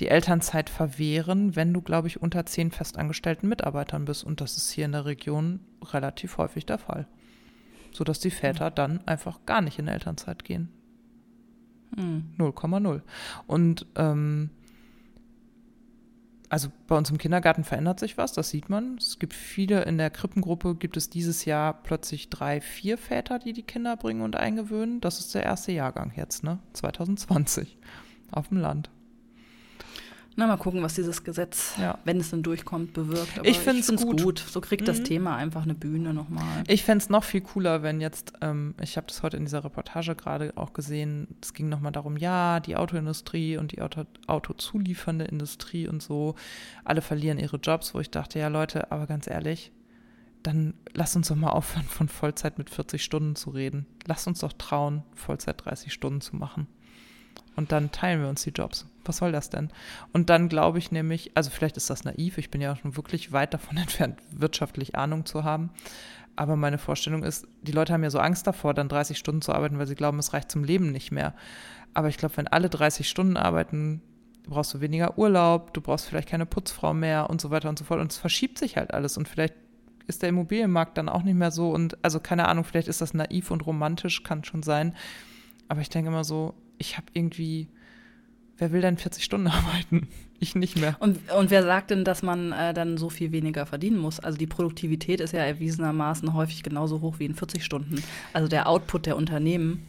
die 0.00 0.08
Elternzeit 0.08 0.70
verwehren, 0.70 1.56
wenn 1.56 1.72
du, 1.72 1.80
glaube 1.80 2.08
ich, 2.08 2.22
unter 2.22 2.46
zehn 2.46 2.70
festangestellten 2.70 3.48
Mitarbeitern 3.48 4.04
bist. 4.04 4.22
Und 4.22 4.40
das 4.40 4.56
ist 4.56 4.70
hier 4.70 4.84
in 4.84 4.92
der 4.92 5.06
Region 5.06 5.60
relativ 5.82 6.38
häufig 6.38 6.66
der 6.66 6.78
Fall 6.78 7.08
sodass 7.92 8.20
die 8.20 8.30
Väter 8.30 8.70
dann 8.70 9.06
einfach 9.06 9.40
gar 9.46 9.60
nicht 9.60 9.78
in 9.78 9.88
Elternzeit 9.88 10.44
gehen. 10.44 10.68
0,0. 11.96 12.94
Hm. 12.94 13.02
Und 13.46 13.86
ähm, 13.96 14.50
also 16.48 16.68
bei 16.86 16.96
uns 16.96 17.10
im 17.10 17.18
Kindergarten 17.18 17.64
verändert 17.64 18.00
sich 18.00 18.16
was, 18.16 18.32
das 18.32 18.48
sieht 18.50 18.70
man. 18.70 18.96
Es 18.96 19.18
gibt 19.18 19.34
viele, 19.34 19.82
in 19.82 19.98
der 19.98 20.10
Krippengruppe 20.10 20.74
gibt 20.74 20.96
es 20.96 21.10
dieses 21.10 21.44
Jahr 21.44 21.74
plötzlich 21.74 22.30
drei, 22.30 22.60
vier 22.60 22.96
Väter, 22.96 23.38
die 23.38 23.52
die 23.52 23.62
Kinder 23.62 23.96
bringen 23.96 24.22
und 24.22 24.36
eingewöhnen. 24.36 25.00
Das 25.00 25.20
ist 25.20 25.34
der 25.34 25.42
erste 25.42 25.72
Jahrgang 25.72 26.12
jetzt, 26.16 26.44
ne? 26.44 26.58
2020 26.72 27.78
auf 28.30 28.48
dem 28.48 28.58
Land. 28.58 28.90
Na, 30.38 30.46
mal 30.46 30.56
gucken, 30.56 30.84
was 30.84 30.94
dieses 30.94 31.24
Gesetz, 31.24 31.74
ja. 31.80 31.98
wenn 32.04 32.20
es 32.20 32.30
dann 32.30 32.44
durchkommt, 32.44 32.92
bewirkt. 32.92 33.40
Aber 33.40 33.48
ich 33.48 33.58
finde 33.58 33.80
es 33.80 33.88
gut. 33.88 34.22
gut. 34.22 34.38
So 34.38 34.60
kriegt 34.60 34.82
mhm. 34.82 34.86
das 34.86 35.02
Thema 35.02 35.34
einfach 35.34 35.64
eine 35.64 35.74
Bühne 35.74 36.14
nochmal. 36.14 36.62
Ich 36.68 36.84
fände 36.84 37.02
es 37.02 37.10
noch 37.10 37.24
viel 37.24 37.40
cooler, 37.40 37.82
wenn 37.82 38.00
jetzt, 38.00 38.34
ähm, 38.40 38.76
ich 38.80 38.96
habe 38.96 39.08
das 39.08 39.24
heute 39.24 39.36
in 39.36 39.46
dieser 39.46 39.64
Reportage 39.64 40.14
gerade 40.14 40.52
auch 40.54 40.74
gesehen, 40.74 41.26
es 41.42 41.54
ging 41.54 41.68
nochmal 41.68 41.90
darum, 41.90 42.16
ja, 42.16 42.60
die 42.60 42.76
Autoindustrie 42.76 43.56
und 43.56 43.72
die 43.72 43.82
Auto, 43.82 44.04
Autozuliefernde 44.28 45.24
Industrie 45.24 45.88
und 45.88 46.04
so, 46.04 46.36
alle 46.84 47.02
verlieren 47.02 47.40
ihre 47.40 47.56
Jobs, 47.56 47.92
wo 47.92 47.98
ich 47.98 48.12
dachte, 48.12 48.38
ja 48.38 48.46
Leute, 48.46 48.92
aber 48.92 49.08
ganz 49.08 49.26
ehrlich, 49.26 49.72
dann 50.44 50.74
lasst 50.94 51.16
uns 51.16 51.26
doch 51.26 51.34
mal 51.34 51.50
aufhören, 51.50 51.86
von 51.88 52.08
Vollzeit 52.08 52.58
mit 52.58 52.70
40 52.70 53.02
Stunden 53.02 53.34
zu 53.34 53.50
reden. 53.50 53.86
Lasst 54.06 54.28
uns 54.28 54.38
doch 54.38 54.52
trauen, 54.52 55.02
Vollzeit 55.16 55.64
30 55.64 55.92
Stunden 55.92 56.20
zu 56.20 56.36
machen. 56.36 56.68
Und 57.56 57.72
dann 57.72 57.90
teilen 57.90 58.20
wir 58.20 58.28
uns 58.28 58.42
die 58.42 58.50
Jobs. 58.50 58.86
Was 59.04 59.16
soll 59.16 59.32
das 59.32 59.50
denn? 59.50 59.70
Und 60.12 60.30
dann 60.30 60.48
glaube 60.48 60.78
ich 60.78 60.92
nämlich, 60.92 61.32
also 61.34 61.50
vielleicht 61.50 61.76
ist 61.76 61.90
das 61.90 62.04
naiv, 62.04 62.38
ich 62.38 62.50
bin 62.50 62.60
ja 62.60 62.76
schon 62.76 62.96
wirklich 62.96 63.32
weit 63.32 63.54
davon 63.54 63.76
entfernt, 63.78 64.20
wirtschaftlich 64.30 64.94
Ahnung 64.94 65.26
zu 65.26 65.44
haben. 65.44 65.70
Aber 66.36 66.54
meine 66.54 66.78
Vorstellung 66.78 67.24
ist, 67.24 67.48
die 67.62 67.72
Leute 67.72 67.92
haben 67.92 68.04
ja 68.04 68.10
so 68.10 68.20
Angst 68.20 68.46
davor, 68.46 68.74
dann 68.74 68.88
30 68.88 69.18
Stunden 69.18 69.42
zu 69.42 69.52
arbeiten, 69.52 69.78
weil 69.78 69.88
sie 69.88 69.96
glauben, 69.96 70.20
es 70.20 70.32
reicht 70.32 70.52
zum 70.52 70.62
Leben 70.62 70.92
nicht 70.92 71.10
mehr. 71.10 71.34
Aber 71.94 72.08
ich 72.08 72.16
glaube, 72.16 72.36
wenn 72.36 72.46
alle 72.46 72.68
30 72.68 73.08
Stunden 73.08 73.36
arbeiten, 73.36 74.02
brauchst 74.46 74.72
du 74.72 74.80
weniger 74.80 75.18
Urlaub, 75.18 75.74
du 75.74 75.80
brauchst 75.80 76.06
vielleicht 76.06 76.28
keine 76.28 76.46
Putzfrau 76.46 76.94
mehr 76.94 77.28
und 77.28 77.40
so 77.40 77.50
weiter 77.50 77.68
und 77.68 77.78
so 77.78 77.84
fort. 77.84 78.00
Und 78.00 78.12
es 78.12 78.18
verschiebt 78.18 78.58
sich 78.58 78.76
halt 78.76 78.94
alles. 78.94 79.16
Und 79.16 79.28
vielleicht 79.28 79.54
ist 80.06 80.22
der 80.22 80.28
Immobilienmarkt 80.28 80.96
dann 80.96 81.08
auch 81.08 81.22
nicht 81.22 81.34
mehr 81.34 81.50
so. 81.50 81.70
Und 81.70 81.98
also 82.02 82.20
keine 82.20 82.46
Ahnung, 82.46 82.64
vielleicht 82.64 82.88
ist 82.88 83.00
das 83.00 83.14
naiv 83.14 83.50
und 83.50 83.66
romantisch, 83.66 84.22
kann 84.22 84.44
schon 84.44 84.62
sein. 84.62 84.94
Aber 85.68 85.80
ich 85.80 85.90
denke 85.90 86.08
immer 86.08 86.22
so, 86.24 86.54
ich 86.78 86.96
habe 86.96 87.06
irgendwie, 87.12 87.68
wer 88.56 88.72
will 88.72 88.80
denn 88.80 88.98
40 88.98 89.24
Stunden 89.24 89.46
arbeiten? 89.48 90.08
Ich 90.40 90.54
nicht 90.54 90.78
mehr. 90.78 90.96
Und, 91.00 91.18
und 91.32 91.50
wer 91.50 91.64
sagt 91.64 91.90
denn, 91.90 92.04
dass 92.04 92.22
man 92.22 92.52
äh, 92.52 92.72
dann 92.72 92.96
so 92.96 93.10
viel 93.10 93.32
weniger 93.32 93.66
verdienen 93.66 93.98
muss? 93.98 94.20
Also 94.20 94.38
die 94.38 94.46
Produktivität 94.46 95.20
ist 95.20 95.32
ja 95.32 95.40
erwiesenermaßen 95.40 96.32
häufig 96.32 96.62
genauso 96.62 97.00
hoch 97.00 97.18
wie 97.18 97.24
in 97.24 97.34
40 97.34 97.64
Stunden. 97.64 98.02
Also 98.32 98.46
der 98.46 98.68
Output 98.68 99.06
der 99.06 99.16
Unternehmen 99.16 99.84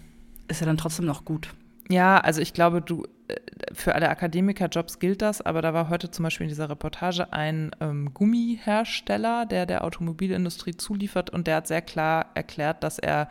ist 0.47 0.62
ja 0.62 0.65
dann 0.65 0.78
trotzdem 0.78 1.06
noch 1.06 1.23
gut. 1.23 1.49
Ja, 1.91 2.19
also 2.19 2.41
ich 2.41 2.54
glaube, 2.54 2.82
du, 2.82 3.06
äh, 3.28 3.36
für 3.73 3.95
alle 3.95 4.10
Akademikerjobs 4.10 4.99
gilt 4.99 5.21
das, 5.21 5.41
aber 5.41 5.62
da 5.62 5.73
war 5.73 5.89
heute 5.89 6.12
zum 6.12 6.23
Beispiel 6.23 6.45
in 6.45 6.49
dieser 6.49 6.69
Reportage 6.69 7.34
ein 7.34 7.71
ähm, 7.80 8.13
Gummihersteller, 8.13 9.45
der 9.45 9.65
der 9.65 9.84
Automobilindustrie 9.84 10.78
zuliefert 10.78 11.32
und 11.32 11.47
der 11.47 11.58
hat 11.58 11.67
sehr 11.67 11.82
klar 11.82 12.28
erklärt, 12.36 12.84
dass 12.84 12.99
er 12.99 13.30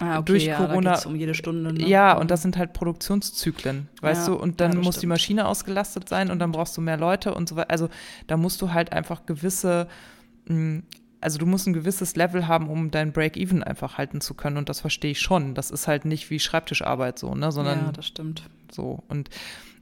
Ah, 0.00 0.16
okay, 0.18 0.24
durch 0.26 0.46
ja, 0.46 0.56
Corona. 0.56 0.94
Da 0.96 1.08
um 1.08 1.14
jede 1.14 1.34
Stunde. 1.34 1.72
Ne? 1.74 1.86
Ja, 1.86 2.14
und 2.16 2.30
das 2.30 2.42
sind 2.42 2.56
halt 2.56 2.72
Produktionszyklen, 2.72 3.88
weißt 4.00 4.28
Ja, 4.28 4.34
du? 4.34 4.40
Und 4.40 4.60
dann 4.60 4.72
ja, 4.72 4.78
muss 4.78 4.94
die 4.94 5.00
stimmt. 5.00 5.10
Maschine 5.10 5.46
ausgelastet 5.46 6.08
sein 6.08 6.30
und 6.30 6.38
dann 6.38 6.52
brauchst 6.52 6.76
du 6.76 6.80
mehr 6.80 6.96
Leute 6.96 7.34
und 7.34 7.48
so 7.48 7.56
weiter. 7.56 7.70
Also 7.70 7.88
da 8.26 8.36
musst 8.38 8.62
du 8.62 8.72
halt 8.72 8.92
einfach 8.92 9.26
gewisse, 9.26 9.88
mh, 10.46 10.82
also 11.20 11.38
du 11.38 11.44
musst 11.44 11.66
ein 11.66 11.74
gewisses 11.74 12.16
Level 12.16 12.48
haben, 12.48 12.70
um 12.70 12.90
dein 12.90 13.12
Break-Even 13.12 13.62
einfach 13.62 13.98
halten 13.98 14.22
zu 14.22 14.32
können. 14.32 14.56
Und 14.56 14.70
das 14.70 14.80
verstehe 14.80 15.10
ich 15.10 15.20
schon. 15.20 15.54
Das 15.54 15.70
ist 15.70 15.86
halt 15.86 16.06
nicht 16.06 16.30
wie 16.30 16.40
Schreibtischarbeit 16.40 17.18
so, 17.18 17.34
ne? 17.34 17.52
Sondern 17.52 17.78
ja, 17.86 17.92
das 17.92 18.06
stimmt. 18.06 18.42
so. 18.72 19.04
Und 19.08 19.28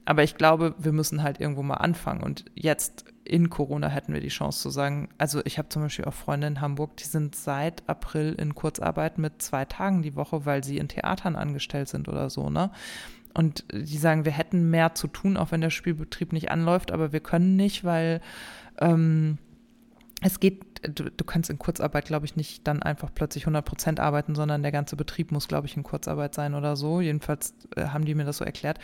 aber 0.09 0.23
ich 0.23 0.37
glaube, 0.37 0.73
wir 0.79 0.91
müssen 0.91 1.21
halt 1.21 1.39
irgendwo 1.39 1.61
mal 1.61 1.75
anfangen. 1.75 2.23
Und 2.23 2.43
jetzt 2.55 3.05
in 3.25 3.51
Corona 3.51 3.89
hätten 3.89 4.11
wir 4.11 4.21
die 4.21 4.29
Chance 4.29 4.59
zu 4.59 4.71
sagen, 4.71 5.09
also 5.19 5.39
ich 5.45 5.59
habe 5.59 5.69
zum 5.69 5.83
Beispiel 5.83 6.05
auch 6.05 6.15
Freunde 6.15 6.47
in 6.47 6.61
Hamburg, 6.61 6.97
die 6.97 7.03
sind 7.03 7.35
seit 7.35 7.87
April 7.87 8.33
in 8.33 8.55
Kurzarbeit 8.55 9.19
mit 9.19 9.39
zwei 9.39 9.65
Tagen 9.65 10.01
die 10.01 10.15
Woche, 10.15 10.47
weil 10.47 10.63
sie 10.63 10.79
in 10.79 10.87
Theatern 10.87 11.35
angestellt 11.35 11.89
sind 11.89 12.07
oder 12.07 12.31
so, 12.31 12.49
ne? 12.49 12.71
Und 13.35 13.65
die 13.71 13.99
sagen, 13.99 14.25
wir 14.25 14.31
hätten 14.31 14.71
mehr 14.71 14.95
zu 14.95 15.05
tun, 15.05 15.37
auch 15.37 15.51
wenn 15.51 15.61
der 15.61 15.69
Spielbetrieb 15.69 16.33
nicht 16.33 16.49
anläuft, 16.49 16.91
aber 16.91 17.13
wir 17.13 17.19
können 17.19 17.55
nicht, 17.55 17.83
weil 17.83 18.19
ähm, 18.79 19.37
es 20.21 20.39
geht, 20.39 20.63
du, 20.81 21.11
du 21.11 21.23
kannst 21.23 21.51
in 21.51 21.59
Kurzarbeit, 21.59 22.05
glaube 22.05 22.25
ich, 22.25 22.35
nicht 22.35 22.65
dann 22.65 22.81
einfach 22.81 23.11
plötzlich 23.13 23.43
100 23.43 23.63
Prozent 23.63 23.99
arbeiten, 23.99 24.33
sondern 24.33 24.63
der 24.63 24.71
ganze 24.71 24.95
Betrieb 24.95 25.31
muss, 25.31 25.47
glaube 25.47 25.67
ich, 25.67 25.77
in 25.77 25.83
Kurzarbeit 25.83 26.33
sein 26.33 26.55
oder 26.55 26.75
so. 26.75 26.99
Jedenfalls 26.99 27.53
äh, 27.75 27.89
haben 27.89 28.05
die 28.05 28.15
mir 28.15 28.25
das 28.25 28.37
so 28.37 28.43
erklärt. 28.43 28.79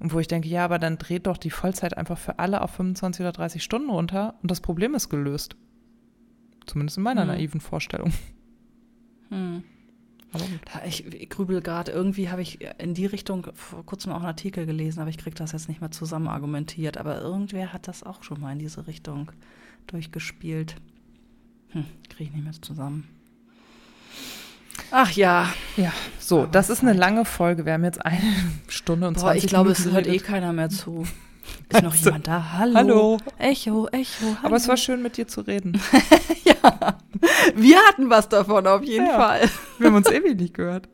Und 0.00 0.12
wo 0.14 0.18
ich 0.18 0.28
denke, 0.28 0.48
ja, 0.48 0.64
aber 0.64 0.78
dann 0.78 0.98
dreht 0.98 1.26
doch 1.26 1.36
die 1.36 1.50
Vollzeit 1.50 1.96
einfach 1.96 2.18
für 2.18 2.38
alle 2.38 2.62
auf 2.62 2.70
25 2.72 3.20
oder 3.20 3.32
30 3.32 3.62
Stunden 3.62 3.90
runter 3.90 4.34
und 4.42 4.50
das 4.50 4.60
Problem 4.60 4.94
ist 4.94 5.10
gelöst. 5.10 5.56
Zumindest 6.66 6.96
in 6.96 7.04
meiner 7.04 7.22
Hm. 7.22 7.28
naiven 7.28 7.60
Vorstellung. 7.60 8.12
Hm. 9.28 9.62
Ich, 10.86 11.06
ich 11.06 11.28
grübel 11.28 11.60
gerade, 11.60 11.90
irgendwie 11.92 12.30
habe 12.30 12.40
ich 12.40 12.60
in 12.78 12.94
die 12.94 13.06
Richtung 13.06 13.48
vor 13.54 13.84
kurzem 13.84 14.12
auch 14.12 14.16
einen 14.18 14.26
Artikel 14.26 14.64
gelesen, 14.64 15.00
aber 15.00 15.10
ich 15.10 15.18
kriege 15.18 15.34
das 15.34 15.52
jetzt 15.52 15.68
nicht 15.68 15.80
mehr 15.80 15.90
zusammen 15.90 16.28
argumentiert. 16.28 16.98
Aber 16.98 17.20
irgendwer 17.20 17.72
hat 17.72 17.88
das 17.88 18.02
auch 18.02 18.22
schon 18.22 18.40
mal 18.40 18.52
in 18.52 18.58
diese 18.60 18.86
Richtung 18.86 19.32
durchgespielt. 19.88 20.76
Hm, 21.70 21.84
kriege 22.08 22.30
ich 22.30 22.34
nicht 22.34 22.44
mehr 22.44 22.52
zusammen. 22.62 23.08
Ach 24.90 25.10
ja, 25.12 25.52
Ja, 25.76 25.92
so, 26.18 26.46
das 26.46 26.68
ist 26.70 26.82
eine 26.82 26.92
lange 26.92 27.24
Folge. 27.24 27.64
Wir 27.64 27.74
haben 27.74 27.84
jetzt 27.84 28.04
eine 28.04 28.20
Stunde 28.68 29.08
und 29.08 29.14
boah, 29.14 29.32
20 29.32 29.44
ich 29.44 29.48
glaube, 29.50 29.70
Minuten 29.70 29.88
es 29.88 29.94
hört 29.94 30.06
eh 30.06 30.18
keiner 30.18 30.52
mehr 30.52 30.68
zu. 30.70 31.06
Ist 31.68 31.82
noch 31.82 31.92
Also, 31.92 32.04
jemand 32.06 32.26
da? 32.28 32.52
Hallo. 32.58 32.74
Hallo. 32.76 33.16
Echo, 33.38 33.88
Echo. 33.88 34.24
Hallo. 34.24 34.36
Aber 34.42 34.56
es 34.56 34.68
war 34.68 34.76
schön, 34.76 35.02
mit 35.02 35.16
dir 35.16 35.26
zu 35.26 35.40
reden. 35.40 35.80
ja. 36.44 36.96
Wir 37.56 37.78
hatten 37.88 38.08
was 38.10 38.28
davon, 38.28 38.66
auf 38.66 38.82
jeden 38.84 39.06
Ja. 39.06 39.14
Fall. 39.14 39.50
Wir 39.78 39.88
haben 39.88 39.96
uns 39.96 40.10
ewig 40.10 40.38
nicht 40.38 40.54
gehört. 40.54 40.88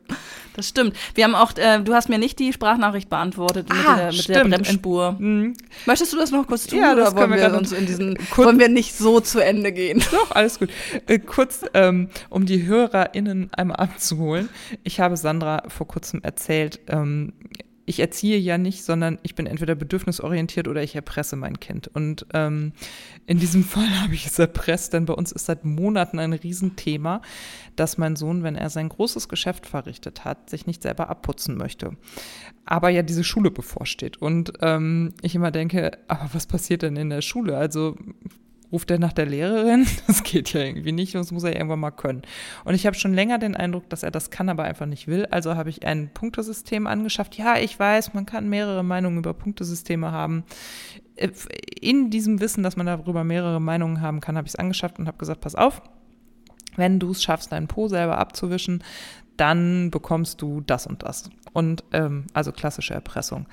Das 0.57 0.67
stimmt. 0.67 0.93
Wir 1.15 1.23
haben 1.23 1.35
auch, 1.35 1.55
äh, 1.55 1.79
du 1.81 1.93
hast 1.93 2.09
mir 2.09 2.17
nicht 2.17 2.37
die 2.39 2.51
Sprachnachricht 2.51 3.09
beantwortet 3.09 3.69
mit, 3.69 3.77
Ah, 3.87 3.95
der, 3.95 4.11
mit 4.11 4.27
der. 4.27 4.43
Bremsspur. 4.43 5.15
Mhm. 5.19 5.53
Möchtest 5.85 6.11
du 6.11 6.17
das 6.17 6.31
noch 6.31 6.45
kurz 6.47 6.67
tun 6.67 6.79
Ja, 6.79 6.95
das 6.95 7.11
oder 7.13 7.21
wollen 7.21 7.31
wir 7.39 7.51
wir 7.51 7.57
uns 7.57 7.71
in 7.71 7.85
diesen, 7.85 8.17
Kurz- 8.31 8.47
wollen 8.47 8.59
wir 8.59 8.67
nicht 8.67 8.93
so 8.97 9.19
zu 9.19 9.39
Ende 9.39 9.71
gehen? 9.71 10.03
Doch, 10.11 10.31
alles 10.31 10.59
gut. 10.59 10.69
Äh, 11.05 11.19
kurz, 11.19 11.61
ähm, 11.73 12.09
um 12.29 12.45
die 12.45 12.65
HörerInnen 12.65 13.49
einmal 13.53 13.77
abzuholen. 13.77 14.49
Ich 14.83 14.99
habe 14.99 15.15
Sandra 15.15 15.63
vor 15.67 15.87
kurzem 15.87 16.21
erzählt, 16.23 16.79
ähm, 16.87 17.33
ich 17.87 18.01
erziehe 18.01 18.37
ja 18.37 18.57
nicht, 18.57 18.83
sondern 18.83 19.17
ich 19.23 19.33
bin 19.33 19.47
entweder 19.47 19.73
bedürfnisorientiert 19.73 20.67
oder 20.67 20.83
ich 20.83 20.93
erpresse 20.93 21.37
mein 21.37 21.57
Kind. 21.61 21.87
Und 21.87 22.25
ähm, 22.33 22.73
in 23.25 23.39
diesem 23.39 23.63
Fall 23.63 23.89
habe 24.01 24.13
ich 24.13 24.25
es 24.25 24.37
erpresst, 24.37 24.91
denn 24.91 25.05
bei 25.05 25.13
uns 25.13 25.31
ist 25.31 25.45
seit 25.45 25.63
Monaten 25.63 26.19
ein 26.19 26.33
Riesenthema, 26.33 27.21
dass 27.77 27.97
mein 27.97 28.17
Sohn, 28.17 28.43
wenn 28.43 28.55
er 28.55 28.69
sein 28.69 28.89
großes 28.89 29.29
Geschäft 29.29 29.65
verrichtet 29.65 30.25
hat, 30.25 30.49
sich 30.49 30.67
nicht 30.67 30.83
selber 30.83 31.09
abputzen 31.09 31.55
möchte. 31.55 31.95
Aber 32.65 32.89
ja 32.89 33.03
diese 33.03 33.23
Schule 33.23 33.51
bevorsteht. 33.51 34.17
Und 34.17 34.51
ähm, 34.61 35.13
ich 35.21 35.33
immer 35.33 35.51
denke, 35.51 35.97
aber 36.09 36.29
was 36.33 36.45
passiert 36.45 36.81
denn 36.81 36.97
in 36.97 37.09
der 37.09 37.21
Schule? 37.21 37.55
Also 37.55 37.95
ruft 38.71 38.91
er 38.91 38.99
nach 38.99 39.13
der 39.13 39.25
Lehrerin? 39.25 39.85
Das 40.07 40.23
geht 40.23 40.53
ja 40.53 40.61
irgendwie 40.61 40.91
nicht, 40.91 41.15
das 41.15 41.31
muss 41.31 41.43
er 41.43 41.55
irgendwann 41.55 41.79
mal 41.79 41.91
können. 41.91 42.21
Und 42.65 42.73
ich 42.73 42.85
habe 42.85 42.95
schon 42.95 43.13
länger 43.13 43.37
den 43.37 43.55
Eindruck, 43.55 43.89
dass 43.89 44.03
er 44.03 44.11
das 44.11 44.29
kann, 44.29 44.49
aber 44.49 44.63
einfach 44.63 44.85
nicht 44.85 45.07
will. 45.07 45.25
Also 45.27 45.55
habe 45.55 45.69
ich 45.69 45.85
ein 45.85 46.09
Punktesystem 46.13 46.87
angeschafft. 46.87 47.35
Ja, 47.37 47.57
ich 47.57 47.77
weiß, 47.77 48.13
man 48.13 48.25
kann 48.25 48.49
mehrere 48.49 48.83
Meinungen 48.83 49.19
über 49.19 49.33
Punktesysteme 49.33 50.11
haben. 50.11 50.43
In 51.81 52.09
diesem 52.09 52.39
Wissen, 52.39 52.63
dass 52.63 52.77
man 52.77 52.85
darüber 52.85 53.23
mehrere 53.23 53.59
Meinungen 53.59 54.01
haben 54.01 54.21
kann, 54.21 54.37
habe 54.37 54.47
ich 54.47 54.53
es 54.53 54.59
angeschafft 54.59 54.99
und 54.99 55.07
habe 55.07 55.17
gesagt, 55.17 55.41
pass 55.41 55.55
auf, 55.55 55.81
wenn 56.75 56.99
du 56.99 57.11
es 57.11 57.23
schaffst, 57.23 57.51
deinen 57.51 57.67
Po 57.67 57.87
selber 57.87 58.17
abzuwischen, 58.17 58.83
dann 59.37 59.91
bekommst 59.91 60.41
du 60.41 60.61
das 60.61 60.87
und 60.87 61.03
das. 61.03 61.29
Und 61.53 61.83
ähm, 61.91 62.25
also 62.33 62.51
klassische 62.51 62.93
Erpressung. 62.93 63.47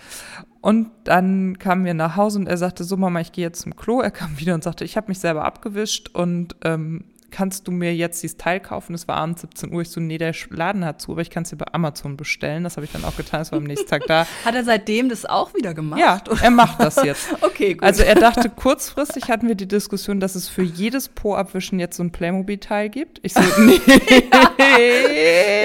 Und 0.60 0.90
dann 1.04 1.58
kamen 1.58 1.84
wir 1.84 1.94
nach 1.94 2.16
Hause 2.16 2.38
und 2.38 2.46
er 2.46 2.56
sagte, 2.56 2.84
so 2.84 2.96
Mama, 2.96 3.20
ich 3.20 3.32
gehe 3.32 3.44
jetzt 3.44 3.62
zum 3.62 3.76
Klo. 3.76 4.00
Er 4.00 4.10
kam 4.10 4.38
wieder 4.38 4.54
und 4.54 4.64
sagte, 4.64 4.84
ich 4.84 4.96
habe 4.96 5.08
mich 5.08 5.18
selber 5.18 5.44
abgewischt 5.44 6.10
und 6.14 6.56
ähm, 6.64 7.04
kannst 7.34 7.66
du 7.66 7.72
mir 7.72 7.92
jetzt 7.92 8.22
dieses 8.22 8.36
Teil 8.36 8.60
kaufen? 8.60 8.94
Es 8.94 9.08
war 9.08 9.16
abends 9.16 9.40
17 9.40 9.72
Uhr. 9.72 9.82
Ich 9.82 9.90
so, 9.90 10.00
nee, 10.00 10.18
der 10.18 10.32
Laden 10.50 10.84
hat 10.84 11.02
zu, 11.02 11.12
aber 11.12 11.20
ich 11.20 11.30
kann 11.30 11.42
es 11.42 11.50
dir 11.50 11.56
bei 11.56 11.66
Amazon 11.72 12.16
bestellen. 12.16 12.62
Das 12.62 12.76
habe 12.76 12.84
ich 12.86 12.92
dann 12.92 13.04
auch 13.04 13.16
getan. 13.16 13.40
Das 13.40 13.50
war 13.50 13.58
am 13.58 13.64
nächsten 13.64 13.88
Tag 13.88 14.06
da. 14.06 14.24
Hat 14.44 14.54
er 14.54 14.62
seitdem 14.62 15.08
das 15.08 15.26
auch 15.26 15.52
wieder 15.52 15.74
gemacht? 15.74 15.98
Ja, 15.98 16.22
er 16.40 16.50
macht 16.50 16.80
das 16.80 17.02
jetzt. 17.02 17.28
Okay, 17.44 17.74
gut. 17.74 17.82
Also 17.82 18.02
er 18.02 18.14
dachte, 18.14 18.48
kurzfristig 18.48 19.28
hatten 19.28 19.48
wir 19.48 19.54
die 19.54 19.66
Diskussion, 19.66 20.20
dass 20.20 20.34
es 20.34 20.48
für 20.48 20.62
jedes 20.62 21.08
Po-Abwischen 21.08 21.78
jetzt 21.78 21.96
so 21.96 22.02
ein 22.02 22.10
Playmobil-Teil 22.10 22.88
gibt. 22.88 23.20
Ich 23.22 23.34
so, 23.34 23.40
nee. 23.58 23.80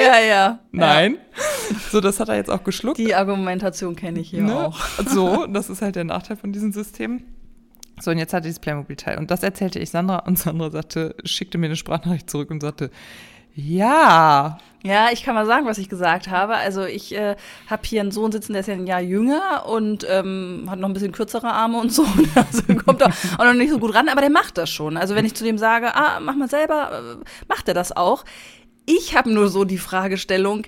ja, 0.05 0.19
ja. 0.19 0.59
Nein. 0.71 1.17
So, 1.91 2.01
das 2.01 2.19
hat 2.19 2.29
er 2.29 2.35
jetzt 2.35 2.49
auch 2.49 2.63
geschluckt. 2.63 2.97
Die 2.97 3.13
Argumentation 3.13 3.95
kenne 3.95 4.19
ich 4.19 4.29
hier 4.29 4.43
ne? 4.43 4.55
auch. 4.55 4.79
So, 5.07 5.45
das 5.45 5.69
ist 5.69 5.81
halt 5.81 5.95
der 5.95 6.03
Nachteil 6.03 6.37
von 6.37 6.51
diesem 6.51 6.71
System. 6.71 7.23
So, 8.01 8.11
und 8.11 8.17
jetzt 8.17 8.33
hat 8.33 8.41
er 8.43 8.47
dieses 8.47 8.59
Playmobil-Teil. 8.59 9.17
Und 9.17 9.31
das 9.31 9.43
erzählte 9.43 9.79
ich 9.79 9.89
Sandra 9.89 10.19
und 10.19 10.37
Sandra 10.39 10.69
sagte, 10.71 11.15
schickte 11.23 11.57
mir 11.57 11.67
eine 11.67 11.75
Sprachnachricht 11.75 12.29
zurück 12.29 12.51
und 12.51 12.61
sagte, 12.61 12.89
ja, 13.55 14.57
Ja, 14.83 15.09
ich 15.11 15.23
kann 15.23 15.35
mal 15.35 15.45
sagen, 15.45 15.65
was 15.65 15.77
ich 15.77 15.89
gesagt 15.89 16.29
habe. 16.29 16.55
Also 16.55 16.85
ich 16.85 17.13
äh, 17.13 17.35
habe 17.69 17.81
hier 17.85 17.99
einen 17.99 18.11
Sohn 18.11 18.31
sitzen, 18.31 18.53
der 18.53 18.61
ist 18.61 18.67
ja 18.67 18.75
ein 18.75 18.87
Jahr 18.87 19.01
jünger 19.01 19.65
und 19.67 20.05
ähm, 20.09 20.67
hat 20.69 20.79
noch 20.79 20.87
ein 20.87 20.93
bisschen 20.93 21.11
kürzere 21.11 21.51
Arme 21.51 21.79
und 21.79 21.91
so. 21.91 22.05
Also 22.35 22.61
kommt 22.75 23.01
da 23.01 23.07
auch 23.37 23.43
noch 23.43 23.53
nicht 23.53 23.71
so 23.71 23.79
gut 23.79 23.93
ran, 23.93 24.07
aber 24.07 24.21
der 24.21 24.29
macht 24.29 24.57
das 24.57 24.69
schon. 24.69 24.95
Also 24.95 25.15
wenn 25.15 25.25
ich 25.25 25.35
zu 25.35 25.43
dem 25.43 25.57
sage, 25.57 25.93
ah, 25.93 26.19
mach 26.21 26.35
mal 26.35 26.49
selber, 26.49 27.17
äh, 27.19 27.25
macht 27.49 27.67
er 27.67 27.73
das 27.73 27.95
auch. 27.95 28.23
Ich 28.85 29.15
habe 29.17 29.29
nur 29.31 29.49
so 29.49 29.65
die 29.65 29.77
Fragestellung, 29.77 30.63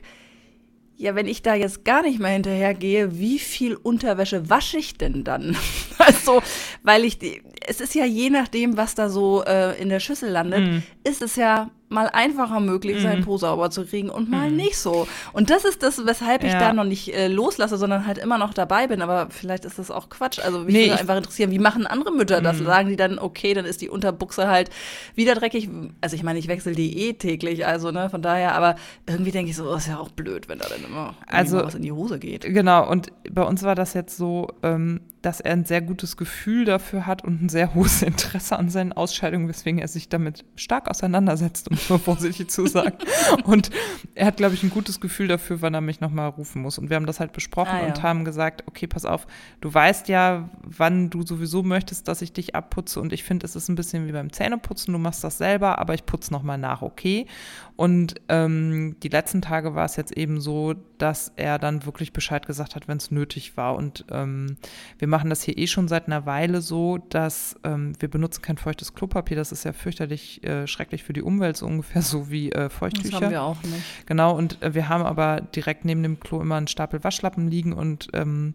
ja, 1.01 1.15
wenn 1.15 1.27
ich 1.27 1.41
da 1.41 1.55
jetzt 1.55 1.83
gar 1.83 2.01
nicht 2.03 2.19
mehr 2.19 2.31
hinterhergehe, 2.31 3.17
wie 3.19 3.39
viel 3.39 3.75
Unterwäsche 3.75 4.49
wasche 4.49 4.77
ich 4.77 4.97
denn 4.97 5.23
dann? 5.23 5.55
also, 5.97 6.41
weil 6.83 7.03
ich, 7.05 7.17
die, 7.17 7.41
es 7.67 7.81
ist 7.81 7.95
ja 7.95 8.05
je 8.05 8.29
nachdem, 8.29 8.77
was 8.77 8.95
da 8.95 9.09
so 9.09 9.43
äh, 9.43 9.79
in 9.81 9.89
der 9.89 9.99
Schüssel 9.99 10.29
landet, 10.29 10.61
Mhm. 10.61 10.83
ist 11.03 11.21
es 11.21 11.35
ja 11.35 11.69
mal 11.91 12.07
einfacher 12.07 12.59
möglich, 12.59 12.97
mhm. 12.97 13.01
seinen 13.01 13.23
Po 13.25 13.37
sauber 13.37 13.69
zu 13.69 13.85
kriegen 13.85 14.09
und 14.09 14.29
mal 14.29 14.49
mhm. 14.49 14.55
nicht 14.55 14.77
so. 14.77 15.07
Und 15.33 15.49
das 15.49 15.65
ist 15.65 15.83
das, 15.83 16.05
weshalb 16.05 16.43
ich 16.43 16.53
ja. 16.53 16.59
da 16.59 16.73
noch 16.73 16.85
nicht 16.85 17.13
äh, 17.13 17.27
loslasse, 17.27 17.77
sondern 17.77 18.07
halt 18.07 18.17
immer 18.17 18.37
noch 18.37 18.53
dabei 18.53 18.87
bin. 18.87 19.01
Aber 19.01 19.27
vielleicht 19.29 19.65
ist 19.65 19.77
das 19.77 19.91
auch 19.91 20.09
Quatsch. 20.09 20.39
Also 20.39 20.59
mich 20.59 20.73
nee, 20.73 20.85
würde 20.87 20.99
einfach 20.99 21.17
interessieren, 21.17 21.51
wie 21.51 21.59
machen 21.59 21.85
andere 21.85 22.11
Mütter 22.11 22.41
das? 22.41 22.59
Mhm. 22.59 22.65
Sagen 22.65 22.89
die 22.89 22.95
dann, 22.95 23.19
okay, 23.19 23.53
dann 23.53 23.65
ist 23.65 23.81
die 23.81 23.89
Unterbuchse 23.89 24.47
halt 24.47 24.69
wieder 25.15 25.35
dreckig. 25.35 25.69
Also 25.99 26.15
ich 26.15 26.23
meine, 26.23 26.39
ich 26.39 26.47
wechsle 26.47 26.73
die 26.73 26.97
eh 26.97 27.13
täglich, 27.13 27.65
also 27.65 27.91
ne, 27.91 28.09
von 28.09 28.21
daher, 28.21 28.55
aber 28.55 28.75
irgendwie 29.07 29.31
denke 29.31 29.51
ich 29.51 29.57
so, 29.57 29.69
oh, 29.69 29.75
ist 29.75 29.87
ja 29.87 29.99
auch 29.99 30.09
blöd, 30.09 30.47
wenn 30.47 30.59
da 30.59 30.69
dann 30.69 30.83
immer 30.83 31.15
also, 31.27 31.57
was 31.57 31.75
in 31.75 31.81
die 31.81 31.91
Hose 31.91 32.19
geht. 32.19 32.43
Genau, 32.43 32.89
und 32.89 33.11
bei 33.29 33.43
uns 33.43 33.63
war 33.63 33.75
das 33.75 33.93
jetzt 33.93 34.17
so, 34.17 34.47
ähm, 34.63 35.01
dass 35.21 35.39
er 35.39 35.53
ein 35.53 35.65
sehr 35.65 35.81
gutes 35.81 36.17
Gefühl 36.17 36.65
dafür 36.65 37.05
hat 37.05 37.23
und 37.23 37.41
ein 37.41 37.49
sehr 37.49 37.73
hohes 37.75 38.01
Interesse 38.01 38.57
an 38.57 38.69
seinen 38.69 38.93
Ausscheidungen, 38.93 39.47
weswegen 39.47 39.79
er 39.79 39.87
sich 39.87 40.09
damit 40.09 40.45
stark 40.55 40.89
auseinandersetzt, 40.89 41.69
um 41.69 41.77
es 41.77 41.89
mal 41.89 41.99
vorsichtig 41.99 42.49
zu 42.49 42.67
sagen. 42.67 42.97
Und 43.43 43.69
er 44.15 44.25
hat, 44.25 44.37
glaube 44.37 44.55
ich, 44.55 44.63
ein 44.63 44.69
gutes 44.69 44.99
Gefühl 44.99 45.27
dafür, 45.27 45.61
wann 45.61 45.73
er 45.73 45.81
mich 45.81 46.01
nochmal 46.01 46.29
rufen 46.29 46.61
muss. 46.61 46.77
Und 46.77 46.89
wir 46.89 46.95
haben 46.95 47.05
das 47.05 47.19
halt 47.19 47.33
besprochen 47.33 47.75
ah, 47.75 47.81
ja. 47.81 47.87
und 47.87 48.03
haben 48.03 48.25
gesagt, 48.25 48.63
okay, 48.67 48.87
pass 48.87 49.05
auf, 49.05 49.27
du 49.61 49.73
weißt 49.73 50.07
ja, 50.07 50.49
wann 50.63 51.09
du 51.09 51.23
sowieso 51.23 51.63
möchtest, 51.63 52.07
dass 52.07 52.21
ich 52.21 52.33
dich 52.33 52.55
abputze. 52.55 52.99
Und 52.99 53.13
ich 53.13 53.23
finde, 53.23 53.45
es 53.45 53.55
ist 53.55 53.69
ein 53.69 53.75
bisschen 53.75 54.07
wie 54.07 54.11
beim 54.11 54.33
Zähneputzen, 54.33 54.91
du 54.91 54.99
machst 54.99 55.23
das 55.23 55.37
selber, 55.37 55.79
aber 55.79 55.93
ich 55.93 56.05
putze 56.05 56.33
nochmal 56.33 56.57
nach, 56.57 56.81
okay? 56.81 57.27
Und 57.75 58.15
ähm, 58.29 58.95
die 59.01 59.09
letzten 59.09 59.41
Tage 59.41 59.73
war 59.73 59.85
es 59.85 59.95
jetzt 59.95 60.15
eben 60.15 60.39
so, 60.39 60.75
dass 60.99 61.31
er 61.35 61.57
dann 61.57 61.85
wirklich 61.85 62.13
Bescheid 62.13 62.45
gesagt 62.45 62.75
hat, 62.75 62.87
wenn 62.87 62.97
es 62.97 63.09
nötig 63.09 63.57
war. 63.57 63.75
Und 63.75 64.05
ähm, 64.11 64.57
wir 64.99 65.07
machen 65.11 65.29
das 65.29 65.43
hier 65.43 65.57
eh 65.57 65.67
schon 65.67 65.87
seit 65.87 66.07
einer 66.07 66.25
Weile 66.25 66.61
so, 66.61 66.97
dass 66.97 67.55
ähm, 67.63 67.93
wir 67.99 68.09
benutzen 68.09 68.41
kein 68.41 68.57
feuchtes 68.57 68.95
Klopapier. 68.95 69.37
Das 69.37 69.51
ist 69.51 69.63
ja 69.63 69.73
fürchterlich 69.73 70.43
äh, 70.43 70.65
schrecklich 70.65 71.03
für 71.03 71.13
die 71.13 71.21
Umwelt, 71.21 71.57
so 71.57 71.67
ungefähr 71.67 72.01
so 72.01 72.31
wie 72.31 72.51
äh, 72.51 72.69
Feuchttücher. 72.69 73.11
Das 73.11 73.21
haben 73.21 73.31
wir 73.31 73.43
auch 73.43 73.61
nicht. 73.61 74.07
Genau, 74.07 74.35
und 74.35 74.61
äh, 74.63 74.73
wir 74.73 74.89
haben 74.89 75.03
aber 75.03 75.41
direkt 75.41 75.85
neben 75.85 76.01
dem 76.01 76.19
Klo 76.19 76.41
immer 76.41 76.55
einen 76.55 76.67
Stapel 76.67 77.03
Waschlappen 77.03 77.47
liegen 77.49 77.73
und 77.73 78.07
ähm, 78.13 78.53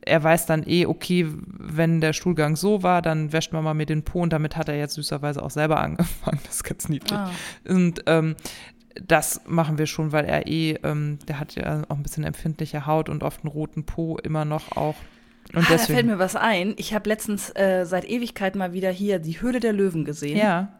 er 0.00 0.22
weiß 0.22 0.46
dann 0.46 0.62
eh, 0.66 0.86
okay, 0.86 1.26
wenn 1.58 2.00
der 2.00 2.12
Stuhlgang 2.12 2.56
so 2.56 2.82
war, 2.82 3.02
dann 3.02 3.32
wäscht 3.32 3.52
man 3.52 3.64
mal 3.64 3.74
mir 3.74 3.84
den 3.84 4.04
Po 4.04 4.22
und 4.22 4.32
damit 4.32 4.56
hat 4.56 4.68
er 4.68 4.78
jetzt 4.78 4.94
süßerweise 4.94 5.42
auch 5.42 5.50
selber 5.50 5.80
angefangen. 5.82 6.40
Das 6.44 6.56
ist 6.56 6.64
ganz 6.64 6.88
niedlich. 6.88 7.18
Ah. 7.18 7.30
Und 7.68 8.04
ähm, 8.06 8.36
das 9.06 9.42
machen 9.46 9.78
wir 9.78 9.86
schon, 9.86 10.12
weil 10.12 10.24
er 10.24 10.46
eh, 10.46 10.78
ähm, 10.82 11.18
der 11.26 11.38
hat 11.40 11.54
ja 11.56 11.82
auch 11.88 11.96
ein 11.96 12.02
bisschen 12.02 12.24
empfindliche 12.24 12.86
Haut 12.86 13.08
und 13.08 13.22
oft 13.22 13.44
einen 13.44 13.52
roten 13.52 13.84
Po 13.84 14.16
immer 14.18 14.44
noch 14.44 14.76
auch. 14.76 14.96
Und 15.52 15.62
ah, 15.62 15.66
deswegen. 15.70 15.78
da 15.78 15.94
fällt 15.94 16.06
mir 16.06 16.18
was 16.18 16.36
ein. 16.36 16.74
Ich 16.76 16.94
habe 16.94 17.08
letztens 17.08 17.50
äh, 17.54 17.84
seit 17.86 18.04
Ewigkeit 18.04 18.54
mal 18.54 18.72
wieder 18.72 18.90
hier 18.90 19.18
die 19.18 19.40
Höhle 19.40 19.60
der 19.60 19.72
Löwen 19.72 20.04
gesehen. 20.04 20.36
Ja. 20.36 20.72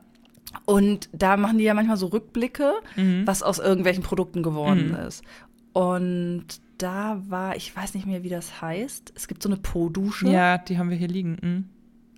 Und 0.65 1.09
da 1.13 1.37
machen 1.37 1.59
die 1.59 1.65
ja 1.65 1.75
manchmal 1.75 1.97
so 1.97 2.07
Rückblicke, 2.07 2.75
mhm. 2.97 3.27
was 3.27 3.43
aus 3.43 3.59
irgendwelchen 3.59 4.03
Produkten 4.03 4.43
geworden 4.43 4.89
mhm. 4.89 5.07
ist. 5.07 5.23
Und 5.73 6.47
da 6.79 7.23
war, 7.29 7.57
ich 7.57 7.75
weiß 7.75 7.95
nicht 7.95 8.07
mehr, 8.07 8.23
wie 8.23 8.29
das 8.29 8.61
heißt. 8.61 9.13
Es 9.15 9.29
gibt 9.29 9.43
so 9.43 9.49
eine 9.49 9.59
Po-Dusche. 9.59 10.29
Ja, 10.29 10.59
die 10.59 10.79
haben 10.79 10.91
wir 10.91 10.97
hier 10.97 11.09
liegen. 11.09 11.37
Mhm. 11.41 11.65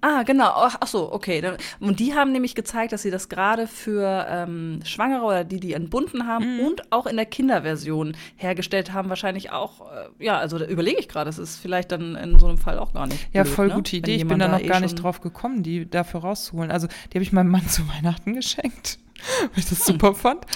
Ah, 0.00 0.22
genau. 0.22 0.52
Ach, 0.54 0.76
ach, 0.80 0.86
so, 0.86 1.12
okay. 1.12 1.42
Und 1.78 2.00
die 2.00 2.14
haben 2.14 2.32
nämlich 2.32 2.54
gezeigt, 2.54 2.92
dass 2.92 3.02
sie 3.02 3.10
das 3.10 3.28
gerade 3.28 3.66
für 3.66 4.26
ähm, 4.28 4.80
Schwangere 4.84 5.22
oder 5.22 5.44
die, 5.44 5.60
die 5.60 5.74
entbunden 5.74 6.26
haben 6.26 6.56
mhm. 6.56 6.60
und 6.60 6.92
auch 6.92 7.06
in 7.06 7.16
der 7.16 7.26
Kinderversion 7.26 8.16
hergestellt 8.36 8.92
haben. 8.92 9.08
Wahrscheinlich 9.08 9.50
auch, 9.50 9.82
äh, 9.92 10.24
ja, 10.24 10.38
also 10.38 10.58
da 10.58 10.64
überlege 10.64 10.98
ich 10.98 11.08
gerade, 11.08 11.26
das 11.26 11.38
ist 11.38 11.58
vielleicht 11.58 11.92
dann 11.92 12.16
in 12.16 12.38
so 12.38 12.46
einem 12.46 12.58
Fall 12.58 12.78
auch 12.78 12.92
gar 12.92 13.06
nicht. 13.06 13.28
Ja, 13.32 13.42
blöd, 13.42 13.54
voll 13.54 13.68
ne? 13.68 13.74
gute 13.74 13.96
Idee. 13.96 14.16
Ich 14.16 14.26
bin 14.26 14.38
da 14.38 14.48
noch 14.48 14.60
eh 14.60 14.66
gar 14.66 14.80
nicht 14.80 14.94
drauf 14.94 15.20
gekommen, 15.20 15.62
die 15.62 15.88
dafür 15.88 16.20
rauszuholen. 16.20 16.70
Also, 16.70 16.86
die 16.86 17.16
habe 17.16 17.22
ich 17.22 17.32
meinem 17.32 17.50
Mann 17.50 17.66
zu 17.68 17.82
Weihnachten 17.88 18.34
geschenkt. 18.34 18.98
Weil 19.40 19.58
ich 19.58 19.68
das 19.68 19.84
super 19.84 20.14
fand. 20.14 20.46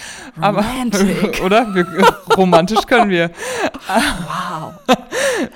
Aber, 0.41 0.65
oder? 1.43 1.75
Wir, 1.75 1.85
romantisch 2.35 2.87
können 2.87 3.11
wir. 3.11 3.29
wow. 3.87 4.73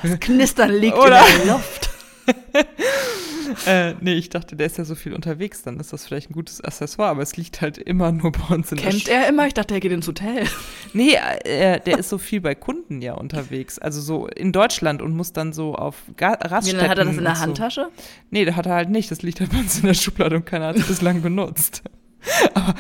Das 0.04 0.20
Knistern 0.20 0.70
liegt 0.74 0.96
oder? 0.96 1.20
in 1.28 1.48
der 1.48 1.54
Luft. 1.56 1.90
äh, 3.66 3.94
nee, 4.02 4.14
ich 4.14 4.30
dachte, 4.30 4.56
der 4.56 4.68
ist 4.68 4.78
ja 4.78 4.86
so 4.86 4.96
viel 4.96 5.14
unterwegs, 5.14 5.64
dann 5.64 5.80
ist 5.80 5.94
das 5.94 6.06
vielleicht 6.06 6.30
ein 6.30 6.34
gutes 6.34 6.62
Accessoire, 6.62 7.10
aber 7.10 7.22
es 7.22 7.38
liegt 7.38 7.62
halt 7.62 7.78
immer 7.78 8.12
nur 8.12 8.32
bei 8.32 8.56
uns 8.56 8.72
in 8.72 8.78
Kennt 8.78 9.08
der 9.08 9.24
er 9.24 9.30
immer? 9.30 9.48
Ich 9.48 9.54
dachte, 9.54 9.74
er 9.74 9.80
geht 9.80 9.92
ins 9.92 10.08
Hotel. 10.08 10.46
Nee, 10.94 11.16
äh, 11.44 11.80
der 11.80 12.00
ist 12.00 12.10
so 12.10 12.18
viel 12.18 12.42
bei 12.42 12.56
Kunden 12.56 13.02
ja 13.02 13.14
unterwegs. 13.14 13.78
Also 13.80 14.02
so 14.02 14.28
in 14.28 14.52
Deutschland 14.52 15.02
und 15.02 15.16
muss 15.16 15.34
dann 15.34 15.54
so 15.54 15.76
auf 15.76 15.96
Ga 16.18 16.34
Raststätten. 16.34 16.86
Wie, 16.86 16.90
hat 16.90 16.98
er 16.98 17.06
das 17.06 17.18
in 17.18 17.24
der 17.24 17.40
Handtasche? 17.40 17.90
So. 17.96 18.04
Nee, 18.32 18.46
der 18.46 18.56
hat 18.56 18.66
er 18.66 18.74
halt 18.74 18.90
nicht. 18.90 19.12
Das 19.12 19.22
liegt 19.22 19.40
halt 19.40 19.52
bei 19.52 19.60
uns 19.60 19.80
in 19.80 19.86
der 19.86 19.94
Schublade 19.94 20.36
und 20.36 20.46
keiner 20.46 20.68
hat 20.68 20.78
es 20.78 20.88
bislang 20.88 21.22
benutzt. 21.22 21.84
Aber, 22.54 22.76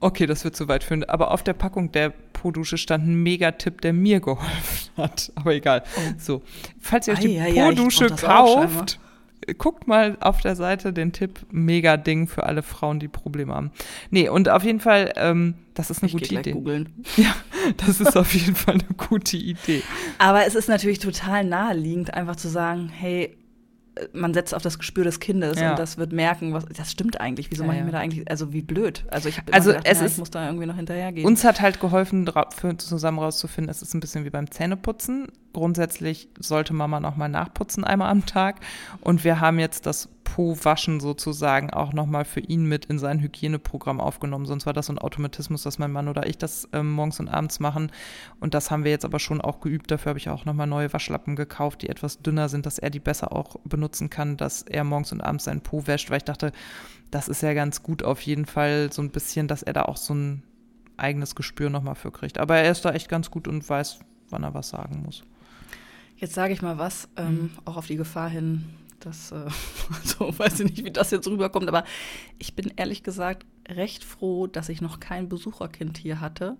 okay, 0.00 0.26
das 0.26 0.44
wird 0.44 0.56
zu 0.56 0.68
weit 0.68 0.84
führen. 0.84 1.04
Aber 1.04 1.30
auf 1.32 1.42
der 1.42 1.52
Packung 1.52 1.92
der 1.92 2.10
Po-Dusche 2.10 2.78
stand 2.78 3.06
ein 3.06 3.22
Megatipp, 3.22 3.80
der 3.80 3.92
mir 3.92 4.20
geholfen 4.20 4.90
hat. 4.96 5.32
Aber 5.34 5.54
egal. 5.54 5.82
Oh. 5.96 6.00
So, 6.18 6.42
falls 6.80 7.08
ihr 7.08 7.14
euch 7.14 7.20
die 7.20 7.38
Po-Dusche 7.38 8.08
kauft, 8.08 8.98
guckt 9.54 9.86
mal 9.86 10.16
auf 10.20 10.40
der 10.40 10.56
Seite 10.56 10.92
den 10.92 11.12
Tipp, 11.12 11.40
mega 11.50 11.96
Ding 11.96 12.26
für 12.26 12.44
alle 12.44 12.62
Frauen, 12.62 13.00
die 13.00 13.08
Probleme 13.08 13.54
haben. 13.54 13.70
Nee, 14.10 14.28
und 14.28 14.48
auf 14.48 14.64
jeden 14.64 14.80
Fall, 14.80 15.12
ähm, 15.16 15.54
das 15.74 15.90
ist 15.90 16.02
eine 16.02 16.08
ich 16.08 16.12
gute 16.12 16.34
Idee. 16.34 16.52
Googeln. 16.52 16.88
Ja, 17.16 17.34
das 17.76 18.00
ist 18.00 18.16
auf 18.16 18.32
jeden 18.34 18.54
Fall 18.54 18.74
eine 18.74 18.94
gute 19.08 19.36
Idee. 19.36 19.82
Aber 20.18 20.46
es 20.46 20.54
ist 20.54 20.68
natürlich 20.68 20.98
total 20.98 21.44
naheliegend, 21.44 22.14
einfach 22.14 22.36
zu 22.36 22.48
sagen, 22.48 22.88
hey, 22.88 23.36
man 24.12 24.34
setzt 24.34 24.54
auf 24.54 24.62
das 24.62 24.78
Gespür 24.78 25.04
des 25.04 25.20
Kindes 25.20 25.60
ja. 25.60 25.70
und 25.70 25.78
das 25.78 25.98
wird 25.98 26.12
merken, 26.12 26.52
was 26.52 26.66
das 26.66 26.90
stimmt 26.90 27.20
eigentlich. 27.20 27.50
Wieso 27.50 27.62
ja, 27.62 27.68
mache 27.68 27.78
ich 27.78 27.84
mir 27.84 27.92
da 27.92 27.98
eigentlich, 27.98 28.30
also 28.30 28.52
wie 28.52 28.62
blöd. 28.62 29.04
Also 29.08 29.28
ich 29.28 29.40
also 29.50 29.70
gedacht, 29.70 29.86
es 29.86 30.00
na, 30.00 30.06
ist, 30.06 30.12
ich 30.12 30.18
muss 30.18 30.30
da 30.30 30.46
irgendwie 30.46 30.66
noch 30.66 30.76
hinterhergehen. 30.76 31.26
Uns 31.26 31.44
hat 31.44 31.60
halt 31.60 31.80
geholfen, 31.80 32.30
für, 32.56 32.76
zusammen 32.76 33.18
rauszufinden, 33.18 33.70
es 33.70 33.82
ist 33.82 33.94
ein 33.94 34.00
bisschen 34.00 34.24
wie 34.24 34.30
beim 34.30 34.50
Zähneputzen. 34.50 35.28
Grundsätzlich 35.52 36.28
sollte 36.38 36.74
Mama 36.74 37.00
nochmal 37.00 37.28
nachputzen 37.28 37.84
einmal 37.84 38.10
am 38.10 38.26
Tag. 38.26 38.60
Und 39.00 39.24
wir 39.24 39.40
haben 39.40 39.58
jetzt 39.58 39.86
das 39.86 40.08
Po-Waschen 40.34 41.00
sozusagen 41.00 41.70
auch 41.70 41.92
nochmal 41.92 42.24
für 42.24 42.40
ihn 42.40 42.66
mit 42.66 42.84
in 42.84 42.98
sein 42.98 43.20
Hygieneprogramm 43.20 44.00
aufgenommen. 44.00 44.46
Sonst 44.46 44.66
war 44.66 44.72
das 44.72 44.86
so 44.86 44.92
ein 44.92 44.98
Automatismus, 44.98 45.62
dass 45.62 45.78
mein 45.78 45.90
Mann 45.90 46.08
oder 46.08 46.26
ich 46.26 46.36
das 46.36 46.68
ähm, 46.72 46.92
morgens 46.92 47.18
und 47.18 47.28
abends 47.28 47.60
machen. 47.60 47.90
Und 48.38 48.54
das 48.54 48.70
haben 48.70 48.84
wir 48.84 48.90
jetzt 48.90 49.04
aber 49.04 49.20
schon 49.20 49.40
auch 49.40 49.60
geübt. 49.60 49.90
Dafür 49.90 50.10
habe 50.10 50.18
ich 50.18 50.28
auch 50.28 50.44
nochmal 50.44 50.66
neue 50.66 50.92
Waschlappen 50.92 51.34
gekauft, 51.34 51.82
die 51.82 51.88
etwas 51.88 52.20
dünner 52.20 52.48
sind, 52.48 52.66
dass 52.66 52.78
er 52.78 52.90
die 52.90 53.00
besser 53.00 53.32
auch 53.32 53.56
benutzen 53.64 54.10
kann, 54.10 54.36
dass 54.36 54.62
er 54.62 54.84
morgens 54.84 55.12
und 55.12 55.22
abends 55.22 55.44
seinen 55.44 55.62
Po 55.62 55.86
wäscht, 55.86 56.10
weil 56.10 56.18
ich 56.18 56.24
dachte, 56.24 56.52
das 57.10 57.28
ist 57.28 57.42
ja 57.42 57.54
ganz 57.54 57.82
gut 57.82 58.02
auf 58.02 58.20
jeden 58.20 58.44
Fall 58.44 58.92
so 58.92 59.00
ein 59.02 59.10
bisschen, 59.10 59.48
dass 59.48 59.62
er 59.62 59.72
da 59.72 59.82
auch 59.82 59.96
so 59.96 60.14
ein 60.14 60.42
eigenes 60.98 61.34
Gespür 61.34 61.70
nochmal 61.70 61.94
für 61.94 62.12
kriegt. 62.12 62.38
Aber 62.38 62.56
er 62.56 62.70
ist 62.70 62.84
da 62.84 62.92
echt 62.92 63.08
ganz 63.08 63.30
gut 63.30 63.48
und 63.48 63.66
weiß, 63.66 64.00
wann 64.28 64.42
er 64.42 64.52
was 64.52 64.68
sagen 64.68 65.02
muss. 65.04 65.24
Jetzt 66.16 66.34
sage 66.34 66.52
ich 66.52 66.62
mal 66.62 66.78
was, 66.78 67.08
ähm, 67.16 67.34
mhm. 67.34 67.50
auch 67.64 67.76
auf 67.76 67.86
die 67.86 67.96
Gefahr 67.96 68.28
hin, 68.28 68.64
das, 69.00 69.32
äh, 69.32 69.46
also 70.02 70.38
weiß 70.38 70.60
ich 70.60 70.70
nicht, 70.70 70.84
wie 70.84 70.90
das 70.90 71.10
jetzt 71.10 71.28
rüberkommt, 71.28 71.68
aber 71.68 71.84
ich 72.38 72.54
bin 72.54 72.72
ehrlich 72.76 73.02
gesagt 73.02 73.46
recht 73.68 74.04
froh, 74.04 74.46
dass 74.46 74.68
ich 74.68 74.80
noch 74.80 75.00
kein 75.00 75.28
Besucherkind 75.28 75.98
hier 75.98 76.20
hatte, 76.20 76.56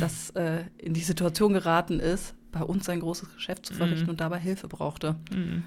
das 0.00 0.30
äh, 0.36 0.64
in 0.78 0.94
die 0.94 1.00
Situation 1.00 1.52
geraten 1.52 2.00
ist, 2.00 2.34
bei 2.50 2.62
uns 2.62 2.88
ein 2.88 3.00
großes 3.00 3.34
Geschäft 3.34 3.66
zu 3.66 3.74
verrichten 3.74 4.04
mhm. 4.04 4.10
und 4.10 4.20
dabei 4.20 4.38
Hilfe 4.38 4.68
brauchte. 4.68 5.16
Mhm 5.32 5.64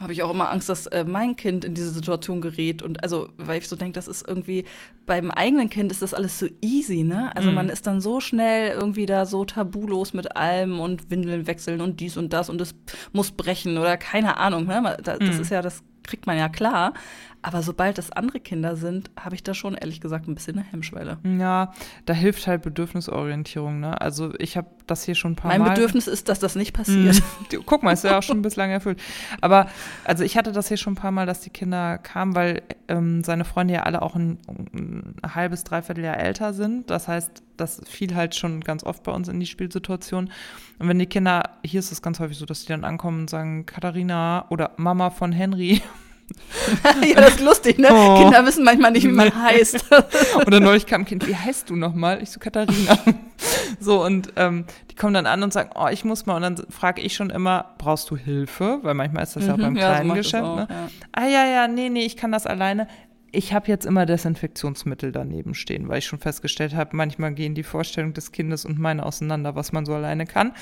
habe 0.00 0.12
ich 0.12 0.22
auch 0.22 0.30
immer 0.30 0.50
Angst, 0.50 0.68
dass 0.68 0.86
äh, 0.86 1.04
mein 1.04 1.36
Kind 1.36 1.64
in 1.64 1.74
diese 1.74 1.90
Situation 1.90 2.40
gerät. 2.40 2.82
Und 2.82 3.02
also, 3.02 3.30
weil 3.36 3.58
ich 3.58 3.68
so 3.68 3.76
denke, 3.76 3.94
das 3.94 4.06
ist 4.06 4.26
irgendwie, 4.26 4.64
beim 5.06 5.30
eigenen 5.30 5.70
Kind 5.70 5.90
ist 5.90 6.02
das 6.02 6.14
alles 6.14 6.38
so 6.38 6.46
easy, 6.60 7.02
ne? 7.02 7.34
Also 7.34 7.48
mhm. 7.48 7.56
man 7.56 7.68
ist 7.68 7.86
dann 7.86 8.00
so 8.00 8.20
schnell 8.20 8.72
irgendwie 8.72 9.06
da 9.06 9.26
so 9.26 9.44
tabulos 9.44 10.12
mit 10.12 10.36
allem 10.36 10.78
und 10.78 11.10
Windeln 11.10 11.46
wechseln 11.46 11.80
und 11.80 12.00
dies 12.00 12.16
und 12.16 12.32
das 12.32 12.48
und 12.48 12.60
es 12.60 12.74
muss 13.12 13.32
brechen 13.32 13.78
oder 13.78 13.96
keine 13.96 14.36
Ahnung, 14.36 14.66
ne? 14.66 14.96
Das 15.02 15.18
mhm. 15.18 15.40
ist 15.40 15.50
ja, 15.50 15.62
das 15.62 15.82
kriegt 16.04 16.26
man 16.26 16.38
ja 16.38 16.48
klar. 16.48 16.94
Aber 17.40 17.62
sobald 17.62 17.98
das 17.98 18.10
andere 18.10 18.40
Kinder 18.40 18.74
sind, 18.74 19.10
habe 19.18 19.36
ich 19.36 19.44
da 19.44 19.54
schon 19.54 19.74
ehrlich 19.74 20.00
gesagt 20.00 20.26
ein 20.26 20.34
bisschen 20.34 20.58
eine 20.58 20.66
Hemmschwelle. 20.66 21.18
Ja, 21.38 21.72
da 22.04 22.12
hilft 22.12 22.46
halt 22.48 22.62
Bedürfnisorientierung. 22.62 23.78
Ne? 23.78 24.00
Also 24.00 24.34
ich 24.38 24.56
habe 24.56 24.68
das 24.88 25.04
hier 25.04 25.14
schon 25.14 25.32
ein 25.32 25.36
paar 25.36 25.52
mein 25.52 25.60
Mal. 25.60 25.66
Mein 25.68 25.74
Bedürfnis 25.76 26.08
ist, 26.08 26.28
dass 26.28 26.40
das 26.40 26.56
nicht 26.56 26.72
passiert. 26.72 27.22
Mhm. 27.52 27.62
Guck 27.66 27.84
mal, 27.84 27.92
ist 27.92 28.02
ja 28.02 28.18
auch 28.18 28.22
schon 28.22 28.42
bislang 28.42 28.70
erfüllt. 28.70 29.00
Aber 29.40 29.68
also 30.04 30.24
ich 30.24 30.36
hatte 30.36 30.50
das 30.50 30.66
hier 30.66 30.76
schon 30.76 30.94
ein 30.94 30.96
paar 30.96 31.12
Mal, 31.12 31.26
dass 31.26 31.40
die 31.40 31.50
Kinder 31.50 31.98
kamen, 31.98 32.34
weil 32.34 32.62
ähm, 32.88 33.22
seine 33.22 33.44
Freunde 33.44 33.74
ja 33.74 33.82
alle 33.84 34.02
auch 34.02 34.16
ein, 34.16 34.38
ein 34.74 35.14
halbes, 35.34 35.62
dreiviertel 35.62 36.04
Jahr 36.04 36.18
älter 36.18 36.52
sind. 36.52 36.90
Das 36.90 37.06
heißt, 37.06 37.42
das 37.56 37.82
fiel 37.88 38.16
halt 38.16 38.34
schon 38.34 38.62
ganz 38.62 38.82
oft 38.82 39.04
bei 39.04 39.12
uns 39.12 39.28
in 39.28 39.38
die 39.38 39.46
Spielsituation. 39.46 40.30
Und 40.80 40.88
wenn 40.88 40.98
die 40.98 41.06
Kinder, 41.06 41.50
hier 41.64 41.78
ist 41.78 41.92
es 41.92 42.02
ganz 42.02 42.18
häufig 42.18 42.36
so, 42.36 42.46
dass 42.46 42.62
die 42.62 42.68
dann 42.68 42.84
ankommen 42.84 43.22
und 43.22 43.30
sagen, 43.30 43.64
Katharina 43.64 44.46
oder 44.48 44.72
Mama 44.76 45.10
von 45.10 45.30
Henry 45.30 45.82
ja, 47.06 47.20
das 47.20 47.36
ist 47.36 47.40
lustig, 47.40 47.78
ne? 47.78 47.88
Oh. 47.90 48.22
Kinder 48.22 48.44
wissen 48.44 48.64
manchmal 48.64 48.90
nicht, 48.90 49.04
wie 49.04 49.12
man 49.12 49.34
heißt. 49.34 49.84
Oder 50.46 50.60
neulich 50.60 50.86
kam 50.86 51.02
ein 51.02 51.04
Kind, 51.04 51.26
wie 51.26 51.36
heißt 51.36 51.70
du 51.70 51.76
nochmal? 51.76 52.22
Ich 52.22 52.30
so, 52.30 52.40
Katharina. 52.40 52.98
so, 53.80 54.04
und 54.04 54.32
ähm, 54.36 54.64
die 54.90 54.94
kommen 54.94 55.14
dann 55.14 55.26
an 55.26 55.42
und 55.42 55.52
sagen, 55.52 55.70
oh, 55.74 55.88
ich 55.90 56.04
muss 56.04 56.26
mal. 56.26 56.36
Und 56.36 56.42
dann 56.42 56.56
frage 56.70 57.00
ich 57.02 57.14
schon 57.14 57.30
immer, 57.30 57.74
brauchst 57.78 58.10
du 58.10 58.16
Hilfe? 58.16 58.80
Weil 58.82 58.94
manchmal 58.94 59.22
ist 59.22 59.36
das 59.36 59.46
ja 59.46 59.54
auch 59.54 59.58
mhm. 59.58 59.62
beim 59.62 59.76
ja, 59.76 59.94
kleinen 59.94 60.14
Geschäft. 60.14 60.44
Auch, 60.44 60.56
ne? 60.56 60.68
Ja. 60.70 60.88
Ah 61.12 61.26
ja, 61.26 61.46
ja, 61.46 61.68
nee, 61.68 61.88
nee, 61.88 62.04
ich 62.04 62.16
kann 62.16 62.32
das 62.32 62.46
alleine. 62.46 62.88
ich 63.30 63.52
habe 63.52 63.68
jetzt 63.68 63.84
immer 63.84 64.06
Desinfektionsmittel 64.06 65.12
daneben 65.12 65.54
stehen, 65.54 65.88
weil 65.88 65.98
ich 65.98 66.06
schon 66.06 66.18
festgestellt 66.18 66.74
habe, 66.74 66.96
manchmal 66.96 67.32
gehen 67.32 67.54
die 67.54 67.62
Vorstellungen 67.62 68.14
des 68.14 68.32
Kindes 68.32 68.64
und 68.64 68.78
meine 68.78 69.04
auseinander, 69.04 69.54
was 69.54 69.72
man 69.72 69.84
so 69.84 69.94
alleine 69.94 70.26
kann. 70.26 70.52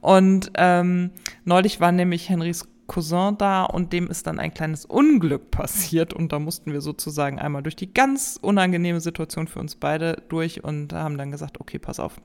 Und 0.00 0.50
ähm, 0.56 1.10
neulich 1.44 1.80
war 1.80 1.92
nämlich 1.92 2.28
Henrys 2.28 2.68
Cousin 2.86 3.36
da 3.38 3.64
und 3.64 3.92
dem 3.92 4.08
ist 4.08 4.26
dann 4.26 4.38
ein 4.38 4.54
kleines 4.54 4.84
Unglück 4.84 5.50
passiert 5.50 6.12
und 6.12 6.32
da 6.32 6.38
mussten 6.38 6.72
wir 6.72 6.80
sozusagen 6.80 7.38
einmal 7.38 7.62
durch 7.62 7.76
die 7.76 7.92
ganz 7.92 8.38
unangenehme 8.40 9.00
Situation 9.00 9.48
für 9.48 9.60
uns 9.60 9.76
beide 9.76 10.22
durch 10.28 10.62
und 10.64 10.92
haben 10.92 11.18
dann 11.18 11.30
gesagt, 11.30 11.60
okay, 11.60 11.78
pass 11.78 12.00
auf. 12.00 12.20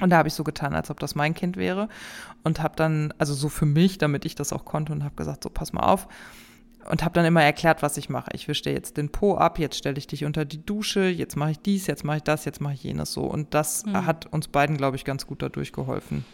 Und 0.00 0.10
da 0.10 0.16
habe 0.16 0.28
ich 0.28 0.34
so 0.34 0.44
getan, 0.44 0.74
als 0.74 0.90
ob 0.90 0.98
das 0.98 1.14
mein 1.14 1.34
Kind 1.34 1.56
wäre 1.56 1.88
und 2.42 2.62
habe 2.62 2.74
dann, 2.76 3.12
also 3.18 3.34
so 3.34 3.48
für 3.48 3.66
mich, 3.66 3.98
damit 3.98 4.24
ich 4.24 4.34
das 4.34 4.52
auch 4.52 4.64
konnte 4.64 4.92
und 4.92 5.04
habe 5.04 5.14
gesagt, 5.14 5.44
so 5.44 5.50
pass 5.50 5.72
mal 5.72 5.82
auf 5.82 6.08
und 6.88 7.04
habe 7.04 7.12
dann 7.12 7.26
immer 7.26 7.42
erklärt, 7.42 7.82
was 7.82 7.96
ich 7.96 8.08
mache. 8.08 8.30
Ich 8.32 8.48
wische 8.48 8.62
dir 8.64 8.72
jetzt 8.72 8.96
den 8.96 9.10
Po 9.10 9.36
ab, 9.36 9.58
jetzt 9.58 9.76
stelle 9.76 9.98
ich 9.98 10.06
dich 10.06 10.24
unter 10.24 10.44
die 10.44 10.64
Dusche, 10.64 11.08
jetzt 11.08 11.36
mache 11.36 11.52
ich 11.52 11.58
dies, 11.58 11.86
jetzt 11.86 12.04
mache 12.04 12.18
ich 12.18 12.22
das, 12.22 12.44
jetzt 12.44 12.60
mache 12.60 12.74
ich 12.74 12.82
jenes 12.82 13.12
so. 13.12 13.22
Und 13.22 13.52
das 13.54 13.84
mhm. 13.84 14.06
hat 14.06 14.26
uns 14.26 14.48
beiden, 14.48 14.76
glaube 14.76 14.96
ich, 14.96 15.04
ganz 15.04 15.26
gut 15.26 15.42
dadurch 15.42 15.72
geholfen. 15.72 16.24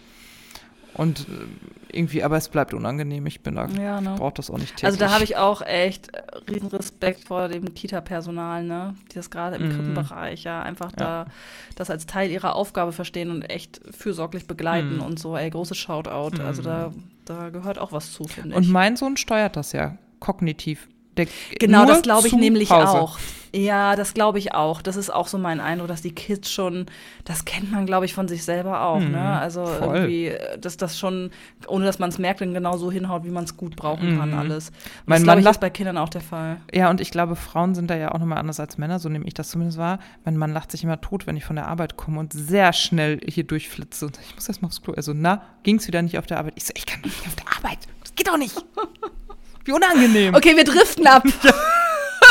Und 0.96 1.20
äh, 1.20 1.96
irgendwie, 1.96 2.22
aber 2.22 2.36
es 2.36 2.48
bleibt 2.48 2.72
unangenehm. 2.74 3.26
Ich 3.26 3.42
bin 3.42 3.56
da, 3.56 3.66
ja, 3.66 4.00
ne? 4.00 4.14
brauche 4.16 4.34
das 4.34 4.50
auch 4.50 4.58
nicht 4.58 4.76
täglich. 4.76 4.84
Also 4.84 4.98
da 4.98 5.10
habe 5.12 5.24
ich 5.24 5.36
auch 5.36 5.62
echt 5.62 6.14
äh, 6.14 6.22
riesen 6.50 6.68
Respekt 6.68 7.24
vor 7.24 7.48
dem 7.48 7.74
Kita-Personal, 7.74 8.64
ne? 8.64 8.94
Die 9.10 9.14
das 9.14 9.30
gerade 9.30 9.56
im 9.56 9.68
mhm. 9.68 9.72
Krippenbereich 9.72 10.44
ja 10.44 10.62
einfach 10.62 10.92
ja. 10.92 10.96
da 10.96 11.26
das 11.74 11.90
als 11.90 12.06
Teil 12.06 12.30
ihrer 12.30 12.54
Aufgabe 12.54 12.92
verstehen 12.92 13.30
und 13.30 13.42
echt 13.42 13.80
fürsorglich 13.90 14.46
begleiten 14.46 14.96
mhm. 14.96 15.02
und 15.02 15.18
so, 15.18 15.36
ey, 15.36 15.50
großes 15.50 15.76
Shoutout. 15.76 16.36
Mhm. 16.36 16.46
Also 16.46 16.62
da, 16.62 16.92
da 17.24 17.50
gehört 17.50 17.78
auch 17.78 17.92
was 17.92 18.12
zu, 18.12 18.24
finde 18.24 18.50
ich. 18.50 18.56
Und 18.56 18.70
mein 18.70 18.96
Sohn 18.96 19.16
steuert 19.16 19.56
das 19.56 19.72
ja 19.72 19.98
kognitiv. 20.20 20.88
Der 21.16 21.26
genau, 21.58 21.86
das 21.86 22.02
glaube 22.02 22.26
ich 22.28 22.34
nämlich 22.34 22.70
Hause. 22.70 23.00
auch. 23.00 23.18
Ja, 23.56 23.96
das 23.96 24.12
glaube 24.12 24.38
ich 24.38 24.54
auch. 24.54 24.82
Das 24.82 24.96
ist 24.96 25.08
auch 25.08 25.28
so 25.28 25.38
mein 25.38 25.60
Eindruck, 25.60 25.88
dass 25.88 26.02
die 26.02 26.14
Kids 26.14 26.50
schon, 26.50 26.86
das 27.24 27.46
kennt 27.46 27.72
man, 27.72 27.86
glaube 27.86 28.04
ich, 28.04 28.12
von 28.12 28.28
sich 28.28 28.44
selber 28.44 28.82
auch. 28.82 29.00
Mhm, 29.00 29.12
ne? 29.12 29.38
Also 29.38 29.64
voll. 29.64 29.96
irgendwie, 29.96 30.26
äh, 30.26 30.58
dass 30.58 30.76
das 30.76 30.98
schon, 30.98 31.30
ohne 31.66 31.86
dass 31.86 31.98
man 31.98 32.10
es 32.10 32.18
merkt, 32.18 32.42
dann 32.42 32.52
genau 32.52 32.76
so 32.76 32.92
hinhaut, 32.92 33.24
wie 33.24 33.30
man 33.30 33.44
es 33.44 33.56
gut 33.56 33.74
brauchen 33.74 34.14
mhm. 34.14 34.18
kann, 34.18 34.34
alles. 34.34 34.72
mein 35.06 35.20
das, 35.20 35.26
Mann 35.26 35.38
ich, 35.38 35.46
ist 35.46 35.60
bei 35.60 35.70
Kindern 35.70 35.96
auch 35.96 36.10
der 36.10 36.20
Fall. 36.20 36.58
Ja, 36.72 36.90
und 36.90 37.00
ich 37.00 37.10
glaube, 37.10 37.34
Frauen 37.34 37.74
sind 37.74 37.88
da 37.88 37.96
ja 37.96 38.12
auch 38.12 38.18
nochmal 38.18 38.38
anders 38.38 38.60
als 38.60 38.76
Männer, 38.76 38.98
so 38.98 39.08
nehme 39.08 39.26
ich 39.26 39.34
das 39.34 39.48
zumindest 39.48 39.78
wahr. 39.78 40.00
Mein 40.24 40.36
Mann 40.36 40.52
lacht 40.52 40.70
sich 40.70 40.84
immer 40.84 41.00
tot, 41.00 41.26
wenn 41.26 41.36
ich 41.36 41.44
von 41.44 41.56
der 41.56 41.68
Arbeit 41.68 41.96
komme 41.96 42.20
und 42.20 42.34
sehr 42.34 42.74
schnell 42.74 43.20
hier 43.26 43.44
durchflitze. 43.44 44.06
Und 44.06 44.18
ich 44.26 44.34
muss 44.34 44.48
erst 44.48 44.60
mal 44.60 44.66
aufs 44.66 44.82
Klo. 44.82 44.92
Also, 44.94 45.12
na, 45.14 45.42
ging 45.62 45.76
es 45.76 45.86
wieder 45.86 46.02
nicht 46.02 46.18
auf 46.18 46.26
der 46.26 46.38
Arbeit? 46.38 46.54
Ich 46.56 46.66
so, 46.66 46.72
ich 46.76 46.84
kann 46.84 47.00
nicht 47.00 47.26
auf 47.26 47.36
der 47.36 47.56
Arbeit. 47.56 47.78
Das 48.02 48.14
geht 48.14 48.28
doch 48.28 48.36
nicht. 48.36 48.54
Wie 49.66 49.72
unangenehm. 49.72 50.34
Okay, 50.34 50.56
wir 50.56 50.64
driften 50.64 51.06
ab. 51.06 51.22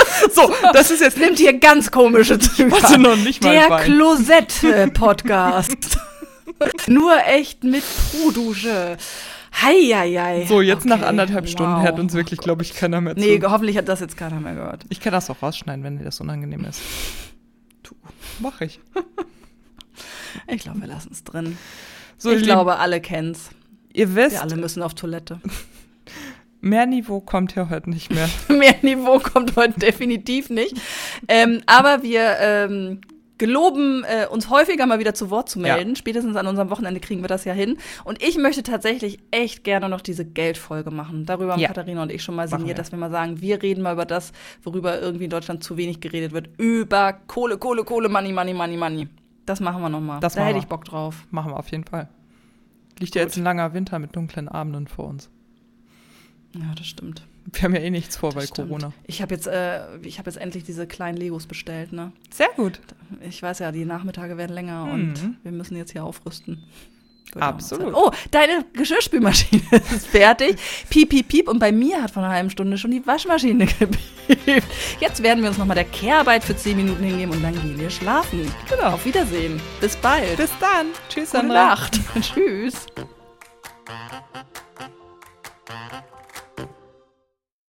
So, 0.33 0.51
das 0.73 0.91
ist 0.91 1.01
jetzt. 1.01 1.17
Nimmt 1.17 1.37
hier 1.37 1.57
ganz 1.59 1.91
komische 1.91 2.39
Züge. 2.39 2.71
Warte 2.71 2.99
noch 2.99 3.17
nicht 3.17 3.43
mal. 3.43 3.51
Der 3.51 3.67
Klosett-Podcast. 3.77 5.99
Nur 6.87 7.17
echt 7.25 7.63
mit 7.63 7.83
Pro-Dusche. 8.11 8.97
Heieiei. 9.61 10.45
So, 10.47 10.61
jetzt 10.61 10.81
okay. 10.81 10.89
nach 10.89 11.01
anderthalb 11.01 11.47
Stunden 11.47 11.75
wow. 11.75 11.83
hört 11.83 11.99
uns 11.99 12.13
wirklich, 12.13 12.39
glaube 12.39 12.63
ich, 12.63 12.73
keiner 12.73 12.99
mehr 13.01 13.15
zu. 13.15 13.21
Nee, 13.21 13.39
hoffentlich 13.43 13.77
hat 13.77 13.87
das 13.87 14.01
jetzt 14.01 14.17
keiner 14.17 14.39
mehr 14.39 14.55
gehört. 14.55 14.83
Ich 14.89 14.99
kann 14.99 15.13
das 15.13 15.29
auch 15.29 15.41
rausschneiden, 15.41 15.83
wenn 15.83 15.97
dir 15.97 16.03
das 16.03 16.19
unangenehm 16.19 16.65
ist. 16.65 16.81
Tu. 17.83 17.95
Mach 18.39 18.59
ich. 18.61 18.79
Ich 20.47 20.63
glaube, 20.63 20.81
wir 20.81 20.87
lassen 20.87 21.09
es 21.13 21.23
drin. 21.23 21.57
So, 22.17 22.31
ich 22.31 22.43
glaube, 22.43 22.77
alle 22.77 22.99
kennen's. 22.99 23.49
Ihr 23.93 24.13
wisst. 24.15 24.33
Wir 24.33 24.41
alle 24.41 24.57
müssen 24.57 24.83
auf 24.83 24.93
Toilette. 24.93 25.39
Mehr 26.65 26.87
Niveau 26.87 27.21
kommt 27.21 27.53
hier 27.53 27.69
heute 27.69 27.91
nicht 27.91 28.11
mehr. 28.11 28.27
mehr 28.47 28.73
Niveau 28.81 29.19
kommt 29.19 29.55
heute 29.55 29.79
definitiv 29.79 30.49
nicht. 30.49 30.75
Ähm, 31.27 31.61
aber 31.67 32.01
wir 32.01 32.37
ähm, 32.39 33.01
geloben, 33.37 34.03
äh, 34.03 34.25
uns 34.25 34.49
häufiger 34.49 34.87
mal 34.87 34.97
wieder 34.97 35.13
zu 35.13 35.29
Wort 35.29 35.47
zu 35.47 35.59
melden. 35.59 35.89
Ja. 35.89 35.95
Spätestens 35.95 36.35
an 36.35 36.47
unserem 36.47 36.71
Wochenende 36.71 36.99
kriegen 36.99 37.21
wir 37.21 37.27
das 37.27 37.45
ja 37.45 37.53
hin. 37.53 37.77
Und 38.03 38.23
ich 38.23 38.39
möchte 38.39 38.63
tatsächlich 38.63 39.19
echt 39.29 39.63
gerne 39.63 39.89
noch 39.89 40.01
diese 40.01 40.25
Geldfolge 40.25 40.89
machen. 40.89 41.27
Darüber 41.27 41.53
haben 41.53 41.59
ja. 41.59 41.67
Katharina 41.67 42.01
und 42.01 42.11
ich 42.11 42.23
schon 42.23 42.33
mal 42.33 42.47
sinniert, 42.47 42.79
dass 42.79 42.91
wir 42.91 42.97
mal 42.97 43.11
sagen, 43.11 43.41
wir 43.41 43.61
reden 43.61 43.83
mal 43.83 43.93
über 43.93 44.05
das, 44.05 44.31
worüber 44.63 44.99
irgendwie 44.99 45.25
in 45.25 45.29
Deutschland 45.29 45.63
zu 45.63 45.77
wenig 45.77 45.99
geredet 45.99 46.31
wird. 46.31 46.49
Über 46.57 47.13
Kohle, 47.13 47.59
Kohle, 47.59 47.83
Kohle, 47.83 48.09
Money, 48.09 48.33
Money, 48.33 48.55
Money, 48.55 48.77
Money. 48.77 49.07
Das 49.45 49.59
machen 49.59 49.83
wir 49.83 49.89
noch 49.89 50.01
mal. 50.01 50.19
Das 50.19 50.33
da 50.33 50.45
hätte 50.45 50.57
ich 50.57 50.65
Bock 50.65 50.83
drauf. 50.83 51.27
Machen 51.29 51.51
wir 51.51 51.59
auf 51.59 51.69
jeden 51.69 51.83
Fall. 51.83 52.09
Liegt 52.97 53.13
ja 53.13 53.21
jetzt 53.21 53.37
ein 53.37 53.43
langer 53.43 53.75
Winter 53.75 53.99
mit 53.99 54.15
dunklen 54.15 54.49
Abenden 54.49 54.87
vor 54.87 55.05
uns. 55.05 55.29
Ja, 56.59 56.73
das 56.75 56.87
stimmt. 56.87 57.23
Wir 57.51 57.63
haben 57.63 57.75
ja 57.75 57.81
eh 57.81 57.89
nichts 57.89 58.17
vor 58.17 58.31
das 58.31 58.35
bei 58.35 58.47
stimmt. 58.47 58.69
Corona. 58.69 58.93
Ich 59.05 59.21
habe 59.21 59.35
jetzt, 59.35 59.47
äh, 59.47 59.97
ich 60.01 60.17
hab 60.17 60.25
jetzt 60.25 60.37
endlich 60.37 60.63
diese 60.63 60.87
kleinen 60.87 61.17
Legos 61.17 61.45
bestellt. 61.45 61.93
Ne? 61.93 62.11
Sehr 62.31 62.49
gut. 62.55 62.79
Ich 63.27 63.41
weiß 63.41 63.59
ja, 63.59 63.71
die 63.71 63.85
Nachmittage 63.85 64.37
werden 64.37 64.53
länger 64.53 64.85
mhm. 64.85 64.91
und 64.91 65.37
wir 65.43 65.51
müssen 65.51 65.75
jetzt 65.77 65.91
hier 65.91 66.03
aufrüsten. 66.03 66.63
Genau. 67.31 67.47
Absolut. 67.47 67.93
Oh, 67.93 68.11
deine 68.31 68.65
Geschirrspülmaschine 68.73 69.61
ist 69.71 70.07
fertig. 70.07 70.57
Piep, 70.89 71.09
piep, 71.09 71.27
piep. 71.27 71.49
Und 71.49 71.59
bei 71.59 71.71
mir 71.71 72.01
hat 72.01 72.11
vor 72.11 72.23
einer 72.23 72.31
halben 72.31 72.49
Stunde 72.49 72.77
schon 72.77 72.91
die 72.91 73.05
Waschmaschine 73.05 73.65
gepiept. 73.79 74.65
Jetzt 75.01 75.21
werden 75.21 75.43
wir 75.43 75.49
uns 75.49 75.57
nochmal 75.57 75.75
der 75.75 75.83
Kehrarbeit 75.83 76.43
für 76.43 76.55
10 76.55 76.77
Minuten 76.77 77.03
hingeben 77.03 77.33
und 77.33 77.43
dann 77.43 77.53
gehen 77.53 77.77
wir 77.77 77.89
schlafen. 77.89 78.49
Genau. 78.69 78.93
Auf 78.93 79.05
Wiedersehen. 79.05 79.59
Bis 79.81 79.97
bald. 79.97 80.37
Bis 80.37 80.51
dann. 80.59 80.87
Tschüss, 81.09 81.31
Gute 81.31 81.47
Nacht. 81.47 81.99
Tschüss. 82.21 82.85